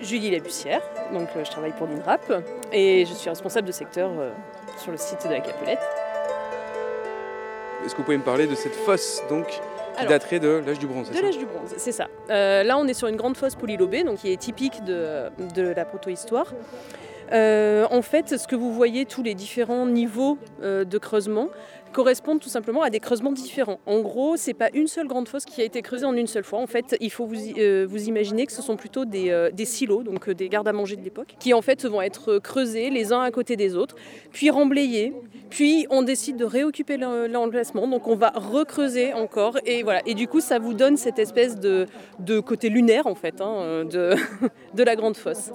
Julie 0.00 0.30
Labussière, 0.30 0.82
donc 1.12 1.28
euh, 1.34 1.44
je 1.44 1.50
travaille 1.50 1.72
pour 1.72 1.88
l'INRAP 1.88 2.44
et 2.72 3.04
je 3.04 3.12
suis 3.12 3.28
responsable 3.28 3.66
de 3.66 3.72
secteur 3.72 4.12
euh, 4.16 4.30
sur 4.78 4.92
le 4.92 4.96
site 4.96 5.24
de 5.24 5.30
la 5.30 5.40
Capelette. 5.40 5.80
Est-ce 7.84 7.92
que 7.92 7.98
vous 7.98 8.04
pouvez 8.04 8.18
me 8.18 8.22
parler 8.22 8.46
de 8.46 8.54
cette 8.54 8.76
fosse 8.76 9.20
donc? 9.28 9.60
Qui 9.98 10.06
daterait 10.06 10.40
de 10.40 10.62
l'âge 10.66 10.78
du 10.78 10.86
bronze, 10.86 11.10
De 11.10 11.20
l'âge 11.20 11.38
du 11.38 11.46
bronze, 11.46 11.74
c'est 11.76 11.92
ça. 11.92 12.08
Euh, 12.30 12.62
là, 12.62 12.78
on 12.78 12.86
est 12.86 12.94
sur 12.94 13.08
une 13.08 13.16
grande 13.16 13.36
fosse 13.36 13.54
polylobée, 13.54 14.04
donc 14.04 14.18
qui 14.18 14.32
est 14.32 14.36
typique 14.36 14.84
de, 14.84 15.24
de 15.54 15.62
la 15.62 15.84
protohistoire. 15.84 16.52
Euh, 17.32 17.86
en 17.90 18.02
fait, 18.02 18.36
ce 18.38 18.46
que 18.46 18.56
vous 18.56 18.72
voyez, 18.72 19.04
tous 19.04 19.22
les 19.22 19.34
différents 19.34 19.86
niveaux 19.86 20.38
euh, 20.62 20.84
de 20.84 20.98
creusement 20.98 21.48
correspondent 21.92 22.40
tout 22.40 22.50
simplement 22.50 22.82
à 22.82 22.90
des 22.90 23.00
creusements 23.00 23.32
différents. 23.32 23.80
En 23.86 24.00
gros, 24.00 24.36
c'est 24.36 24.54
pas 24.54 24.68
une 24.74 24.86
seule 24.86 25.06
grande 25.06 25.28
fosse 25.28 25.46
qui 25.46 25.62
a 25.62 25.64
été 25.64 25.80
creusée 25.80 26.04
en 26.04 26.14
une 26.14 26.26
seule 26.26 26.44
fois. 26.44 26.58
En 26.58 26.66
fait, 26.66 26.94
il 27.00 27.10
faut 27.10 27.24
vous, 27.24 27.36
euh, 27.58 27.86
vous 27.88 28.08
imaginer 28.08 28.44
que 28.46 28.52
ce 28.52 28.60
sont 28.60 28.76
plutôt 28.76 29.06
des, 29.06 29.50
des 29.52 29.64
silos, 29.64 30.02
donc 30.02 30.28
des 30.28 30.48
gardes 30.48 30.68
à 30.68 30.72
manger 30.72 30.96
de 30.96 31.02
l'époque, 31.02 31.34
qui 31.40 31.54
en 31.54 31.62
fait 31.62 31.86
vont 31.86 32.02
être 32.02 32.38
creusés 32.38 32.90
les 32.90 33.12
uns 33.12 33.22
à 33.22 33.30
côté 33.30 33.56
des 33.56 33.76
autres, 33.76 33.96
puis 34.30 34.50
remblayés, 34.50 35.14
puis 35.50 35.86
on 35.90 36.02
décide 36.02 36.36
de 36.36 36.44
réoccuper 36.44 36.96
l'em- 36.96 37.26
l'emplacement, 37.30 37.86
donc 37.88 38.06
on 38.08 38.16
va 38.16 38.30
recreuser 38.34 39.12
encore, 39.12 39.58
et 39.64 39.82
voilà. 39.82 40.00
Et 40.06 40.14
du 40.14 40.26
coup, 40.28 40.40
ça 40.40 40.58
vous 40.58 40.74
donne 40.74 40.96
cette 40.96 41.18
espèce 41.18 41.58
de, 41.58 41.86
de 42.18 42.40
côté 42.40 42.68
lunaire 42.68 43.06
en 43.06 43.14
fait 43.14 43.40
hein, 43.40 43.84
de, 43.84 44.14
de 44.74 44.82
la 44.82 44.96
grande 44.96 45.16
fosse. 45.16 45.50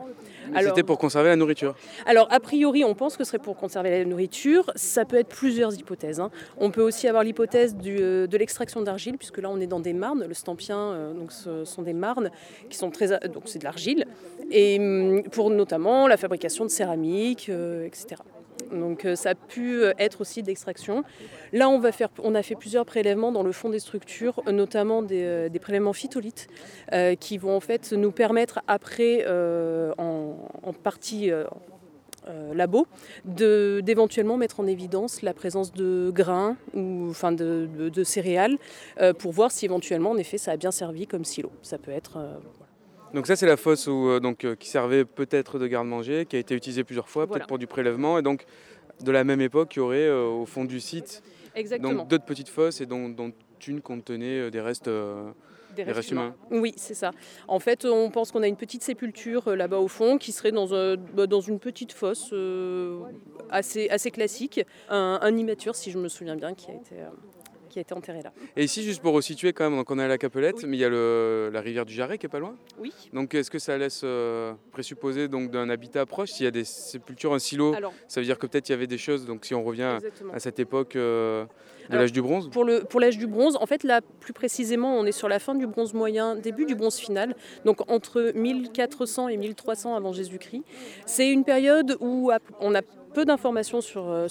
C'était 0.70 0.84
pour 0.84 0.98
conserver 0.98 1.30
la 1.30 1.36
nourriture. 1.38 1.76
Alors, 2.06 2.28
a 2.32 2.40
priori, 2.42 2.84
on 2.84 2.94
pense 2.94 3.16
que 3.16 3.24
ce 3.24 3.30
serait 3.30 3.42
pour 3.42 3.56
conserver 3.56 3.90
la 3.92 4.04
nourriture. 4.04 4.70
Ça 4.76 5.06
peut 5.06 5.16
être 5.18 5.30
plusieurs 5.30 5.74
hypothèses. 5.80 6.20
hein. 6.20 6.30
On 6.58 6.72
peut 6.72 6.82
aussi 6.82 7.08
avoir 7.08 7.24
l'hypothèse 7.24 7.74
euh, 7.86 8.28
de 8.28 8.38
l'extraction 8.38 8.82
d'argile, 8.82 9.18
puisque 9.18 9.38
là, 9.38 9.50
on 9.50 9.62
est 9.62 9.68
dans 9.68 9.80
des 9.80 9.94
marnes. 9.94 10.26
Le 10.28 10.34
stampien, 10.34 10.78
euh, 10.78 11.14
donc, 11.14 11.32
ce 11.32 11.64
sont 11.64 11.84
des 11.84 11.94
marnes 11.94 12.32
qui 12.70 12.78
sont 12.78 12.90
très. 12.90 13.14
a- 13.14 13.20
Donc, 13.28 13.44
c'est 13.46 13.60
de 13.60 13.64
l'argile. 13.64 14.06
Et 14.50 14.78
hum, 14.80 15.24
pour 15.32 15.52
notamment 15.52 16.08
la 16.08 16.18
fabrication 16.18 16.66
de 16.66 16.70
céramique, 16.70 17.48
euh, 17.50 17.86
etc. 17.86 18.16
Donc, 18.72 19.06
euh, 19.06 19.16
ça 19.16 19.32
a 19.32 19.36
pu 19.36 19.82
euh, 19.82 19.94
être 19.98 20.22
aussi 20.22 20.44
d'extraction. 20.44 21.04
Là, 21.54 21.70
on, 21.70 21.80
va 21.80 21.92
faire, 21.92 22.10
on 22.24 22.36
a 22.36 22.44
fait 22.44 22.56
plusieurs 22.56 22.86
prélèvements 22.86 23.32
dans 23.32 23.44
le 23.44 23.52
fond 23.52 23.70
des 23.70 23.80
structures, 23.80 24.42
notamment 24.52 25.02
des, 25.02 25.24
euh, 25.24 25.50
prélèvements 25.62 25.94
phytolithes, 25.94 26.48
qui 27.20 27.38
vont 27.38 27.56
en 27.56 27.60
fait 27.60 27.92
nous 27.92 28.12
permettre 28.12 28.62
après, 28.68 29.26
en, 29.98 30.36
partie 30.84 31.32
labo, 32.54 32.88
d'éventuellement 33.26 34.38
mettre 34.38 34.60
en 34.60 34.66
évidence 34.68 35.22
la 35.22 35.34
présence 35.34 35.72
de 35.72 36.12
grains 36.14 36.58
ou 36.74 37.08
enfin 37.10 37.32
de, 37.32 37.68
de- 37.78 38.04
céréales 38.04 38.58
pour 39.20 39.32
voir 39.32 39.52
si 39.52 39.66
éventuellement, 39.66 40.12
en 40.12 40.18
effet, 40.18 40.38
ça 40.38 40.52
a 40.52 40.58
bien 40.58 40.72
servi 40.72 41.06
comme 41.06 41.26
silo. 41.26 41.52
Ça 41.62 41.78
peut 41.78 41.92
être. 41.92 42.18
Donc 43.14 43.28
ça 43.28 43.36
c'est 43.36 43.46
la 43.46 43.58
fosse 43.58 43.88
où, 43.88 44.08
euh, 44.10 44.20
donc, 44.20 44.46
euh, 44.46 44.56
qui 44.56 44.70
servait 44.70 45.06
peut-être 45.06 45.60
de 45.60 45.68
garde-manger, 45.68 46.26
qui 46.26 46.36
a 46.36 46.40
été 46.40 46.56
utilisée 46.56 46.84
plusieurs 46.84 47.10
fois, 47.10 47.26
Voilà. 47.26 47.40
peut-être 47.40 47.48
pour 47.48 47.58
du 47.60 47.68
prélèvement. 47.68 48.18
Et 48.18 48.22
donc 48.22 48.46
de 49.02 49.12
la 49.12 49.24
même 49.24 49.42
époque, 49.42 49.76
il 49.76 49.80
y 49.80 49.82
aurait 49.82 50.08
euh, 50.08 50.26
au 50.28 50.46
fond 50.46 50.64
du 50.66 50.80
site 50.80 51.24
exactement. 51.56 51.94
donc 51.94 52.08
d'autres 52.08 52.26
petites 52.26 52.50
fosses 52.50 52.82
et 52.82 52.86
dont, 52.86 53.10
dont 53.10 53.32
une 53.68 53.82
contenait 53.82 54.50
des 54.50 54.62
restes. 54.62 54.88
euh, 54.88 55.32
Des 55.76 55.84
Des 55.86 55.92
restes 55.92 56.12
humains. 56.12 56.36
Oui, 56.50 56.74
c'est 56.78 56.94
ça. 56.96 57.12
En 57.48 57.60
fait, 57.60 57.86
on 57.86 58.10
pense 58.12 58.32
qu'on 58.32 58.42
a 58.44 58.48
une 58.48 58.56
petite 58.58 58.82
sépulture 58.84 59.48
euh, 59.50 59.56
là-bas 59.56 59.78
au 59.80 59.88
fond 59.88 60.18
qui 60.18 60.32
serait 60.32 60.52
dans, 60.52 60.74
un- 60.74 60.96
bah, 60.98 61.28
dans 61.28 61.42
une 61.42 61.60
petite 61.60 61.94
fosse 61.94 62.30
euh, 62.34 63.00
assez, 63.50 63.88
assez 63.90 64.10
classique. 64.12 64.62
Un, 64.90 65.20
un 65.22 65.38
immature, 65.38 65.76
si 65.76 65.92
je 65.92 65.98
me 66.00 66.08
souviens 66.10 66.36
bien, 66.36 66.54
qui 66.56 66.72
a 66.72 66.74
été, 66.74 66.96
qui 67.72 67.80
a 67.80 67.82
été 67.82 67.94
enterré 67.94 68.22
là. 68.22 68.32
Et 68.56 68.64
ici, 68.64 68.84
juste 68.84 69.02
pour 69.02 69.14
resituer 69.14 69.54
quand 69.54 69.64
même, 69.70 69.78
donc 69.80 69.90
on 69.90 69.98
est 69.98 70.04
à 70.04 70.08
la 70.08 70.18
Capelette, 70.18 70.58
Oui. 70.58 70.66
mais 70.68 70.78
il 70.78 70.80
y 70.82 70.86
a 70.86 70.90
le- 70.90 71.50
la 71.52 71.62
rivière 71.62 71.86
du 71.86 71.94
Jarret 71.94 72.18
qui 72.18 72.26
est 72.26 72.30
pas 72.30 72.40
loin. 72.40 72.56
Oui. 72.80 72.92
Donc 73.14 73.34
est-ce 73.34 73.50
que 73.50 73.60
ça 73.60 73.78
laisse 73.78 74.02
euh, 74.04 74.54
présupposer 74.72 75.28
donc 75.28 75.50
d'un 75.52 75.70
habitat 75.70 76.06
proche? 76.06 76.32
S'il 76.32 76.44
y 76.44 76.48
a 76.48 76.52
des 76.52 76.64
sépultures, 76.66 77.34
un 77.34 77.40
silo, 77.40 77.74
Alors, 77.74 77.94
ça 78.08 78.20
veut 78.20 78.26
dire 78.26 78.38
que 78.38 78.46
peut-être 78.46 78.70
il 78.70 78.74
y 78.74 78.76
avait 78.76 78.88
des 78.88 78.98
choses. 78.98 79.26
Donc 79.26 79.46
si 79.46 79.56
on 79.56 79.64
revient 79.64 79.94
exactement. 79.98 80.34
à 80.34 80.40
cette 80.40 80.60
époque 80.60 80.96
euh, 80.96 81.46
de 81.90 81.96
l'âge 81.98 82.12
du 82.12 82.22
bronze? 82.22 82.50
Pour 82.52 82.64
le- 82.66 82.82
pour 82.84 83.00
l'âge 83.00 83.18
du 83.18 83.28
bronze, 83.28 83.58
en 83.60 83.66
fait, 83.66 83.84
là, 83.84 84.02
plus 84.20 84.34
précisément, 84.34 84.96
on 84.98 85.06
est 85.06 85.12
sur 85.12 85.28
la 85.30 85.40
fin 85.40 85.56
du 85.56 85.66
bronze 85.68 85.94
moyen, 85.94 86.36
début 86.36 86.66
du 86.66 86.76
bronze 86.76 86.98
final, 86.98 87.36
donc 87.66 87.90
entre 87.90 88.32
1400 88.36 89.28
et 89.30 89.38
1300 89.38 89.96
avant 89.96 90.12
Jésus-Christ. 90.14 90.64
C'est 91.06 91.30
une 91.32 91.44
période 91.44 91.98
où 92.00 92.32
on 92.60 92.76
a 92.76 92.82
peu 93.12 93.26
d'informations 93.26 93.82
sur, 93.82 94.10
euh, 94.10 94.28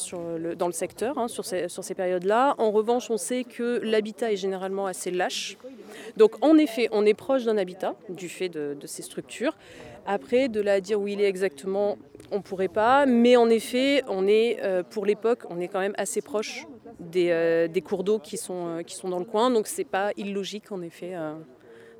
dans 0.57 0.67
le 0.67 0.73
secteur, 0.73 1.19
hein, 1.19 1.29
sur 1.29 1.45
ces, 1.45 1.95
périodes-là. 1.95 2.55
En 2.59 2.71
revanche, 2.71 3.11
on 3.11 3.17
sait 3.17 3.45
que 3.45 3.81
l'habitat 3.83 4.33
est 4.33 4.37
généralement 4.37 4.87
assez 4.87 5.11
lâche. 5.11 5.57
Donc, 6.17 6.45
en 6.45 6.57
effet, 6.57 6.89
on 6.93 7.07
est 7.07 7.15
proche 7.15 7.45
d'un 7.45 7.57
habitat, 7.57 7.95
du 8.09 8.29
fait 8.29 8.49
de, 8.49 8.77
ces 8.85 9.03
structures. 9.03 9.57
Après, 10.07 10.49
de 10.49 10.61
là 10.61 10.81
dire 10.81 11.01
où 11.01 11.07
il 11.09 11.21
est 11.21 11.29
exactement, 11.29 11.99
on 12.31 12.37
ne 12.37 12.43
pourrait 12.43 12.69
pas. 12.69 13.07
Mais 13.07 13.37
en 13.37 13.51
effet, 13.51 14.03
on 14.09 14.27
est, 14.27 14.59
euh, 14.63 14.83
pour 14.83 15.07
l'époque, 15.07 15.41
on 15.51 15.61
est 15.61 15.69
quand 15.69 15.81
même 15.81 15.95
assez 15.97 16.23
proche 16.23 16.67
des, 16.99 17.31
euh, 17.31 17.69
cours 17.85 18.05
d'eau 18.05 18.19
qui 18.19 18.37
sont, 18.37 18.83
qui 18.87 18.95
sont 18.95 19.09
dans 19.09 19.19
le 19.19 19.25
coin. 19.25 19.51
Donc, 19.51 19.67
c'est 19.67 19.85
pas 19.85 20.13
illogique, 20.17 20.73
en 20.73 20.83
effet, 20.83 21.15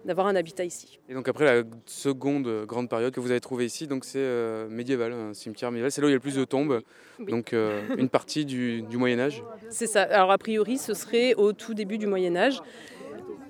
d'avoir 0.05 0.27
un 0.27 0.37
habitat 0.37 0.65
ici. 0.65 0.99
Et 1.09 1.15
donc 1.15 1.29
après 1.29 1.45
la 1.45 1.63
seconde 1.87 2.65
grande 2.67 2.89
période 2.89 3.13
que 3.13 3.21
vous 3.21 3.31
avez 3.31 3.41
trouvée 3.41 3.67
ici, 3.67 3.87
donc 3.87 4.05
c'est 4.05 4.19
euh, 4.19 4.69
médiéval, 4.69 5.13
un 5.13 5.35
cimetière 5.35 5.71
médiéval. 5.71 5.91
C'est 5.91 6.01
là 6.01 6.07
où 6.07 6.09
il 6.09 6.13
y 6.13 6.15
a 6.15 6.17
le 6.17 6.21
plus 6.21 6.37
de 6.37 6.45
tombes. 6.45 6.81
Oui. 7.19 7.27
Donc 7.27 7.53
euh, 7.53 7.81
une 7.97 8.09
partie 8.09 8.45
du, 8.45 8.83
du 8.83 8.97
Moyen 8.97 9.19
Âge. 9.19 9.43
C'est 9.69 9.87
ça. 9.87 10.03
Alors, 10.03 10.31
a 10.31 10.39
priori, 10.39 10.79
ce 10.79 10.95
serait 10.95 11.35
au 11.35 11.53
tout 11.53 11.75
début 11.75 11.99
du 11.99 12.07
Moyen-Âge. 12.07 12.61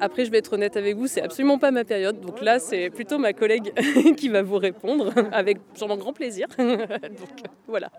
Après, 0.03 0.25
je 0.25 0.31
vais 0.31 0.39
être 0.39 0.55
honnête 0.55 0.79
avec 0.79 0.97
vous, 0.97 1.07
c'est 1.07 1.21
absolument 1.21 1.59
pas 1.59 1.71
ma 1.71 1.85
période. 1.85 2.21
Donc 2.21 2.41
là, 2.41 2.59
c'est 2.59 2.89
plutôt 2.89 3.19
ma 3.19 3.35
collègue 3.35 3.73
qui 4.17 4.31
va 4.31 4.43
vous 4.43 4.57
répondre 4.57 5.13
avec 5.31 5.59
sûrement 5.75 5.99
grand 5.99 6.15
plaisir. 6.15 6.47
donc 6.59 7.29
voilà. 7.69 7.93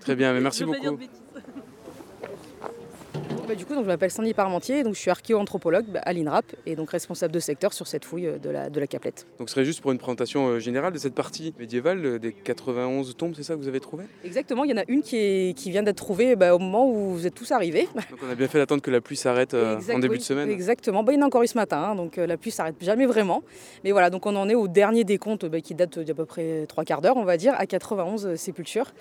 Très 0.00 0.16
bien, 0.16 0.32
mais 0.32 0.40
merci 0.40 0.60
Je 0.60 0.64
veux 0.64 0.72
pas 0.72 0.80
dire 0.80 0.92
beaucoup. 0.92 1.04
de. 1.04 1.33
Bah, 3.46 3.54
du 3.54 3.66
coup, 3.66 3.74
donc, 3.74 3.84
je 3.84 3.88
m'appelle 3.88 4.10
Sandy 4.10 4.32
Parmentier, 4.32 4.82
donc 4.84 4.94
je 4.94 5.00
suis 5.00 5.10
archéo-anthropologue 5.10 5.84
bah, 5.88 6.00
à 6.04 6.14
l'INRAP 6.14 6.46
et 6.64 6.76
donc 6.76 6.90
responsable 6.90 7.32
de 7.34 7.40
secteur 7.40 7.74
sur 7.74 7.86
cette 7.86 8.04
fouille 8.06 8.26
euh, 8.26 8.38
de 8.38 8.48
la, 8.48 8.70
de 8.70 8.80
la 8.80 8.86
Caplette. 8.86 9.26
Donc 9.38 9.50
ce 9.50 9.54
serait 9.54 9.66
juste 9.66 9.82
pour 9.82 9.92
une 9.92 9.98
présentation 9.98 10.46
euh, 10.48 10.58
générale 10.60 10.94
de 10.94 10.98
cette 10.98 11.14
partie 11.14 11.52
médiévale 11.58 12.04
euh, 12.06 12.18
des 12.18 12.32
91 12.32 13.14
tombes, 13.16 13.34
c'est 13.36 13.42
ça 13.42 13.52
que 13.54 13.58
vous 13.58 13.68
avez 13.68 13.80
trouvé 13.80 14.04
Exactement, 14.24 14.64
il 14.64 14.70
y 14.70 14.74
en 14.74 14.78
a 14.78 14.84
une 14.88 15.02
qui, 15.02 15.16
est- 15.18 15.58
qui 15.58 15.70
vient 15.70 15.82
d'être 15.82 15.98
trouvée 15.98 16.36
bah, 16.36 16.54
au 16.54 16.58
moment 16.58 16.88
où 16.88 17.10
vous 17.10 17.26
êtes 17.26 17.34
tous 17.34 17.52
arrivés. 17.52 17.86
Donc 18.10 18.20
on 18.26 18.30
a 18.30 18.34
bien 18.34 18.48
fait 18.48 18.56
d'attendre 18.58 18.80
que 18.80 18.90
la 18.90 19.02
pluie 19.02 19.16
s'arrête 19.16 19.52
euh, 19.52 19.76
en 19.92 19.98
début 19.98 20.14
oui, 20.14 20.18
de 20.18 20.24
semaine. 20.24 20.48
Exactement, 20.50 21.02
bah, 21.02 21.12
il 21.12 21.16
y 21.16 21.18
en 21.18 21.22
a 21.22 21.26
encore 21.26 21.42
eu 21.42 21.46
ce 21.46 21.58
matin, 21.58 21.78
hein, 21.90 21.94
donc 21.96 22.16
euh, 22.16 22.26
la 22.26 22.38
pluie 22.38 22.50
s'arrête 22.50 22.76
jamais 22.80 23.04
vraiment. 23.04 23.42
Mais 23.84 23.92
voilà, 23.92 24.08
donc 24.08 24.24
on 24.24 24.34
en 24.36 24.48
est 24.48 24.54
au 24.54 24.68
dernier 24.68 25.04
décompte 25.04 25.44
bah, 25.44 25.60
qui 25.60 25.74
date 25.74 25.98
d'à 25.98 26.14
peu 26.14 26.24
près 26.24 26.64
trois 26.66 26.84
quarts 26.84 27.02
d'heure, 27.02 27.18
on 27.18 27.24
va 27.24 27.36
dire, 27.36 27.52
à 27.58 27.66
91 27.66 28.26
euh, 28.26 28.36
sépultures. 28.36 28.92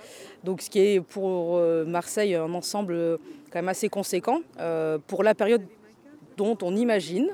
Donc 0.44 0.62
ce 0.62 0.70
qui 0.70 0.80
est 0.80 1.00
pour 1.00 1.56
euh, 1.58 1.86
Marseille 1.86 2.36
un 2.36 2.54
ensemble 2.54 3.20
quand 3.54 3.60
même 3.60 3.70
assez 3.70 3.88
conséquent. 3.88 4.42
Euh, 4.60 4.98
pour 5.06 5.22
la 5.24 5.36
période 5.36 5.62
dont 6.36 6.58
on 6.64 6.76
imagine 6.76 7.30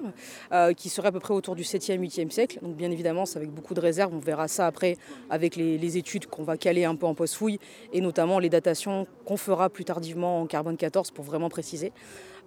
euh, 0.52 0.74
qui 0.74 0.90
serait 0.90 1.08
à 1.08 1.12
peu 1.14 1.22
près 1.22 1.34
autour 1.34 1.56
du 1.56 1.64
7e, 1.64 1.98
8e 2.02 2.30
siècle. 2.30 2.60
Donc 2.62 2.76
bien 2.76 2.92
évidemment, 2.92 3.26
c'est 3.26 3.38
avec 3.38 3.50
beaucoup 3.50 3.74
de 3.74 3.80
réserves. 3.80 4.14
On 4.14 4.20
verra 4.20 4.50
ça 4.50 4.68
après 4.68 4.98
avec 5.30 5.56
les, 5.56 5.78
les 5.78 5.98
études 5.98 6.26
qu'on 6.26 6.44
va 6.44 6.58
caler 6.58 6.84
un 6.84 6.96
peu 6.96 7.06
en 7.06 7.16
post-fouille 7.16 7.60
et 7.94 8.02
notamment 8.02 8.40
les 8.40 8.50
datations 8.50 9.08
qu'on 9.24 9.38
fera 9.38 9.70
plus 9.70 9.86
tardivement 9.86 10.42
en 10.42 10.48
carbone 10.48 10.76
14 10.76 11.12
pour 11.12 11.24
vraiment 11.24 11.48
préciser. 11.48 11.94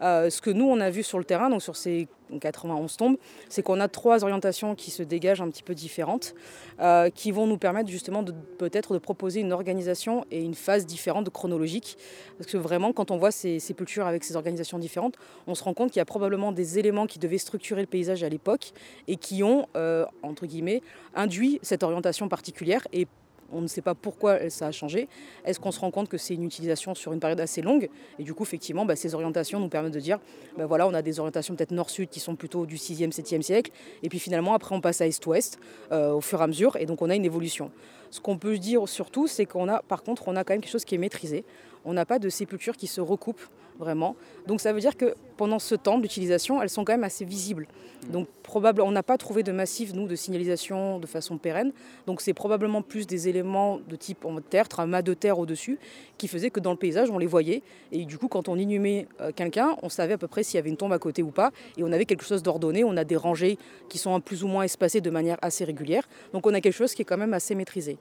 Euh, 0.02 0.30
ce 0.30 0.40
que 0.40 0.50
nous, 0.50 0.64
on 0.64 0.80
a 0.80 0.90
vu 0.90 1.02
sur 1.02 1.18
le 1.18 1.24
terrain, 1.24 1.50
donc 1.50 1.62
sur 1.62 1.76
ces 1.76 2.08
91 2.40 2.96
tombes, 2.96 3.16
c'est 3.48 3.62
qu'on 3.62 3.80
a 3.80 3.88
trois 3.88 4.24
orientations 4.24 4.74
qui 4.74 4.90
se 4.90 5.02
dégagent 5.02 5.40
un 5.40 5.50
petit 5.50 5.62
peu 5.62 5.74
différentes, 5.74 6.34
euh, 6.80 7.10
qui 7.10 7.30
vont 7.30 7.46
nous 7.46 7.58
permettre 7.58 7.90
justement 7.90 8.24
peut-être 8.58 8.94
de 8.94 8.98
proposer 8.98 9.40
une 9.40 9.52
organisation 9.52 10.24
et 10.30 10.42
une 10.42 10.54
phase 10.54 10.86
différente 10.86 11.30
chronologique. 11.30 11.96
Parce 12.38 12.50
que 12.50 12.56
vraiment, 12.56 12.92
quand 12.92 13.10
on 13.10 13.16
voit 13.16 13.30
ces 13.30 13.58
sépultures 13.58 14.06
avec 14.06 14.24
ces 14.24 14.36
organisations 14.36 14.78
différentes, 14.78 15.16
on 15.46 15.54
se 15.54 15.62
rend 15.64 15.74
compte 15.74 15.90
qu'il 15.90 16.00
y 16.00 16.02
a 16.02 16.06
probablement 16.06 16.52
des 16.52 16.78
éléments 16.78 17.06
qui 17.06 17.18
devaient 17.18 17.38
structurer 17.38 17.80
le 17.80 17.86
paysage 17.86 18.22
à 18.24 18.28
l'époque 18.28 18.72
et 19.08 19.16
qui 19.16 19.42
ont, 19.42 19.66
euh, 19.76 20.04
entre 20.22 20.46
guillemets, 20.46 20.82
induit 21.14 21.58
cette 21.62 21.82
orientation 21.82 22.28
particulière 22.28 22.86
et 22.92 23.06
on 23.52 23.60
ne 23.60 23.66
sait 23.66 23.82
pas 23.82 23.94
pourquoi 23.94 24.50
ça 24.50 24.66
a 24.66 24.72
changé. 24.72 25.08
Est-ce 25.44 25.60
qu'on 25.60 25.72
se 25.72 25.80
rend 25.80 25.90
compte 25.90 26.08
que 26.08 26.18
c'est 26.18 26.34
une 26.34 26.44
utilisation 26.44 26.94
sur 26.94 27.12
une 27.12 27.20
période 27.20 27.40
assez 27.40 27.62
longue 27.62 27.88
Et 28.18 28.24
du 28.24 28.34
coup, 28.34 28.42
effectivement, 28.42 28.84
bah, 28.84 28.96
ces 28.96 29.14
orientations 29.14 29.60
nous 29.60 29.68
permettent 29.68 29.94
de 29.94 30.00
dire, 30.00 30.18
bah, 30.56 30.66
voilà, 30.66 30.86
on 30.86 30.94
a 30.94 31.02
des 31.02 31.18
orientations 31.18 31.54
peut-être 31.54 31.72
nord-sud 31.72 32.08
qui 32.08 32.20
sont 32.20 32.36
plutôt 32.36 32.66
du 32.66 32.76
6e, 32.76 33.12
7e 33.12 33.42
siècle. 33.42 33.70
Et 34.02 34.08
puis 34.08 34.18
finalement, 34.18 34.54
après, 34.54 34.74
on 34.74 34.80
passe 34.80 35.00
à 35.00 35.06
est-ouest 35.06 35.58
euh, 35.92 36.12
au 36.12 36.20
fur 36.20 36.40
et 36.40 36.44
à 36.44 36.46
mesure. 36.46 36.76
Et 36.76 36.86
donc, 36.86 37.02
on 37.02 37.10
a 37.10 37.14
une 37.14 37.24
évolution. 37.24 37.70
Ce 38.10 38.20
qu'on 38.20 38.36
peut 38.36 38.58
dire 38.58 38.86
surtout, 38.88 39.26
c'est 39.26 39.46
qu'on 39.46 39.68
a, 39.68 39.82
par 39.82 40.02
contre, 40.02 40.28
on 40.28 40.36
a 40.36 40.44
quand 40.44 40.52
même 40.52 40.60
quelque 40.60 40.72
chose 40.72 40.84
qui 40.84 40.94
est 40.94 40.98
maîtrisé. 40.98 41.44
On 41.84 41.92
n'a 41.92 42.06
pas 42.06 42.18
de 42.18 42.28
sépultures 42.28 42.76
qui 42.76 42.86
se 42.86 43.00
recoupent 43.00 43.48
vraiment. 43.78 44.16
Donc 44.46 44.60
ça 44.60 44.72
veut 44.72 44.80
dire 44.80 44.96
que 44.96 45.14
pendant 45.36 45.58
ce 45.58 45.74
temps 45.74 45.98
d'utilisation, 45.98 46.62
elles 46.62 46.70
sont 46.70 46.84
quand 46.84 46.92
même 46.92 47.04
assez 47.04 47.24
visibles. 47.24 47.66
Donc 48.10 48.28
probable, 48.42 48.82
on 48.82 48.90
n'a 48.90 49.02
pas 49.02 49.16
trouvé 49.16 49.42
de 49.42 49.52
massif, 49.52 49.92
nous, 49.94 50.06
de 50.06 50.16
signalisation 50.16 50.98
de 50.98 51.06
façon 51.06 51.38
pérenne. 51.38 51.72
Donc 52.06 52.20
c'est 52.20 52.34
probablement 52.34 52.82
plus 52.82 53.06
des 53.06 53.28
éléments 53.28 53.80
de 53.88 53.96
type 53.96 54.24
en 54.24 54.40
tertre, 54.40 54.80
un 54.80 54.86
mât 54.86 55.02
de 55.02 55.14
terre 55.14 55.38
au-dessus, 55.38 55.78
qui 56.18 56.28
faisait 56.28 56.50
que 56.50 56.60
dans 56.60 56.72
le 56.72 56.76
paysage, 56.76 57.10
on 57.10 57.18
les 57.18 57.26
voyait. 57.26 57.62
Et 57.92 58.04
du 58.04 58.18
coup, 58.18 58.28
quand 58.28 58.48
on 58.48 58.56
inhumait 58.56 59.06
euh, 59.20 59.32
quelqu'un, 59.34 59.76
on 59.82 59.88
savait 59.88 60.14
à 60.14 60.18
peu 60.18 60.28
près 60.28 60.42
s'il 60.42 60.56
y 60.56 60.58
avait 60.58 60.70
une 60.70 60.76
tombe 60.76 60.92
à 60.92 60.98
côté 60.98 61.22
ou 61.22 61.30
pas. 61.30 61.50
Et 61.76 61.84
on 61.84 61.92
avait 61.92 62.06
quelque 62.06 62.24
chose 62.24 62.42
d'ordonné. 62.42 62.84
On 62.84 62.96
a 62.96 63.04
des 63.04 63.16
rangées 63.16 63.58
qui 63.88 63.98
sont 63.98 64.20
plus 64.20 64.44
ou 64.44 64.48
moins 64.48 64.64
espacées 64.64 65.00
de 65.00 65.10
manière 65.10 65.38
assez 65.42 65.64
régulière. 65.64 66.08
Donc 66.32 66.46
on 66.46 66.54
a 66.54 66.60
quelque 66.60 66.74
chose 66.74 66.94
qui 66.94 67.02
est 67.02 67.06
quand 67.06 67.18
même 67.18 67.34
assez 67.34 67.54
maîtrisé. 67.54 67.98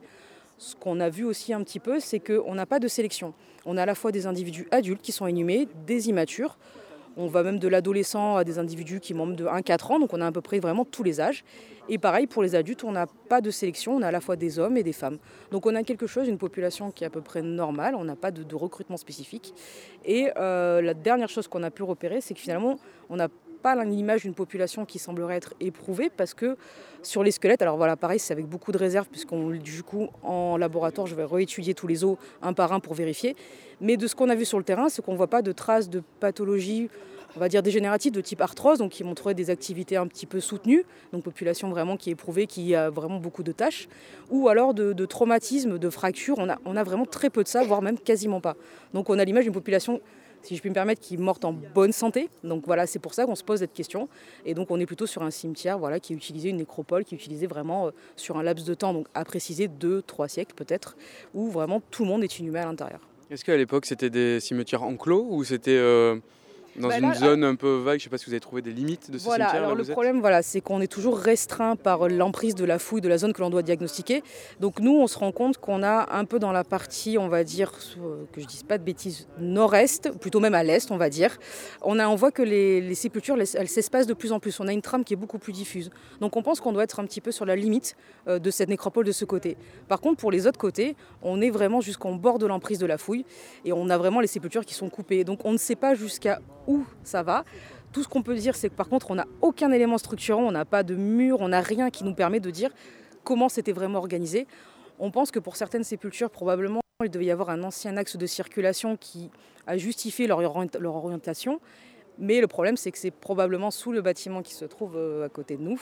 Ce 0.62 0.76
qu'on 0.76 0.99
a 0.99 1.09
vu 1.09 1.24
aussi 1.24 1.53
un 1.53 1.64
petit 1.64 1.80
peu, 1.80 1.99
c'est 1.99 2.20
qu'on 2.20 2.53
n'a 2.53 2.68
pas 2.68 2.78
de 2.78 2.88
sélection. 2.88 3.34
On 3.66 3.78
a 3.78 3.82
à 3.82 3.86
la 3.88 3.95
fois 3.95 4.12
des 4.12 4.28
individus 4.28 4.68
adultes 4.70 5.01
qui 5.01 5.12
sont 5.12 5.26
inhumés, 5.26 5.68
des 5.88 6.07
immatures. 6.07 6.59
On 7.18 7.26
va 7.26 7.41
même 7.41 7.57
de 7.57 7.68
l'adolescent 7.68 8.36
à 8.36 8.43
des 8.43 8.59
individus 8.59 8.99
qui 8.99 9.16
ont 9.16 9.26
de 9.26 9.43
1-4 9.43 9.93
ans, 9.93 9.99
donc 9.99 10.14
on 10.14 10.22
a 10.22 10.28
à 10.28 10.32
peu 10.32 10.41
près 10.41 10.59
vraiment 10.59 10.86
tous 10.86 11.01
les 11.01 11.20
âges. 11.20 11.43
Et 11.89 11.97
pareil, 11.97 12.28
pour 12.28 12.43
les 12.43 12.53
adultes, 12.53 12.84
on 12.84 12.91
n'a 12.91 13.07
pas 13.07 13.41
de 13.41 13.49
sélection, 13.49 13.95
on 13.95 14.03
a 14.03 14.09
à 14.09 14.12
la 14.12 14.22
fois 14.22 14.36
des 14.36 14.59
hommes 14.59 14.78
et 14.78 14.84
des 14.84 14.93
femmes. 14.93 15.18
Donc 15.49 15.66
on 15.66 15.74
a 15.74 15.82
quelque 15.82 16.05
chose, 16.05 16.28
une 16.28 16.38
population 16.38 16.91
qui 16.91 17.05
est 17.05 17.07
à 17.07 17.09
peu 17.09 17.22
près 17.22 17.41
normale, 17.41 17.95
on 17.95 18.03
n'a 18.03 18.16
pas 18.16 18.30
de, 18.30 18.43
de, 18.43 18.55
recrutement 18.55 18.97
spécifique. 18.97 19.55
Et 20.05 20.30
euh, 20.38 20.80
la 20.84 20.93
dernière 20.93 21.30
chose 21.30 21.47
qu'on 21.47 21.64
a 21.64 21.72
pu 21.72 21.82
repérer, 21.82 22.22
c'est 22.22 22.36
que 22.36 22.39
finalement, 22.39 22.78
on 23.09 23.16
n'a 23.16 23.30
pas 23.62 23.76
l'image 23.84 24.22
d'une 24.24 24.34
population 24.34 24.86
qui 24.86 24.99
semblerait 24.99 25.36
être 25.36 25.53
éprouvée 25.59 26.09
parce 26.09 26.34
que 26.34 26.57
sur 27.03 27.24
les 27.24 27.32
squelettes, 27.32 27.62
alors 27.62 27.78
voilà, 27.78 27.95
pareil, 27.95 28.20
c'est 28.20 28.34
avec 28.34 28.45
beaucoup 28.45 28.72
de 28.72 28.78
réserve 28.78 29.07
puisqu'on 29.07 29.49
du 29.51 29.84
coup 29.84 30.09
en 30.24 30.57
laboratoire, 30.57 31.07
je 31.07 31.16
vais 31.16 31.26
réétudier 31.26 31.74
tous 31.74 31.88
les 31.88 32.03
os 32.03 32.18
un 32.41 32.53
par 32.53 32.74
un 32.74 32.80
pour 32.80 32.93
vérifier. 32.93 33.36
Mais 33.80 33.97
de 33.97 34.07
ce 34.07 34.16
qu'on 34.16 34.30
a 34.30 34.36
vu 34.36 34.45
sur 34.45 34.57
le 34.57 34.64
terrain, 34.64 34.89
c'est 34.89 35.01
qu'on 35.01 35.14
ne 35.14 35.18
voit 35.18 35.28
pas 35.28 35.41
de 35.41 35.51
traces 35.51 35.89
de 35.89 36.03
pathologie, 36.20 36.89
on 37.36 37.39
va 37.39 37.47
dire 37.47 37.64
dégénérative 37.64 38.12
de 38.12 38.22
type 38.22 38.41
arthrose, 38.41 38.80
donc 38.80 38.91
qui 38.91 39.03
montrerait 39.03 39.34
des 39.34 39.49
activités 39.49 39.95
un 39.95 40.05
petit 40.05 40.26
peu 40.26 40.39
soutenues, 40.39 40.84
donc 41.14 41.24
population 41.24 41.70
vraiment 41.70 41.97
qui 41.97 42.09
est 42.09 42.14
éprouvée, 42.14 42.45
qui 42.45 42.76
a 42.76 42.89
vraiment 42.89 43.20
beaucoup 43.20 43.41
de 43.41 43.51
tâches, 43.51 43.88
ou 44.30 44.49
alors 44.49 44.74
de, 44.74 44.93
de 44.93 45.05
traumatisme, 45.05 45.80
de 45.80 45.89
fractures. 45.89 46.36
On 46.38 46.49
a, 46.49 46.57
on 46.66 46.76
a 46.76 46.84
vraiment 46.84 47.05
très 47.05 47.30
peu 47.30 47.41
de 47.43 47.47
ça, 47.47 47.64
voire 47.64 47.82
même 47.82 47.97
quasiment 47.97 48.41
pas. 48.41 48.55
Donc 48.93 49.09
on 49.09 49.18
a 49.18 49.24
l'image 49.24 49.45
d'une 49.45 49.53
population 49.53 50.01
si 50.43 50.55
je 50.55 50.61
puis 50.61 50.69
me 50.69 50.75
permettre, 50.75 51.01
qui 51.01 51.15
est 51.15 51.45
en 51.45 51.53
bonne 51.53 51.91
santé. 51.91 52.29
Donc 52.43 52.65
voilà, 52.65 52.87
c'est 52.87 52.99
pour 52.99 53.13
ça 53.13 53.25
qu'on 53.25 53.35
se 53.35 53.43
pose 53.43 53.59
cette 53.59 53.73
question. 53.73 54.09
Et 54.45 54.53
donc 54.53 54.71
on 54.71 54.79
est 54.79 54.85
plutôt 54.85 55.05
sur 55.05 55.23
un 55.23 55.31
cimetière 55.31 55.77
voilà, 55.77 55.99
qui 55.99 56.13
utilisait 56.13 56.49
une 56.49 56.57
nécropole, 56.57 57.03
qui 57.03 57.15
utilisait 57.15 57.47
vraiment 57.47 57.87
euh, 57.87 57.91
sur 58.15 58.37
un 58.37 58.43
laps 58.43 58.65
de 58.65 58.73
temps, 58.73 58.93
donc 58.93 59.07
à 59.13 59.23
préciser 59.25 59.67
deux, 59.67 60.01
trois 60.01 60.27
siècles 60.27 60.55
peut-être, 60.55 60.95
où 61.33 61.49
vraiment 61.49 61.81
tout 61.91 62.03
le 62.03 62.09
monde 62.09 62.23
est 62.23 62.39
inhumé 62.39 62.59
à 62.59 62.65
l'intérieur. 62.65 62.99
Est-ce 63.29 63.45
qu'à 63.45 63.55
l'époque 63.55 63.85
c'était 63.85 64.09
des 64.09 64.39
cimetières 64.39 64.83
enclos 64.83 65.27
ou 65.29 65.43
c'était 65.43 65.71
euh, 65.71 66.17
dans 66.80 66.88
bah 66.88 66.99
là, 66.99 67.07
une 67.07 67.13
zone 67.13 67.43
un 67.43 67.55
peu 67.55 67.78
vague 67.78 67.99
Je 67.99 68.03
ne 68.03 68.03
sais 68.05 68.09
pas 68.09 68.17
si 68.17 68.26
vous 68.26 68.34
avez 68.34 68.39
trouvé 68.39 68.61
des 68.61 68.72
limites 68.72 69.11
de 69.11 69.17
ce 69.17 69.26
voilà, 69.26 69.45
cimetière. 69.45 69.63
Alors 69.63 69.76
le 69.76 69.84
problème, 69.84 70.19
voilà, 70.19 70.41
c'est 70.41 70.61
qu'on 70.61 70.82
est 70.82 70.91
toujours 70.91 71.17
restreint 71.17 71.76
par 71.76 72.07
l'emprise 72.07 72.55
de 72.55 72.65
la 72.65 72.80
fouille 72.80 73.01
de 73.01 73.09
la 73.09 73.17
zone 73.17 73.34
que 73.34 73.41
l'on 73.41 73.49
doit 73.49 73.63
diagnostiquer. 73.63 74.24
Donc 74.59 74.80
nous, 74.80 74.93
on 74.93 75.07
se 75.07 75.17
rend 75.17 75.32
compte 75.32 75.57
qu'on 75.57 75.84
a 75.84 76.15
un 76.15 76.26
peu 76.26 76.39
dans 76.39 76.51
la 76.51 76.63
partie, 76.63 77.17
on 77.17 77.28
va 77.28 77.43
dire, 77.43 77.72
que 78.32 78.41
je 78.41 78.45
dise 78.45 78.63
pas 78.63 78.78
de 78.78 78.84
bêtises, 78.84 79.28
nord-est, 79.39 80.11
plutôt 80.19 80.39
même 80.39 80.55
à 80.55 80.63
l'est, 80.63 80.91
on 80.91 80.97
va 80.97 81.09
dire. 81.09 81.38
On, 81.82 81.99
a, 81.99 82.07
on 82.07 82.15
voit 82.15 82.32
que 82.32 82.41
les, 82.41 82.82
les 82.82 82.95
sépultures, 82.95 83.38
elles 83.38 83.67
s'espacent 83.67 84.07
de 84.07 84.13
plus 84.13 84.32
en 84.32 84.39
plus. 84.39 84.59
On 84.59 84.67
a 84.67 84.74
une 84.74 84.82
trame 84.82 85.03
qui 85.03 85.13
est 85.13 85.17
beaucoup 85.17 85.39
plus 85.39 85.53
diffuse. 85.53 85.91
Donc 86.19 86.36
on 86.38 86.43
pense 86.43 86.59
qu'on 86.59 86.72
doit 86.72 86.84
être 86.84 86.99
un 86.99 87.05
petit 87.05 87.22
peu 87.22 87.32
sur 87.32 87.45
la 87.45 87.55
limite 87.55 87.95
euh, 88.28 88.39
de 88.39 88.51
cette 88.51 88.69
nécropole 88.69 89.05
de 89.05 89.11
ce 89.11 89.26
côté. 89.26 89.57
Par 89.88 90.01
contre, 90.01 90.19
pour 90.19 90.32
les 90.32 90.47
autres 90.47 90.59
côtés, 90.59 90.95
on 91.22 91.41
est 91.41 91.49
vraiment 91.49 91.82
jusqu'en 91.82 92.13
bord 92.13 92.39
de 92.39 92.45
l'emprise 92.45 92.80
de 92.80 92.86
la 92.86 92.97
fouille 92.97 93.26
et 93.65 93.74
on 93.74 93.89
a 93.89 93.97
vraiment 93.97 94.19
les 94.19 94.28
sépultures 94.28 94.65
qui 94.65 94.74
sont 94.74 94.89
coupées. 94.89 95.24
Donc 95.24 95.45
on 95.45 95.51
ne 95.51 95.57
sait 95.57 95.76
pas 95.76 95.95
jusqu'à 95.95 96.39
où 96.68 96.84
ça 97.03 97.24
va. 97.24 97.43
Tout 97.91 98.03
ce 98.03 98.07
qu'on 98.07 98.24
peut 98.24 98.36
dire, 98.36 98.55
c'est 98.55 98.70
que 98.70 98.76
par 98.76 98.88
contre, 98.88 99.12
on 99.12 99.16
n'a 99.16 99.28
aucun 99.41 99.72
élément 99.72 99.97
structurant, 99.97 100.43
on 100.43 100.51
n'a 100.51 100.66
pas 100.66 100.84
de 100.84 100.95
mur, 100.95 101.41
on 101.41 101.49
n'a 101.49 101.62
rien 101.62 101.89
qui 101.89 102.03
nous 102.03 102.14
permet 102.14 102.39
de 102.39 102.49
dire 102.49 102.72
comment 103.24 103.49
c'était 103.49 103.74
vraiment 103.74 103.99
organisé. 103.99 104.47
On 104.99 105.12
pense 105.12 105.32
que 105.32 105.39
pour 105.39 105.55
certaines 105.55 105.84
sépultures, 105.84 106.30
probablement, 106.30 106.82
il 107.03 107.09
devait 107.09 107.26
y 107.26 107.32
avoir 107.32 107.49
un 107.49 107.64
ancien 107.64 107.97
axe 107.97 108.16
de 108.16 108.26
circulation 108.26 108.97
qui 108.97 109.32
a 109.68 109.78
justifié 109.78 110.28
leur, 110.28 110.39
orientation. 110.39 111.59
Mais 112.20 112.39
le 112.41 112.47
problème, 112.47 112.78
c'est 112.78 112.91
que 112.91 112.97
c'est 112.97 113.12
probablement 113.12 113.72
sous 113.72 113.91
le 113.91 114.01
bâtiment 114.01 114.41
qui 114.41 114.53
se 114.53 114.66
trouve 114.66 114.95
euh, 114.95 115.26
à 115.26 115.30
côté 115.30 115.57
de 115.57 115.62
nous. 115.62 115.82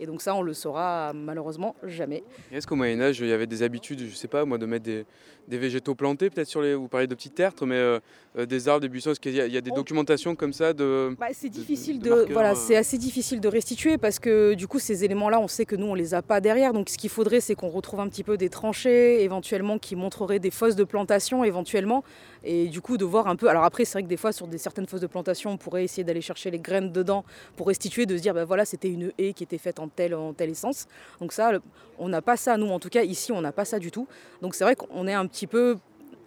Et 0.00 0.06
donc 0.06 0.22
ça, 0.22 0.34
on 0.34 0.42
le 0.42 0.54
saura 0.54 1.12
malheureusement 1.14 1.76
jamais. 1.84 2.24
Est-ce 2.50 2.66
qu'au 2.66 2.74
Moyen 2.76 3.00
Âge, 3.00 3.20
il 3.20 3.26
y 3.28 3.32
avait 3.32 3.46
des 3.46 3.62
habitudes, 3.62 4.00
je 4.00 4.14
sais 4.14 4.28
pas, 4.28 4.44
moi, 4.44 4.58
de 4.58 4.66
mettre 4.66 4.84
des, 4.84 5.04
des 5.46 5.58
végétaux 5.58 5.94
plantés, 5.94 6.30
peut-être 6.30 6.48
sur 6.48 6.62
les, 6.62 6.74
vous 6.74 6.88
parlez 6.88 7.06
de 7.06 7.14
petits 7.14 7.30
tertres, 7.30 7.64
mais 7.66 7.76
euh, 7.76 8.00
des 8.46 8.68
arbres, 8.68 8.80
des 8.80 8.88
buissons, 8.88 9.10
est-ce 9.12 9.20
qu'il 9.20 9.34
y, 9.34 9.40
a, 9.40 9.46
il 9.46 9.52
y 9.52 9.56
a 9.56 9.60
des 9.60 9.70
Oh. 9.72 9.76
documentations 9.76 10.34
comme 10.36 10.52
ça 10.52 10.72
de 10.72 11.14
Bah, 11.18 11.26
c'est 11.32 11.48
de- 11.48 11.54
difficile 11.54 11.98
de 11.98 12.04
de, 12.04 12.10
marqueurs, 12.10 12.32
voilà, 12.32 12.52
euh. 12.52 12.56
c'est 12.56 12.76
assez 12.76 12.96
difficile 12.98 13.40
de 13.40 13.48
restituer 13.48 13.98
parce 13.98 14.18
que 14.18 14.54
du 14.54 14.66
coup 14.68 14.78
ces 14.78 15.04
éléments-là, 15.04 15.40
on 15.40 15.48
sait 15.48 15.64
que 15.66 15.74
nous 15.76 15.86
on 15.86 15.94
les 15.94 16.14
a 16.14 16.22
pas 16.22 16.40
derrière. 16.40 16.72
Donc 16.72 16.88
ce 16.88 16.96
qu'il 16.98 17.10
faudrait, 17.10 17.40
c'est 17.40 17.54
qu'on 17.54 17.68
retrouve 17.68 18.00
un 18.00 18.08
petit 18.08 18.22
peu 18.24 18.36
des 18.36 18.48
tranchées, 18.48 19.22
éventuellement 19.22 19.78
qui 19.78 19.96
montreraient 19.96 20.38
des 20.38 20.50
fosses 20.50 20.76
de 20.76 20.84
plantation, 20.84 21.44
éventuellement, 21.44 22.04
et 22.44 22.66
du 22.68 22.80
coup 22.80 22.96
de 22.96 23.04
voir 23.04 23.26
un 23.26 23.36
peu. 23.36 23.48
Alors 23.48 23.64
après, 23.64 23.84
c'est 23.84 23.94
vrai 23.94 24.02
que 24.02 24.08
des 24.08 24.16
fois 24.16 24.32
sur 24.32 24.46
des 24.46 24.58
certaines 24.58 24.86
fosses 24.86 25.00
de 25.00 25.06
plantation, 25.06 25.50
on 25.50 25.56
pourrait 25.56 25.84
essayer 25.84 26.04
d'aller 26.04 26.20
chercher 26.20 26.50
les 26.50 26.58
graines 26.58 26.92
dedans 26.92 27.24
pour 27.56 27.66
restituer, 27.66 28.06
de 28.06 28.16
se 28.16 28.22
dire 28.22 28.34
bah 28.34 28.44
voilà, 28.44 28.64
c'était 28.64 28.90
une 28.90 29.12
haie 29.18 29.32
qui 29.32 29.42
était 29.42 29.58
faite 29.58 29.78
en 29.78 29.88
telle 29.88 30.14
en 30.14 30.32
telle 30.32 30.50
essence. 30.50 30.86
Donc 31.20 31.32
ça, 31.32 31.52
on 31.98 32.08
n'a 32.08 32.22
pas 32.22 32.36
ça 32.36 32.56
nous, 32.56 32.68
en 32.68 32.78
tout 32.78 32.90
cas 32.90 33.02
ici, 33.02 33.32
on 33.32 33.40
n'a 33.40 33.52
pas 33.52 33.64
ça 33.64 33.78
du 33.78 33.90
tout. 33.90 34.06
Donc 34.42 34.54
c'est 34.54 34.64
vrai 34.64 34.76
qu'on 34.76 35.06
est 35.06 35.14
un 35.14 35.26
petit 35.26 35.46
peu 35.46 35.76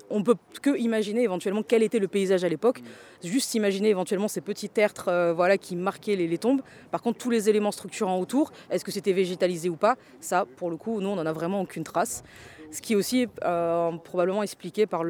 on 0.10 0.24
peut 0.24 0.36
que 0.62 0.78
imaginer 0.78 1.24
éventuellement 1.24 1.64
quel 1.64 1.84
était 1.84 2.00
le 2.00 2.08
paysage 2.08 2.44
à 2.44 2.50
l'époque. 2.50 2.82
Juste 3.24 3.54
imaginer 3.56 3.90
éventuellement 3.90 4.28
ces 4.28 4.42
petits 4.42 4.70
tertres 4.70 5.10
euh, 5.10 5.34
voilà, 5.34 5.58
qui 5.58 5.76
marquaient 5.76 6.16
les, 6.16 6.28
les 6.28 6.38
tombes. 6.38 6.62
Par 6.92 7.02
contre, 7.02 7.18
tous 7.18 7.30
les 7.30 7.50
éléments 7.50 7.72
structurants 7.72 8.20
autour, 8.20 8.52
est-ce 8.70 8.86
que 8.86 8.92
c'était 8.92 9.14
végétalisé 9.14 9.70
ou 9.70 9.76
pas? 9.76 9.98
Ça, 10.20 10.46
pour 10.56 10.70
le 10.70 10.78
coup, 10.78 11.02
nous, 11.02 11.10
on 11.10 11.16
n'en 11.16 11.26
a 11.26 11.34
vraiment 11.34 11.62
aucune 11.62 11.84
trace. 11.84 12.24
Ce 12.72 12.82
qui 12.82 12.94
est 12.94 12.96
aussi 12.96 13.28
euh, 13.44 13.92
probablement 14.04 14.44
expliqué 14.44 14.86
par 14.86 15.04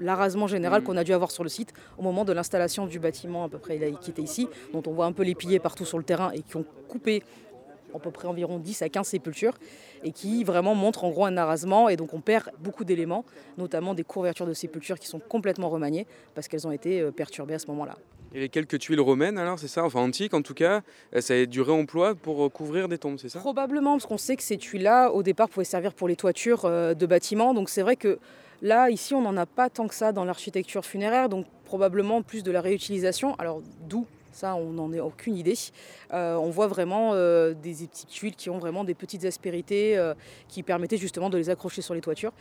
l'arasement 0.00 0.46
général 0.46 0.82
qu'on 0.82 0.96
a 0.96 1.04
dû 1.04 1.12
avoir 1.12 1.30
sur 1.30 1.42
le 1.42 1.48
site 1.48 1.72
au 1.98 2.02
moment 2.02 2.24
de 2.24 2.32
l'installation 2.32 2.86
du 2.86 2.98
bâtiment 2.98 3.44
à 3.44 3.48
peu 3.48 3.58
près 3.58 3.78
qui 4.00 4.10
était 4.10 4.22
ici, 4.22 4.48
dont 4.72 4.82
on 4.86 4.92
voit 4.92 5.06
un 5.06 5.12
peu 5.12 5.22
les 5.22 5.34
piliers 5.34 5.58
partout 5.58 5.84
sur 5.84 5.98
le 5.98 6.04
terrain 6.04 6.30
et 6.32 6.42
qui 6.42 6.56
ont 6.56 6.64
coupé 6.88 7.22
à 7.94 7.98
peu 7.98 8.10
près 8.10 8.28
environ 8.28 8.58
10 8.58 8.82
à 8.82 8.88
15 8.88 9.06
sépultures 9.06 9.54
et 10.04 10.12
qui 10.12 10.44
vraiment 10.44 10.74
montrent 10.74 11.04
en 11.04 11.10
gros 11.10 11.24
un 11.24 11.36
arasement 11.36 11.88
et 11.88 11.96
donc 11.96 12.14
on 12.14 12.20
perd 12.20 12.50
beaucoup 12.60 12.84
d'éléments, 12.84 13.24
notamment 13.58 13.94
des 13.94 14.04
couvertures 14.04 14.46
de 14.46 14.54
sépultures 14.54 14.98
qui 14.98 15.08
sont 15.08 15.20
complètement 15.20 15.68
remaniées 15.68 16.06
parce 16.34 16.48
qu'elles 16.48 16.66
ont 16.66 16.72
été 16.72 17.00
euh, 17.00 17.10
perturbées 17.10 17.54
à 17.54 17.58
ce 17.58 17.66
moment-là. 17.68 17.96
Et 18.32 18.40
les 18.40 18.48
quelques 18.48 18.78
tuiles 18.78 19.00
romaines, 19.00 19.38
alors, 19.38 19.58
c'est 19.58 19.68
ça 19.68 19.84
Enfin, 19.84 20.00
antiques 20.00 20.34
en 20.34 20.42
tout 20.42 20.54
cas, 20.54 20.82
euh, 21.14 21.20
ça 21.20 21.34
a 21.34 21.46
du 21.46 21.60
réemploi 21.60 22.14
pour 22.14 22.44
euh, 22.44 22.48
couvrir 22.48 22.88
des 22.88 22.98
tombes, 22.98 23.18
c'est 23.18 23.28
ça? 23.28 23.40
Probablement, 23.40 23.92
parce 23.92 24.06
qu'on 24.06 24.18
sait 24.18 24.36
que 24.36 24.42
ces 24.42 24.56
tuiles-là, 24.56 25.10
au 25.10 25.22
départ, 25.22 25.48
pouvaient 25.48 25.64
servir 25.64 25.94
pour 25.94 26.06
les 26.06 26.16
toitures 26.16 26.64
euh, 26.64 26.94
de 26.94 27.06
bâtiments. 27.06 27.54
Donc 27.54 27.68
c'est 27.68 27.82
vrai 27.82 27.96
que 27.96 28.18
là, 28.62 28.88
ici, 28.90 29.14
on 29.14 29.22
n'en 29.22 29.36
a 29.36 29.46
pas 29.46 29.68
tant 29.68 29.88
que 29.88 29.94
ça 29.94 30.12
dans 30.12 30.24
l'architecture 30.24 30.84
funéraire, 30.84 31.28
donc 31.28 31.46
probablement 31.64 32.22
plus 32.22 32.44
de 32.44 32.52
la 32.52 32.60
réutilisation. 32.60 33.34
Alors 33.36 33.62
d'où 33.88 34.06
Ça, 34.32 34.54
on 34.54 34.72
n'en 34.72 34.92
a 34.92 35.00
aucune 35.00 35.36
idée. 35.36 35.54
Euh, 36.12 36.36
on 36.36 36.50
voit 36.50 36.66
vraiment 36.66 37.12
euh, 37.14 37.54
des 37.54 37.74
petites 37.86 38.08
tuiles 38.08 38.36
qui 38.36 38.50
ont 38.50 38.58
vraiment 38.58 38.84
des 38.84 38.94
petites 38.94 39.24
aspérités 39.24 39.98
euh, 39.98 40.14
qui 40.48 40.62
permettaient 40.62 40.96
justement 40.96 41.30
de 41.30 41.36
les 41.36 41.50
accrocher 41.50 41.82
sur 41.82 41.94
les 41.94 42.00
toitures. 42.00 42.32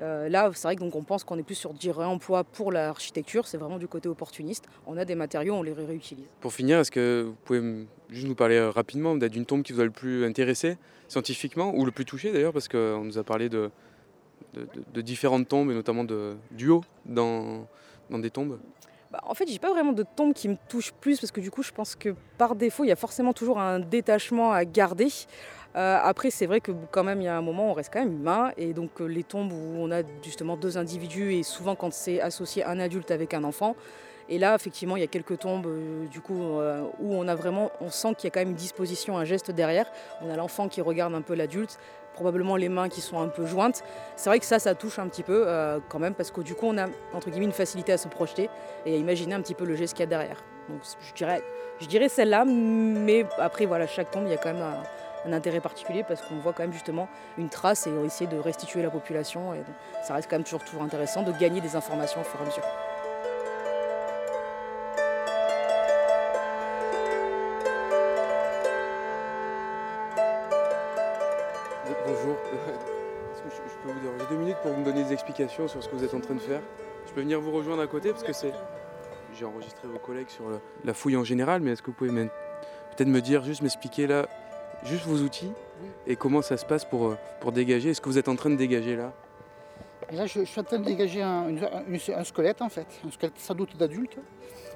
Là, 0.00 0.50
c'est 0.54 0.68
vrai 0.68 0.76
que 0.76 0.80
donc 0.80 0.94
on 0.94 1.02
pense 1.02 1.24
qu'on 1.24 1.38
est 1.38 1.42
plus 1.42 1.56
sur 1.56 1.74
du 1.74 1.90
réemploi 1.90 2.44
pour 2.44 2.70
l'architecture. 2.70 3.46
C'est 3.48 3.56
vraiment 3.56 3.78
du 3.78 3.88
côté 3.88 4.08
opportuniste. 4.08 4.66
On 4.86 4.96
a 4.96 5.04
des 5.04 5.16
matériaux, 5.16 5.54
on 5.54 5.62
les 5.62 5.72
ré- 5.72 5.86
réutilise. 5.86 6.26
Pour 6.40 6.52
finir, 6.52 6.78
est-ce 6.78 6.90
que 6.90 7.24
vous 7.26 7.36
pouvez 7.44 7.86
juste 8.08 8.28
nous 8.28 8.36
parler 8.36 8.60
rapidement 8.60 9.16
d'une 9.16 9.44
tombe 9.44 9.62
qui 9.62 9.72
vous 9.72 9.80
a 9.80 9.84
le 9.84 9.90
plus 9.90 10.24
intéressé 10.24 10.76
scientifiquement 11.08 11.72
ou 11.74 11.84
le 11.84 11.90
plus 11.90 12.04
touché 12.04 12.32
d'ailleurs 12.32 12.52
parce 12.52 12.68
qu'on 12.68 13.02
nous 13.04 13.18
a 13.18 13.24
parlé 13.24 13.48
de, 13.48 13.70
différentes 14.96 15.48
tombes 15.48 15.70
et 15.70 15.74
notamment 15.74 16.04
de 16.04 16.36
duos 16.52 16.84
dans, 17.04 17.66
dans 18.10 18.18
des 18.18 18.30
tombes? 18.30 18.58
Bah, 19.10 19.20
en 19.24 19.32
fait, 19.32 19.48
j'ai 19.48 19.58
pas 19.58 19.70
vraiment 19.70 19.92
de 19.92 20.02
tombe 20.02 20.34
qui 20.34 20.48
me 20.48 20.56
touche 20.68 20.92
plus 20.92 21.18
parce 21.18 21.32
que 21.32 21.40
du 21.40 21.50
coup, 21.50 21.62
je 21.62 21.72
pense 21.72 21.96
que 21.96 22.14
par 22.36 22.54
défaut, 22.54 22.84
il 22.84 22.88
y 22.88 22.92
a 22.92 22.96
forcément 22.96 23.32
toujours 23.32 23.58
un 23.58 23.80
détachement 23.80 24.52
à 24.52 24.66
garder. 24.66 25.08
Euh, 25.76 25.98
après, 26.02 26.30
c'est 26.30 26.44
vrai 26.44 26.60
que 26.60 26.72
quand 26.90 27.04
même, 27.04 27.22
il 27.22 27.24
y 27.24 27.28
a 27.28 27.36
un 27.36 27.42
moment, 27.42 27.70
on 27.70 27.72
reste 27.72 27.90
quand 27.90 28.00
même 28.00 28.12
humain. 28.12 28.52
Et 28.58 28.74
donc, 28.74 29.00
euh, 29.00 29.06
les 29.06 29.24
tombes 29.24 29.52
où 29.52 29.76
on 29.78 29.90
a 29.90 30.02
justement 30.22 30.56
deux 30.58 30.76
individus 30.76 31.34
et 31.34 31.42
souvent 31.42 31.74
quand 31.74 31.92
c'est 31.92 32.20
associé 32.20 32.64
un 32.64 32.78
adulte 32.80 33.10
avec 33.10 33.32
un 33.32 33.44
enfant. 33.44 33.76
Et 34.28 34.38
là, 34.38 34.54
effectivement, 34.54 34.96
il 34.96 35.00
y 35.00 35.04
a 35.04 35.08
quelques 35.08 35.38
tombes 35.38 35.66
euh, 35.66 36.06
du 36.08 36.20
coup 36.20 36.34
où 37.00 37.14
on 37.14 37.28
a 37.28 37.34
vraiment, 37.34 37.70
on 37.80 37.88
sent 37.88 38.14
qu'il 38.18 38.26
y 38.26 38.26
a 38.26 38.30
quand 38.30 38.40
même 38.40 38.50
une 38.50 38.56
disposition, 38.56 39.16
un 39.16 39.24
geste 39.24 39.50
derrière. 39.50 39.90
On 40.20 40.30
a 40.30 40.36
l'enfant 40.36 40.68
qui 40.68 40.82
regarde 40.82 41.14
un 41.14 41.22
peu 41.22 41.34
l'adulte, 41.34 41.78
probablement 42.18 42.56
les 42.56 42.68
mains 42.68 42.88
qui 42.88 43.00
sont 43.00 43.20
un 43.20 43.28
peu 43.28 43.46
jointes. 43.46 43.84
C'est 44.16 44.28
vrai 44.28 44.40
que 44.40 44.44
ça, 44.44 44.58
ça 44.58 44.74
touche 44.74 44.98
un 44.98 45.06
petit 45.06 45.22
peu 45.22 45.44
euh, 45.46 45.78
quand 45.88 46.00
même 46.00 46.14
parce 46.14 46.32
que 46.32 46.40
du 46.40 46.56
coup, 46.56 46.66
on 46.66 46.76
a 46.76 46.86
entre 47.14 47.30
guillemets 47.30 47.46
une 47.46 47.52
facilité 47.52 47.92
à 47.92 47.98
se 47.98 48.08
projeter 48.08 48.50
et 48.84 48.94
à 48.94 48.96
imaginer 48.96 49.34
un 49.34 49.40
petit 49.40 49.54
peu 49.54 49.64
le 49.64 49.76
geste 49.76 49.94
qu'il 49.94 50.02
y 50.02 50.02
a 50.02 50.06
derrière. 50.06 50.42
Donc 50.68 50.80
je 51.00 51.14
dirais, 51.14 51.42
je 51.80 51.86
dirais 51.86 52.08
celle-là, 52.08 52.44
mais 52.44 53.24
après 53.38 53.66
voilà, 53.66 53.86
chaque 53.86 54.10
tombe, 54.10 54.24
il 54.26 54.30
y 54.30 54.34
a 54.34 54.36
quand 54.36 54.52
même 54.52 54.62
un, 54.62 55.32
intérêt 55.32 55.60
particulier 55.60 56.04
parce 56.08 56.22
qu'on 56.22 56.36
voit 56.36 56.52
quand 56.54 56.62
même 56.62 56.72
justement 56.72 57.06
une 57.36 57.50
trace 57.50 57.86
et 57.86 57.90
essayer 58.04 58.28
de 58.28 58.38
restituer 58.38 58.82
la 58.82 58.90
population. 58.90 59.54
Et 59.54 59.58
ça 60.02 60.14
reste 60.14 60.28
quand 60.28 60.36
même 60.36 60.44
toujours, 60.44 60.64
toujours 60.64 60.82
intéressant 60.82 61.22
de 61.22 61.32
gagner 61.32 61.60
des 61.60 61.76
informations 61.76 62.20
au 62.22 62.24
fur 62.24 62.40
et 62.40 62.42
à 62.42 62.46
mesure. 62.46 62.64
Sur 75.46 75.68
ce 75.82 75.88
que 75.88 75.94
vous 75.94 76.04
êtes 76.04 76.14
en 76.14 76.20
train 76.20 76.34
de 76.34 76.40
faire 76.40 76.62
Je 77.06 77.12
peux 77.12 77.20
venir 77.20 77.40
vous 77.40 77.52
rejoindre 77.52 77.82
à 77.82 77.86
côté 77.86 78.10
parce 78.10 78.24
que 78.24 78.32
c'est. 78.32 78.52
J'ai 79.38 79.44
enregistré 79.44 79.86
vos 79.86 79.98
collègues 79.98 80.30
sur 80.30 80.44
la 80.84 80.94
fouille 80.94 81.16
en 81.16 81.22
général, 81.22 81.60
mais 81.60 81.72
est-ce 81.72 81.82
que 81.82 81.90
vous 81.90 81.96
pouvez 81.96 82.10
peut-être 82.10 83.08
me 83.08 83.20
dire, 83.20 83.44
juste 83.44 83.62
m'expliquer 83.62 84.06
là, 84.08 84.26
juste 84.84 85.06
vos 85.06 85.18
outils 85.18 85.52
et 86.06 86.16
comment 86.16 86.42
ça 86.42 86.56
se 86.56 86.64
passe 86.64 86.84
pour, 86.84 87.06
euh, 87.08 87.18
pour 87.40 87.52
dégager 87.52 87.90
Est-ce 87.90 88.00
que 88.00 88.08
vous 88.08 88.18
êtes 88.18 88.28
en 88.28 88.34
train 88.34 88.50
de 88.50 88.56
dégager 88.56 88.96
là? 88.96 89.12
Là, 90.10 90.26
je, 90.26 90.42
suis 90.42 90.60
en 90.60 90.64
train 90.64 90.78
de 90.78 90.84
dégager 90.84 91.22
un, 91.22 91.54
un 91.54 92.24
squelette, 92.24 92.62
en 92.62 92.68
fait, 92.68 92.86
un 93.06 93.10
squelette 93.10 93.38
sans 93.38 93.54
doute 93.54 93.76
d'adulte, 93.76 94.16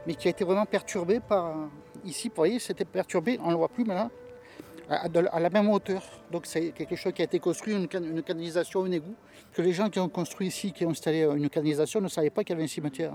mais 0.06 0.14
qui 0.14 0.28
a 0.28 0.30
été 0.30 0.44
vraiment 0.44 0.66
perturbé 0.66 1.18
par. 1.20 1.46
euh, 1.46 1.66
Ici, 2.04 2.28
vous 2.28 2.34
voyez, 2.36 2.58
c'était 2.58 2.84
perturbé, 2.84 3.38
on 3.42 3.46
ne 3.46 3.52
le 3.52 3.56
voit 3.56 3.68
plus, 3.68 3.84
mais 3.84 3.94
là, 3.94 4.10
à, 4.88 5.40
la 5.40 5.50
même 5.50 5.68
hauteur. 5.70 6.02
Donc, 6.30 6.46
c'est 6.46 6.70
quelque 6.72 6.96
chose 6.96 7.12
qui 7.12 7.22
a 7.22 7.24
été 7.24 7.38
construit, 7.38 7.74
une, 7.74 7.88
can- 7.88 8.02
une 8.02 8.22
canalisation, 8.22 8.84
un 8.84 8.90
égout, 8.90 9.14
que 9.52 9.62
les 9.62 9.72
gens 9.72 9.88
qui 9.90 9.98
ont 10.00 10.08
construit 10.08 10.48
ici, 10.48 10.72
qui 10.72 10.84
ont 10.86 10.90
installé 10.90 11.22
euh, 11.22 11.34
une 11.34 11.48
canalisation, 11.48 12.00
ne 12.00 12.08
savaient 12.08 12.30
pas 12.30 12.42
qu'il 12.44 12.54
y 12.54 12.56
avait 12.56 12.64
un 12.64 12.68
cimetière. 12.68 13.12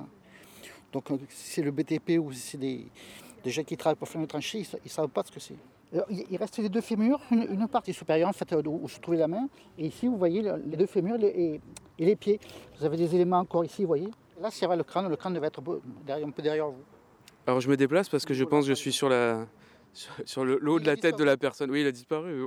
Donc, 0.92 1.12
euh, 1.12 1.18
si 1.30 1.54
c'est 1.56 1.62
le 1.62 1.72
BTP 1.72 2.20
ou 2.20 2.32
si 2.32 2.40
c'est 2.40 2.58
des, 2.58 2.86
des 3.44 3.50
gens 3.50 3.64
qui 3.64 3.76
travaillent 3.78 3.98
pour 3.98 4.08
faire 4.08 4.22
une 4.22 4.28
tranchée, 4.28 4.60
ils 4.60 4.80
ne 4.86 4.90
savent 4.90 5.10
pas 5.10 5.24
ce 5.26 5.32
que 5.32 5.40
c'est. 5.40 5.56
Il 6.10 6.36
reste 6.38 6.58
les 6.58 6.68
deux 6.68 6.82
fémurs, 6.82 7.22
une, 7.32 7.66
partie 7.70 7.94
supérieure 7.94 8.28
en 8.30 8.34
fait, 8.34 8.52
euh, 8.52 8.62
où 8.66 8.90
se 8.90 9.00
trouvait 9.00 9.18
la 9.18 9.28
main, 9.30 9.48
et 9.78 9.88
ici 9.88 10.08
vous 10.08 10.18
voyez 10.18 10.42
le- 10.42 10.62
les 10.68 10.76
deux 10.76 10.86
fémurs 10.86 11.18
et, 11.24 11.62
et 11.98 12.06
les 12.06 12.16
pieds. 12.18 12.42
Vous 12.78 12.86
avez 12.86 12.98
des 12.98 13.16
éléments 13.16 13.40
encore 13.40 13.64
ici, 13.64 13.84
vous 13.84 13.88
voyez. 13.88 14.10
Là, 14.42 14.52
s'il 14.52 14.64
y 14.64 14.66
avait 14.66 14.76
le 14.76 14.84
crâne, 14.84 15.08
le 15.08 15.16
crâne 15.16 15.34
devait 15.34 15.48
être 15.48 15.60
un 15.62 16.30
peu 16.32 16.42
derrière 16.42 16.68
vous. 16.68 16.84
Alors 17.48 17.62
je 17.62 17.70
me 17.70 17.78
déplace 17.78 18.10
parce 18.10 18.26
que 18.26 18.34
je 18.34 18.44
pense 18.44 18.66
que 18.66 18.70
je 18.70 18.74
suis 18.74 18.92
sur 18.92 19.08
la 19.08 19.48
sur, 19.98 20.12
sur 20.26 20.46
le, 20.46 20.60
le 20.62 20.72
haut 20.72 20.80
de 20.80 20.86
la 20.86 20.96
tête 20.96 21.18
de 21.18 21.24
la 21.24 21.38
personne. 21.38 21.72
Oui, 21.72 21.82
il 21.82 21.88
a 21.88 21.92
disparu 21.92 22.46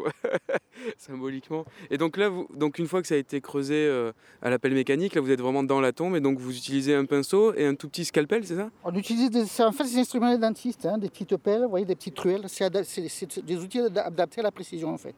symboliquement. 0.96 1.64
Et 1.90 1.98
donc 1.98 2.16
là, 2.16 2.28
vous, 2.28 2.46
donc 2.54 2.78
une 2.78 2.86
fois 2.86 3.02
que 3.02 3.08
ça 3.08 3.14
a 3.14 3.18
été 3.18 3.40
creusé 3.40 3.74
euh, 3.74 4.12
à 4.42 4.50
la 4.50 4.58
pelle 4.58 4.74
mécanique, 4.74 5.14
là 5.14 5.20
vous 5.20 5.30
êtes 5.30 5.40
vraiment 5.40 5.62
dans 5.62 5.80
la 5.80 5.92
tombe 5.92 6.16
et 6.16 6.20
donc 6.20 6.38
vous 6.38 6.56
utilisez 6.56 6.94
un 6.94 7.04
pinceau 7.04 7.52
et 7.54 7.66
un 7.66 7.74
tout 7.74 7.88
petit 7.88 8.04
scalpel, 8.04 8.46
c'est 8.46 8.56
ça? 8.56 8.70
On 8.84 8.94
utilise 8.94 9.30
des, 9.30 9.44
c'est 9.46 9.64
en 9.64 9.72
fait 9.72 9.84
des 9.84 9.98
instruments 9.98 10.30
des 10.32 10.38
dentistes, 10.38 10.86
hein, 10.86 10.98
des 10.98 11.08
petites 11.08 11.36
pelles, 11.36 11.62
vous 11.64 11.70
voyez, 11.70 11.84
des 11.86 11.96
petites 11.96 12.14
truelles. 12.14 12.44
C'est 12.48 12.64
ada- 12.64 12.84
c'est- 12.84 13.08
c'est 13.08 13.44
des 13.44 13.56
outils 13.56 13.80
ada- 13.80 14.06
adaptés 14.06 14.40
à 14.40 14.44
la 14.44 14.50
précision 14.52 14.90
en 14.90 14.98
fait. 14.98 15.16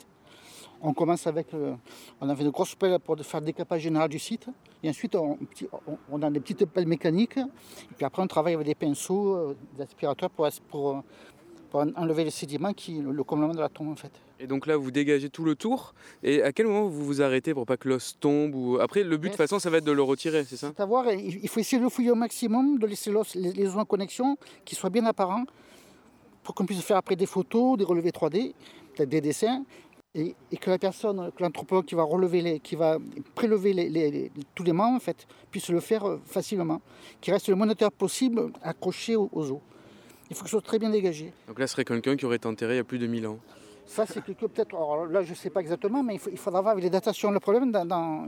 On 0.84 0.92
commence 0.94 1.28
avec, 1.28 1.54
euh, 1.54 1.74
on 2.20 2.28
avait 2.28 2.42
de 2.42 2.50
grosses 2.50 2.74
pelles 2.74 2.98
pour 2.98 3.16
faire 3.20 3.38
le 3.38 3.46
décapage 3.46 3.82
général 3.82 4.08
du 4.08 4.18
site. 4.18 4.46
Et 4.82 4.88
ensuite, 4.88 5.14
on, 5.14 5.36
petit- 5.36 5.68
on- 5.86 5.96
on 6.10 6.22
a 6.22 6.28
des 6.28 6.40
petites 6.40 6.64
pelles 6.66 6.88
mécaniques. 6.88 7.36
Et 7.36 7.94
puis 7.96 8.04
après, 8.04 8.20
on 8.20 8.26
travaille 8.26 8.54
avec 8.54 8.66
des 8.66 8.74
pinceaux, 8.74 9.36
euh, 9.36 9.56
des 9.76 9.84
aspirateurs 9.84 10.30
pour, 10.30 11.04
pour 11.72 11.80
en- 11.80 11.90
enlever 11.96 12.22
les 12.22 12.30
sédiments 12.30 12.74
qui 12.74 13.00
le, 13.00 13.10
le 13.12 13.24
complément 13.24 13.54
de 13.54 13.58
la 13.60 13.70
tombe 13.70 13.88
en 13.88 13.96
fait. 13.96 14.12
Et 14.38 14.46
donc 14.46 14.66
là, 14.66 14.76
vous 14.76 14.90
dégagez 14.90 15.30
tout 15.30 15.42
le 15.44 15.54
tour. 15.54 15.94
Et 16.22 16.42
à 16.42 16.52
quel 16.52 16.66
moment 16.66 16.86
vous 16.86 17.04
vous 17.04 17.22
arrêtez 17.22 17.54
pour 17.54 17.64
pas 17.64 17.76
que 17.78 17.88
l'os 17.88 18.16
tombe 18.20 18.54
ou... 18.54 18.78
Après, 18.78 19.02
le 19.04 19.16
but 19.16 19.28
de 19.28 19.32
toute 19.32 19.38
façon, 19.38 19.58
ça 19.58 19.70
va 19.70 19.78
être 19.78 19.84
de 19.84 19.92
le 19.92 20.02
retirer, 20.02 20.44
c'est 20.44 20.56
ça? 20.58 20.72
C'est 20.76 20.82
à 20.82 20.84
voir, 20.86 21.10
il 21.10 21.48
faut 21.48 21.60
essayer 21.60 21.78
de 21.78 21.84
le 21.84 21.88
fouiller 21.88 22.10
au 22.10 22.14
maximum, 22.16 22.78
de 22.78 22.86
laisser 22.86 23.10
l'os- 23.10 23.34
les, 23.34 23.52
les 23.52 23.66
os 23.68 23.76
en 23.76 23.84
connexion, 23.86 24.36
qui 24.66 24.74
soient 24.74 24.90
bien 24.90 25.06
apparents, 25.06 25.44
pour 26.42 26.54
qu'on 26.54 26.66
puisse 26.66 26.82
faire 26.82 26.98
après 26.98 27.16
des 27.16 27.26
photos, 27.26 27.78
des 27.78 27.84
relevés 27.84 28.10
3D, 28.10 28.52
peut-être 28.94 29.08
des 29.08 29.20
dessins, 29.22 29.64
et, 30.14 30.34
et 30.50 30.56
que 30.58 30.68
la 30.68 30.78
personne, 30.78 31.30
que 31.34 31.42
l'anthropologue 31.42 31.86
qui 31.86 31.94
va 31.94 32.02
relever 32.02 32.42
les, 32.42 32.60
qui 32.60 32.76
va 32.76 32.98
prélever 33.34 33.72
les- 33.72 33.88
les- 33.88 34.10
les- 34.10 34.30
tous 34.54 34.64
les 34.64 34.72
membres, 34.74 34.96
en 34.96 35.00
fait, 35.00 35.26
puisse 35.50 35.68
le 35.70 35.80
faire 35.80 36.04
euh, 36.06 36.20
facilement, 36.26 36.82
qu'il 37.22 37.32
reste 37.32 37.48
le 37.48 37.54
moins 37.54 37.72
possible 37.96 38.52
accroché 38.62 39.16
aux, 39.16 39.30
aux 39.32 39.52
os. 39.52 39.60
Il 40.32 40.34
faut 40.34 40.44
que 40.44 40.48
ce 40.48 40.52
soit 40.52 40.62
très 40.62 40.78
bien 40.78 40.88
dégagé. 40.88 41.30
Donc 41.46 41.58
là, 41.58 41.66
ce 41.66 41.72
serait 41.74 41.84
quelqu'un 41.84 42.16
qui 42.16 42.24
aurait 42.24 42.36
été 42.36 42.48
enterré 42.48 42.72
il 42.74 42.76
y 42.78 42.80
a 42.80 42.84
plus 42.84 42.98
de 42.98 43.06
1000 43.06 43.26
ans. 43.26 43.38
Ça, 43.84 44.06
c'est 44.06 44.24
quelque 44.24 44.46
peut-être. 44.46 44.74
alors 44.74 45.04
là, 45.04 45.22
je 45.22 45.30
ne 45.30 45.34
sais 45.34 45.50
pas 45.50 45.60
exactement, 45.60 46.02
mais 46.02 46.14
il, 46.14 46.18
faut- 46.18 46.30
il 46.30 46.38
faudra 46.38 46.62
voir 46.62 46.72
avec 46.72 46.84
les 46.84 46.88
datations. 46.88 47.30
Le 47.30 47.38
problème 47.40 47.70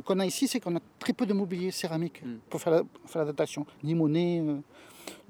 qu'on 0.04 0.18
a 0.20 0.26
ici, 0.26 0.46
c'est 0.46 0.60
qu'on 0.60 0.76
a 0.76 0.80
très 0.98 1.14
peu 1.14 1.24
de 1.24 1.32
mobilier 1.32 1.70
céramique 1.70 2.22
Mm. 2.22 2.34
pour 2.50 2.60
faire 2.60 2.72
la, 2.74 2.82
pour 2.84 3.08
faire 3.10 3.22
la 3.24 3.32
datation, 3.32 3.64
ni 3.82 3.94
monnaie. 3.94 4.40
euh. 4.46 4.56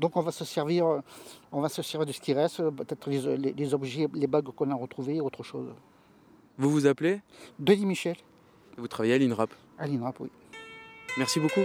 Donc, 0.00 0.16
on 0.16 0.20
va 0.22 0.32
se 0.32 0.44
servir, 0.44 1.00
on 1.52 1.60
va 1.60 1.68
se 1.68 1.80
servir 1.82 2.06
de 2.06 2.12
ce 2.12 2.20
qui 2.20 2.32
reste, 2.32 2.56
peut-être 2.70 3.08
les, 3.08 3.36
les- 3.36 3.52
les 3.52 3.74
objets, 3.74 4.08
les 4.12 4.26
bagues 4.26 4.50
qu'on 4.56 4.70
a 4.70 4.74
retrouvées, 4.74 5.20
autre 5.20 5.44
chose. 5.44 5.68
Vous 6.58 6.70
vous 6.70 6.86
appelez? 6.86 7.20
Denis 7.60 7.86
Michel, 7.86 8.16
Vous 8.76 8.88
travaillez 8.88 9.14
à 9.14 9.18
l'INRAP? 9.18 9.50
à 9.78 9.86
l'INRAP, 9.86 10.18
oui. 10.20 10.30
Merci 11.18 11.38
beaucoup. 11.38 11.60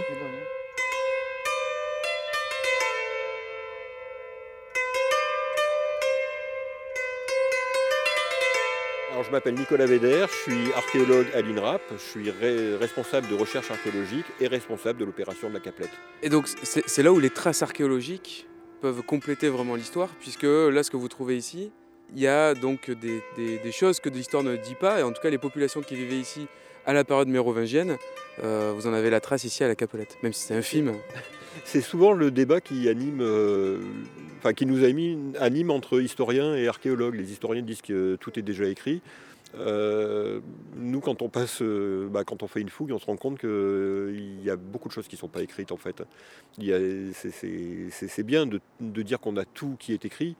Je 9.22 9.30
m'appelle 9.30 9.54
Nicolas 9.54 9.86
Véder, 9.86 10.24
je 10.28 10.50
suis 10.50 10.72
archéologue 10.72 11.26
à 11.34 11.42
l'INRAP, 11.42 11.82
je 11.92 11.98
suis 11.98 12.30
responsable 12.78 13.28
de 13.28 13.34
recherche 13.34 13.70
archéologique 13.70 14.24
et 14.40 14.46
responsable 14.46 14.98
de 14.98 15.04
l'opération 15.04 15.48
de 15.48 15.54
la 15.54 15.60
Caplette. 15.60 15.90
Et 16.22 16.30
donc, 16.30 16.46
c'est 16.62 17.02
là 17.02 17.12
où 17.12 17.18
les 17.18 17.28
traces 17.28 17.62
archéologiques 17.62 18.46
peuvent 18.80 19.02
compléter 19.02 19.48
vraiment 19.48 19.74
l'histoire, 19.74 20.08
puisque 20.20 20.44
là, 20.44 20.82
ce 20.82 20.90
que 20.90 20.96
vous 20.96 21.08
trouvez 21.08 21.36
ici, 21.36 21.70
il 22.14 22.22
y 22.22 22.28
a 22.28 22.54
donc 22.54 22.90
des, 22.90 23.72
choses 23.72 24.00
que 24.00 24.08
l'histoire 24.08 24.42
ne 24.42 24.56
dit 24.56 24.74
pas, 24.74 25.00
et 25.00 25.02
en 25.02 25.12
tout 25.12 25.20
cas, 25.20 25.30
les 25.30 25.38
populations 25.38 25.82
qui 25.82 25.96
vivaient 25.96 26.18
ici 26.18 26.46
à 26.86 26.92
la 26.94 27.04
période 27.04 27.28
mérovingienne, 27.28 27.98
euh, 28.42 28.72
vous 28.74 28.86
en 28.86 28.94
avez 28.94 29.10
la 29.10 29.20
trace 29.20 29.44
ici 29.44 29.62
à 29.62 29.68
la 29.68 29.74
Capelette, 29.74 30.16
même 30.22 30.32
si 30.32 30.46
c'est 30.46 30.54
infime. 30.54 30.94
C'est 31.64 31.80
souvent 31.80 32.12
le 32.12 32.30
débat 32.30 32.60
qui 32.60 32.88
anime, 32.88 33.20
euh, 33.20 33.80
enfin 34.38 34.52
qui 34.52 34.66
nous 34.66 34.84
anime, 34.84 35.32
anime 35.38 35.70
entre 35.70 36.00
historiens 36.00 36.54
et 36.54 36.68
archéologues. 36.68 37.14
Les 37.14 37.32
historiens 37.32 37.62
disent 37.62 37.82
que 37.82 38.16
tout 38.16 38.38
est 38.38 38.42
déjà 38.42 38.66
écrit. 38.66 39.02
Euh, 39.58 40.40
nous, 40.76 41.00
quand 41.00 41.22
on 41.22 41.28
passe, 41.28 41.60
euh, 41.60 42.08
bah, 42.08 42.22
quand 42.22 42.44
on 42.44 42.46
fait 42.46 42.60
une 42.60 42.68
fouille, 42.68 42.92
on 42.92 43.00
se 43.00 43.06
rend 43.06 43.16
compte 43.16 43.38
qu'il 43.38 44.42
y 44.44 44.50
a 44.50 44.56
beaucoup 44.56 44.88
de 44.88 44.92
choses 44.92 45.08
qui 45.08 45.16
ne 45.16 45.20
sont 45.20 45.28
pas 45.28 45.42
écrites 45.42 45.72
en 45.72 45.76
fait. 45.76 46.02
C'est- 46.56 48.22
bien 48.22 48.46
de, 48.46 48.60
dire 49.02 49.18
qu'on 49.18 49.36
a 49.36 49.44
tout 49.44 49.76
qui 49.78 49.92
est 49.92 50.04
écrit, 50.04 50.36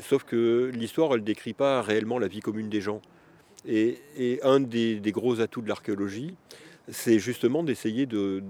sauf 0.00 0.22
que 0.22 0.70
l'histoire, 0.72 1.12
elle 1.14 1.20
ne 1.20 1.24
décrit 1.24 1.54
pas 1.54 1.82
réellement 1.82 2.18
la 2.20 2.28
vie 2.28 2.40
commune 2.40 2.68
des 2.68 2.80
gens. 2.80 3.02
Et, 3.66 3.98
un 4.44 4.60
des 4.60 5.12
gros 5.12 5.40
atouts 5.40 5.62
de 5.62 5.68
l'archéologie, 5.68 6.36
c'est 6.88 7.18
justement 7.18 7.64
d'essayer 7.64 8.06
de, 8.06 8.42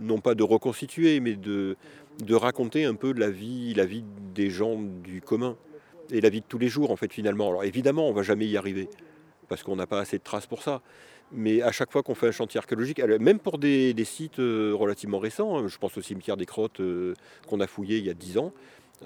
non 0.00 0.18
pas 0.18 0.34
de 0.34 0.42
reconstituer, 0.42 1.20
mais 1.20 1.34
de, 1.34 1.76
de 2.24 2.34
raconter 2.34 2.84
un 2.84 2.94
peu 2.94 3.12
la 3.12 3.30
vie, 3.30 3.74
la 3.74 3.84
vie 3.84 4.04
des 4.34 4.50
gens 4.50 4.76
du 4.80 5.20
commun 5.20 5.56
et 6.10 6.20
la 6.20 6.28
vie 6.28 6.40
de 6.40 6.46
tous 6.46 6.58
les 6.58 6.68
jours 6.68 6.90
en 6.90 6.96
fait 6.96 7.12
finalement. 7.12 7.48
Alors 7.48 7.64
évidemment, 7.64 8.08
on 8.08 8.12
va 8.12 8.22
jamais 8.22 8.46
y 8.46 8.56
arriver 8.56 8.88
parce 9.48 9.62
qu'on 9.62 9.76
n'a 9.76 9.86
pas 9.86 10.00
assez 10.00 10.18
de 10.18 10.22
traces 10.22 10.46
pour 10.46 10.62
ça. 10.62 10.82
Mais 11.30 11.60
à 11.60 11.72
chaque 11.72 11.92
fois 11.92 12.02
qu'on 12.02 12.14
fait 12.14 12.28
un 12.28 12.32
chantier 12.32 12.58
archéologique, 12.58 13.00
même 13.02 13.38
pour 13.38 13.58
des, 13.58 13.92
des 13.92 14.04
sites 14.04 14.38
euh, 14.38 14.72
relativement 14.74 15.18
récents, 15.18 15.58
hein, 15.58 15.68
je 15.68 15.76
pense 15.76 15.96
au 15.98 16.02
cimetière 16.02 16.38
des 16.38 16.46
Crottes 16.46 16.80
euh, 16.80 17.14
qu'on 17.46 17.60
a 17.60 17.66
fouillé 17.66 17.98
il 17.98 18.06
y 18.06 18.10
a 18.10 18.14
10 18.14 18.38
ans, 18.38 18.52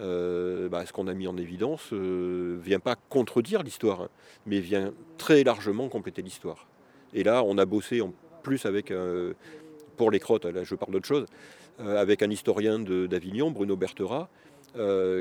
euh, 0.01 0.69
bah, 0.69 0.87
ce 0.87 0.93
qu'on 0.93 1.09
a 1.09 1.15
mis 1.15 1.27
en 1.27 1.37
évidence 1.37 1.91
ne 1.93 2.59
vient 2.63 2.79
pas 2.79 2.95
contredire 3.09 3.63
l'histoire, 3.65 4.03
hein, 4.03 4.09
mais 4.47 4.61
vient 4.61 4.93
très 5.19 5.43
largement 5.43 5.89
compléter 5.89 6.23
l'histoire. 6.23 6.69
Et 7.13 7.25
là, 7.25 7.43
on 7.45 7.59
a 7.59 7.65
bossé 7.67 8.01
en 8.01 8.13
plus 8.43 8.67
avec, 8.67 8.93
pour 9.97 10.11
les 10.11 10.21
crottes, 10.21 10.45
là 10.45 10.65
je 10.65 10.75
parle 10.75 10.93
d'autre 10.93 11.07
chose, 11.07 11.27
avec 11.79 12.23
un 12.23 12.31
historien 12.31 12.79
d'Avignon, 12.79 13.51
Bruno 13.51 13.77
Bertera, 13.77 14.29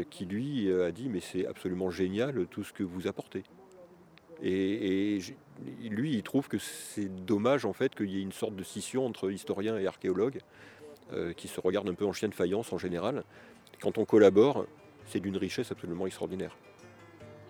qui 0.10 0.26
lui 0.26 0.72
a 0.72 0.92
dit 0.92 1.10
mais 1.10 1.20
c'est 1.20 1.46
absolument 1.46 1.90
génial 1.90 2.46
tout 2.50 2.64
ce 2.64 2.74
que 2.74 2.84
vous 2.84 3.08
apportez. 3.08 3.44
Et, 4.44 5.20
lui, 5.84 6.14
il 6.14 6.24
trouve 6.24 6.48
que 6.48 6.58
c'est 6.58 7.26
dommage 7.26 7.66
en 7.66 7.74
fait 7.74 7.94
qu'il 7.94 8.10
y 8.10 8.18
ait 8.18 8.22
une 8.22 8.32
sorte 8.32 8.56
de 8.56 8.64
scission 8.64 9.06
entre 9.06 9.32
historiens 9.32 9.78
et 9.78 9.86
archéologues, 9.86 10.40
euh, 11.14 11.34
qui 11.34 11.48
se 11.48 11.60
regardent 11.60 11.90
un 11.90 11.94
peu 11.94 12.06
en 12.06 12.14
chien 12.14 12.30
de 12.30 12.34
faïence 12.34 12.72
en 12.74 12.78
général. 12.78 13.24
Quand 13.82 13.98
on 13.98 14.06
collabore, 14.06 14.66
c'est 15.08 15.20
d'une 15.20 15.38
richesse 15.38 15.72
absolument 15.72 16.08
extraordinaire. 16.08 16.56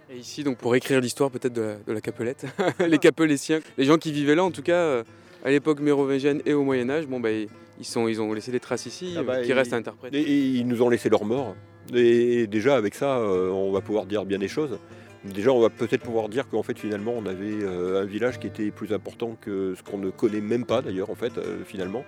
Et 0.10 0.18
ici, 0.18 0.44
donc 0.44 0.58
pour 0.58 0.76
écrire 0.76 1.00
l'histoire 1.00 1.32
peut-être 1.32 1.54
de, 1.54 1.78
la 1.88 2.02
Capelette, 2.02 2.46
les 2.80 2.98
Capelétiens, 2.98 3.60
les 3.78 3.86
gens 3.86 3.98
qui 3.98 4.12
vivaient 4.12 4.36
là, 4.36 4.44
en 4.44 4.52
tout 4.52 4.64
cas, 4.64 4.74
euh, 4.74 5.04
à 5.44 5.50
l'époque 5.50 5.80
mérovingienne 5.80 6.42
et 6.46 6.54
au 6.54 6.64
Moyen 6.64 6.90
Âge, 6.90 7.08
bon, 7.08 7.20
bah, 7.20 7.30
ils, 7.32 7.86
sont, 7.86 8.08
ils 8.08 8.22
ont 8.22 8.32
laissé 8.34 8.52
des 8.52 8.60
traces 8.60 8.86
ici 8.86 9.16
ah 9.18 9.24
bah, 9.24 9.42
qui 9.42 9.54
restent 9.54 9.74
à 9.74 9.78
interpréter. 9.78 10.20
Et, 10.20 10.38
ils 10.38 10.68
nous 10.68 10.82
ont 10.82 10.90
laissé 10.90 11.10
leur 11.10 11.26
mort. 11.26 11.56
Et 11.94 12.48
déjà, 12.48 12.76
avec 12.76 12.96
ça, 12.96 13.18
euh, 13.18 13.50
on 13.50 13.72
va 13.72 13.82
pouvoir 13.82 14.06
dire 14.06 14.26
bien 14.26 14.38
des 14.38 14.48
choses. 14.48 14.78
Déjà, 15.24 15.52
on 15.52 15.60
va 15.60 15.70
peut-être 15.70 16.02
pouvoir 16.02 16.30
dire 16.30 16.48
qu'en 16.48 16.64
fait, 16.64 16.78
finalement, 16.78 17.14
on 17.16 17.26
avait 17.26 17.64
euh, 17.64 18.02
un 18.02 18.06
village 18.06 18.40
qui 18.40 18.48
était 18.48 18.72
plus 18.72 18.94
important 18.94 19.38
que 19.40 19.76
ce 19.76 19.84
qu'on 19.84 19.98
ne 19.98 20.10
connaît 20.10 20.42
même 20.42 20.66
pas, 20.66 20.82
d'ailleurs, 20.82 21.10
en 21.10 21.16
fait, 21.16 21.38
euh, 21.38 21.64
finalement. 21.66 22.04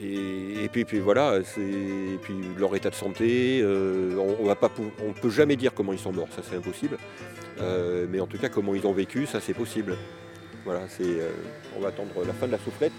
Et, 0.00 0.68
puis, 0.70 0.84
puis, 0.84 0.98
voilà, 1.00 1.38
et 1.38 2.18
puis 2.22 2.34
leur 2.58 2.76
état 2.76 2.90
de 2.90 2.94
santé, 2.94 3.62
on, 3.64 4.48
ne 4.48 4.54
pas, 4.54 4.70
on 5.04 5.12
peut 5.12 5.30
jamais 5.30 5.56
dire 5.56 5.74
comment 5.74 5.92
ils 5.92 5.98
sont 5.98 6.12
morts, 6.12 6.28
ça 6.30 6.42
c'est 6.48 6.56
impossible. 6.56 6.98
mais 8.08 8.20
en 8.20 8.26
tout 8.26 8.38
cas, 8.38 8.48
comment 8.48 8.74
ils 8.74 8.86
ont 8.86 8.92
vécu, 8.92 9.26
ça 9.26 9.40
c'est 9.40 9.54
possible. 9.54 9.96
Voilà, 10.68 10.82
c'est, 10.86 11.22
on 11.74 11.80
va 11.80 11.88
attendre 11.88 12.10
la 12.26 12.34
fin 12.34 12.46
de 12.46 12.52
la 12.52 12.58
soufflette. 12.58 12.92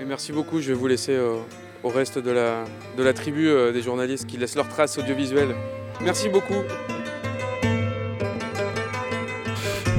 Et 0.00 0.04
merci 0.06 0.32
beaucoup, 0.32 0.62
je 0.62 0.68
vais 0.68 0.74
vous 0.74 0.86
laisser 0.86 1.14
au 1.82 1.88
reste 1.90 2.18
de 2.18 2.30
la, 2.30 2.64
de 2.96 3.02
la 3.02 3.12
tribu 3.12 3.50
des 3.70 3.82
journalistes 3.82 4.26
qui 4.26 4.38
laissent 4.38 4.56
leurs 4.56 4.70
traces 4.70 4.96
audiovisuelles. 4.96 5.54
Merci 6.00 6.30
beaucoup. 6.30 6.62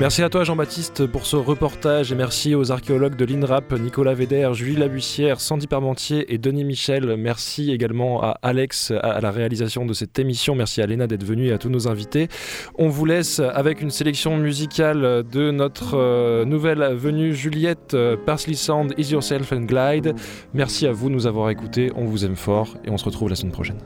Merci 0.01 0.23
à 0.23 0.29
toi 0.29 0.43
Jean-Baptiste 0.43 1.05
pour 1.05 1.27
ce 1.27 1.35
reportage 1.35 2.11
et 2.11 2.15
merci 2.15 2.55
aux 2.55 2.71
archéologues 2.71 3.15
de 3.15 3.23
l'INRAP, 3.23 3.71
Nicolas 3.73 4.15
Véder, 4.15 4.49
Julie 4.53 4.75
Labussière, 4.75 5.39
Sandy 5.39 5.67
Parmentier 5.67 6.33
et 6.33 6.39
Denis 6.39 6.63
Michel. 6.63 7.17
Merci 7.17 7.71
également 7.71 8.19
à 8.23 8.31
Alex 8.41 8.91
à 8.99 9.21
la 9.21 9.29
réalisation 9.29 9.85
de 9.85 9.93
cette 9.93 10.17
émission. 10.17 10.55
Merci 10.55 10.81
à 10.81 10.87
Léna 10.87 11.05
d'être 11.05 11.23
venue 11.23 11.49
et 11.49 11.51
à 11.51 11.59
tous 11.59 11.69
nos 11.69 11.87
invités. 11.87 12.29
On 12.79 12.89
vous 12.89 13.05
laisse 13.05 13.39
avec 13.41 13.79
une 13.79 13.91
sélection 13.91 14.37
musicale 14.37 15.23
de 15.31 15.51
notre 15.51 15.95
euh, 15.95 16.45
nouvelle 16.45 16.95
venue 16.95 17.35
Juliette 17.35 17.93
euh, 17.93 18.17
Parsley 18.17 18.55
Sound, 18.55 18.95
Is 18.97 19.11
Yourself 19.11 19.53
and 19.53 19.65
Glide. 19.65 20.15
Merci 20.55 20.87
à 20.87 20.91
vous 20.91 21.09
de 21.09 21.13
nous 21.13 21.27
avoir 21.27 21.51
écoutés. 21.51 21.91
On 21.95 22.05
vous 22.05 22.25
aime 22.25 22.37
fort 22.37 22.75
et 22.83 22.89
on 22.89 22.97
se 22.97 23.05
retrouve 23.05 23.29
la 23.29 23.35
semaine 23.35 23.53
prochaine. 23.53 23.77